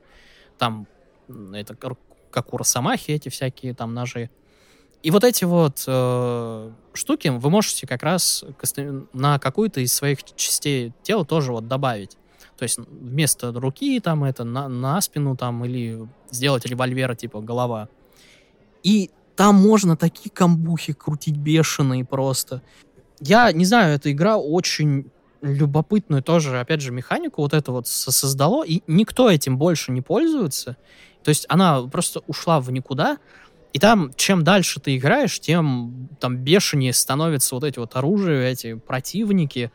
Там, 0.57 0.87
это 1.53 1.75
как 1.75 2.53
у 2.53 2.57
Росомахи 2.57 3.11
эти 3.11 3.29
всякие 3.29 3.73
там 3.73 3.93
ножи. 3.93 4.29
И 5.03 5.09
вот 5.09 5.23
эти 5.23 5.45
вот 5.45 5.83
э, 5.87 6.71
штуки 6.93 7.29
вы 7.29 7.49
можете 7.49 7.87
как 7.87 8.03
раз 8.03 8.45
на 9.13 9.39
какую-то 9.39 9.81
из 9.81 9.93
своих 9.93 10.23
частей 10.35 10.93
тела 11.01 11.25
тоже 11.25 11.51
вот 11.51 11.67
добавить. 11.67 12.17
То 12.61 12.65
есть 12.65 12.77
вместо 12.77 13.51
руки 13.51 13.99
там 13.99 14.23
это 14.23 14.43
на, 14.43 14.67
на 14.67 15.01
спину 15.01 15.35
там 15.35 15.65
или 15.65 16.07
сделать 16.29 16.63
револьвера 16.63 17.15
типа 17.15 17.41
голова. 17.41 17.89
И 18.83 19.09
там 19.35 19.55
можно 19.55 19.97
такие 19.97 20.29
камбухи 20.29 20.93
крутить 20.93 21.37
бешеные 21.37 22.05
просто. 22.05 22.61
Я 23.19 23.51
не 23.51 23.65
знаю, 23.65 23.95
эта 23.95 24.11
игра 24.11 24.37
очень 24.37 25.09
любопытную 25.41 26.21
тоже, 26.21 26.59
опять 26.59 26.81
же, 26.81 26.91
механику 26.91 27.41
вот 27.41 27.55
это 27.55 27.71
вот 27.71 27.87
создало, 27.87 28.63
и 28.63 28.83
никто 28.85 29.27
этим 29.27 29.57
больше 29.57 29.91
не 29.91 30.03
пользуется. 30.03 30.77
То 31.23 31.29
есть 31.29 31.47
она 31.49 31.81
просто 31.87 32.21
ушла 32.27 32.59
в 32.59 32.71
никуда, 32.71 33.17
и 33.73 33.79
там, 33.79 34.11
чем 34.15 34.43
дальше 34.43 34.79
ты 34.79 34.97
играешь, 34.97 35.39
тем 35.39 36.09
там 36.19 36.37
бешенее 36.37 36.93
становятся 36.93 37.55
вот 37.55 37.63
эти 37.63 37.79
вот 37.79 37.95
оружия, 37.95 38.51
эти 38.51 38.75
противники. 38.75 39.71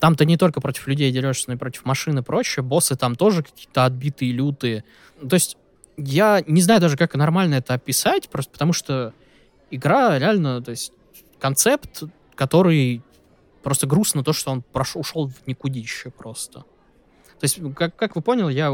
Там 0.00 0.14
ты 0.14 0.26
не 0.26 0.36
только 0.36 0.60
против 0.60 0.86
людей 0.86 1.10
дерешься, 1.10 1.44
но 1.48 1.54
и 1.54 1.56
против 1.56 1.84
машин 1.84 2.18
и 2.18 2.22
прочее. 2.22 2.62
Боссы 2.62 2.96
там 2.96 3.16
тоже 3.16 3.42
какие-то 3.42 3.84
отбитые, 3.84 4.32
лютые. 4.32 4.84
То 5.20 5.34
есть 5.34 5.56
я 5.96 6.42
не 6.46 6.60
знаю 6.60 6.80
даже, 6.80 6.96
как 6.96 7.14
нормально 7.14 7.56
это 7.56 7.74
описать, 7.74 8.28
просто 8.28 8.52
потому 8.52 8.72
что 8.72 9.14
игра 9.70 10.18
реально, 10.18 10.62
то 10.62 10.70
есть 10.70 10.92
концепт, 11.38 12.02
который 12.34 13.02
просто 13.62 13.86
грустно 13.86 14.22
то, 14.22 14.32
что 14.32 14.50
он 14.50 14.62
прошел, 14.62 15.00
ушел 15.00 15.28
в 15.28 15.46
никудище 15.46 16.10
просто. 16.10 16.64
То 17.38 17.44
есть, 17.44 17.60
как, 17.74 17.96
как 17.96 18.16
вы 18.16 18.22
поняли, 18.22 18.52
я, 18.54 18.72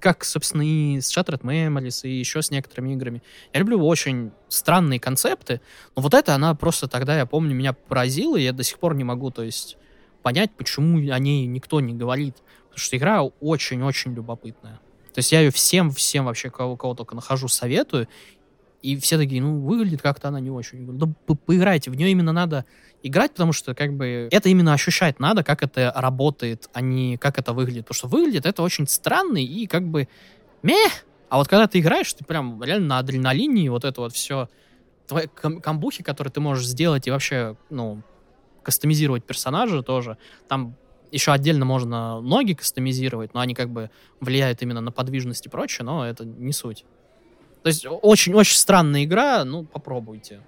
как, 0.00 0.24
собственно, 0.24 0.62
и 0.62 1.00
с 1.00 1.14
Shattered 1.14 1.42
Memories, 1.42 2.08
и 2.08 2.18
еще 2.18 2.40
с 2.40 2.50
некоторыми 2.50 2.94
играми, 2.94 3.22
я 3.52 3.60
люблю 3.60 3.84
очень 3.84 4.30
странные 4.48 4.98
концепты, 4.98 5.60
но 5.94 6.00
вот 6.00 6.14
это 6.14 6.34
она 6.34 6.54
просто 6.54 6.88
тогда, 6.88 7.18
я 7.18 7.26
помню, 7.26 7.54
меня 7.54 7.74
поразила, 7.74 8.36
и 8.36 8.42
я 8.42 8.52
до 8.52 8.62
сих 8.62 8.78
пор 8.78 8.94
не 8.94 9.04
могу, 9.04 9.30
то 9.30 9.42
есть, 9.42 9.76
понять, 10.22 10.50
почему 10.56 10.98
о 11.12 11.18
ней 11.18 11.46
никто 11.46 11.80
не 11.80 11.94
говорит. 11.94 12.36
Потому 12.64 12.78
что 12.78 12.96
игра 12.96 13.22
очень-очень 13.22 14.14
любопытная. 14.14 14.80
То 15.12 15.18
есть 15.18 15.32
я 15.32 15.40
ее 15.40 15.50
всем-всем 15.50 16.26
вообще, 16.26 16.50
кого, 16.50 16.76
кого 16.76 16.94
только 16.94 17.14
нахожу, 17.14 17.48
советую. 17.48 18.08
И 18.82 18.96
все 18.96 19.16
такие, 19.16 19.42
ну, 19.42 19.60
выглядит 19.60 20.00
как-то 20.00 20.28
она 20.28 20.38
не 20.38 20.50
очень. 20.50 20.86
Да 20.96 21.06
по 21.26 21.34
поиграйте, 21.34 21.90
в 21.90 21.96
нее 21.96 22.10
именно 22.10 22.32
надо 22.32 22.64
играть, 23.02 23.32
потому 23.32 23.52
что 23.52 23.74
как 23.74 23.94
бы 23.94 24.28
это 24.30 24.48
именно 24.48 24.72
ощущать 24.72 25.18
надо, 25.18 25.42
как 25.42 25.62
это 25.62 25.92
работает, 25.96 26.68
а 26.72 26.80
не 26.80 27.16
как 27.16 27.38
это 27.38 27.52
выглядит. 27.52 27.86
Потому 27.86 27.96
что 27.96 28.08
выглядит 28.08 28.46
это 28.46 28.62
очень 28.62 28.86
странно 28.86 29.38
и 29.38 29.66
как 29.66 29.84
бы 29.88 30.08
мeh. 30.62 30.90
А 31.28 31.38
вот 31.38 31.48
когда 31.48 31.66
ты 31.66 31.80
играешь, 31.80 32.12
ты 32.14 32.24
прям 32.24 32.62
реально 32.62 32.86
на 32.86 32.98
адреналине, 32.98 33.70
вот 33.70 33.84
это 33.84 34.00
вот 34.00 34.12
все, 34.14 34.48
твои 35.08 35.26
кам 35.26 35.60
камбухи, 35.60 36.02
которые 36.02 36.32
ты 36.32 36.40
можешь 36.40 36.66
сделать 36.66 37.06
и 37.06 37.10
вообще, 37.10 37.56
ну, 37.70 38.02
кастомизировать 38.62 39.24
персонажа 39.24 39.82
тоже. 39.82 40.18
Там 40.48 40.74
еще 41.10 41.32
отдельно 41.32 41.64
можно 41.64 42.20
ноги 42.20 42.52
кастомизировать, 42.52 43.34
но 43.34 43.40
они 43.40 43.54
как 43.54 43.70
бы 43.70 43.90
влияют 44.20 44.62
именно 44.62 44.80
на 44.80 44.92
подвижность 44.92 45.46
и 45.46 45.48
прочее, 45.48 45.84
но 45.84 46.06
это 46.06 46.24
не 46.24 46.52
суть. 46.52 46.84
То 47.62 47.68
есть 47.68 47.86
очень-очень 47.86 48.56
странная 48.56 49.04
игра, 49.04 49.44
ну, 49.44 49.64
попробуйте. 49.64 50.40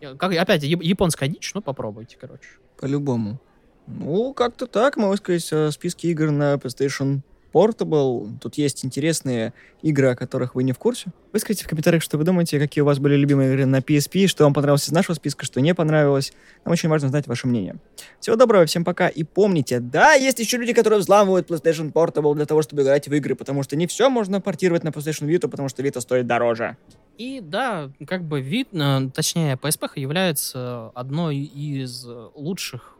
Как, 0.00 0.32
опять, 0.32 0.62
японская 0.62 1.28
дичь, 1.28 1.52
ну, 1.54 1.62
попробуйте, 1.62 2.16
короче. 2.20 2.48
По-любому. 2.78 3.40
Ну, 3.86 4.34
как-то 4.34 4.66
так, 4.66 4.96
могу 4.96 5.16
сказать, 5.16 5.50
о 5.52 5.70
списке 5.70 6.10
игр 6.10 6.30
на 6.30 6.54
PlayStation 6.54 7.20
Portable. 7.56 8.28
Тут 8.38 8.58
есть 8.58 8.84
интересные 8.84 9.54
игры, 9.80 10.08
о 10.08 10.14
которых 10.14 10.54
вы 10.54 10.62
не 10.62 10.72
в 10.72 10.78
курсе. 10.78 11.06
Выскажите 11.32 11.64
в 11.64 11.68
комментариях, 11.68 12.02
что 12.02 12.18
вы 12.18 12.24
думаете, 12.24 12.58
какие 12.58 12.82
у 12.82 12.84
вас 12.84 12.98
были 12.98 13.16
любимые 13.16 13.50
игры 13.50 13.64
на 13.64 13.78
PSP, 13.78 14.26
что 14.26 14.44
вам 14.44 14.52
понравилось 14.52 14.86
из 14.86 14.92
нашего 14.92 15.14
списка, 15.14 15.46
что 15.46 15.62
не 15.62 15.74
понравилось. 15.74 16.34
Нам 16.66 16.74
очень 16.74 16.90
важно 16.90 17.08
знать 17.08 17.26
ваше 17.26 17.46
мнение. 17.46 17.76
Всего 18.20 18.36
доброго, 18.36 18.66
всем 18.66 18.84
пока. 18.84 19.08
И 19.08 19.24
помните, 19.24 19.80
да, 19.80 20.12
есть 20.12 20.38
еще 20.38 20.58
люди, 20.58 20.74
которые 20.74 20.98
взламывают 20.98 21.48
PlayStation 21.48 21.90
Portable 21.90 22.34
для 22.34 22.44
того, 22.44 22.60
чтобы 22.60 22.82
играть 22.82 23.08
в 23.08 23.14
игры, 23.14 23.34
потому 23.34 23.62
что 23.62 23.74
не 23.74 23.86
все 23.86 24.10
можно 24.10 24.42
портировать 24.42 24.84
на 24.84 24.90
PlayStation 24.90 25.26
Vita, 25.26 25.48
потому 25.48 25.70
что 25.70 25.82
Vita 25.82 26.02
стоит 26.02 26.26
дороже. 26.26 26.76
И 27.16 27.40
да, 27.40 27.90
как 28.06 28.22
бы 28.22 28.42
вид, 28.42 28.68
э, 28.72 29.08
точнее, 29.14 29.54
PSP 29.54 29.88
является 29.94 30.90
одной 30.94 31.38
из 31.38 32.06
лучших 32.34 32.98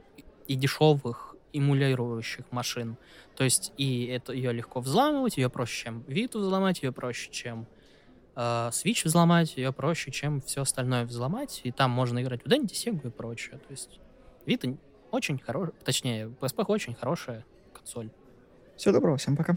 и 0.48 0.54
дешевых 0.54 1.36
эмулирующих 1.52 2.44
машин. 2.50 2.96
То 3.36 3.44
есть 3.44 3.72
и 3.76 4.06
это 4.06 4.32
ее 4.32 4.52
легко 4.52 4.80
взламывать, 4.80 5.36
ее 5.36 5.50
проще, 5.50 5.84
чем 5.84 6.04
Vita 6.08 6.38
взломать, 6.38 6.82
ее 6.82 6.90
проще, 6.90 7.30
чем 7.30 7.66
э, 8.34 8.40
Switch 8.40 9.02
взломать, 9.04 9.56
ее 9.56 9.72
проще, 9.72 10.10
чем 10.10 10.40
все 10.40 10.62
остальное 10.62 11.04
взломать. 11.04 11.60
И 11.64 11.70
там 11.70 11.90
можно 11.90 12.22
играть 12.22 12.42
в 12.44 12.48
Dendy, 12.48 12.72
Sega 12.72 13.08
и 13.08 13.10
прочее. 13.10 13.58
То 13.58 13.70
есть 13.70 14.00
Vita 14.46 14.76
очень 15.10 15.38
хорошая, 15.38 15.74
точнее, 15.84 16.26
PSP 16.40 16.64
очень 16.66 16.94
хорошая 16.94 17.44
консоль. 17.72 18.10
Всего 18.76 18.94
доброго, 18.94 19.16
всем 19.16 19.36
пока. 19.36 19.56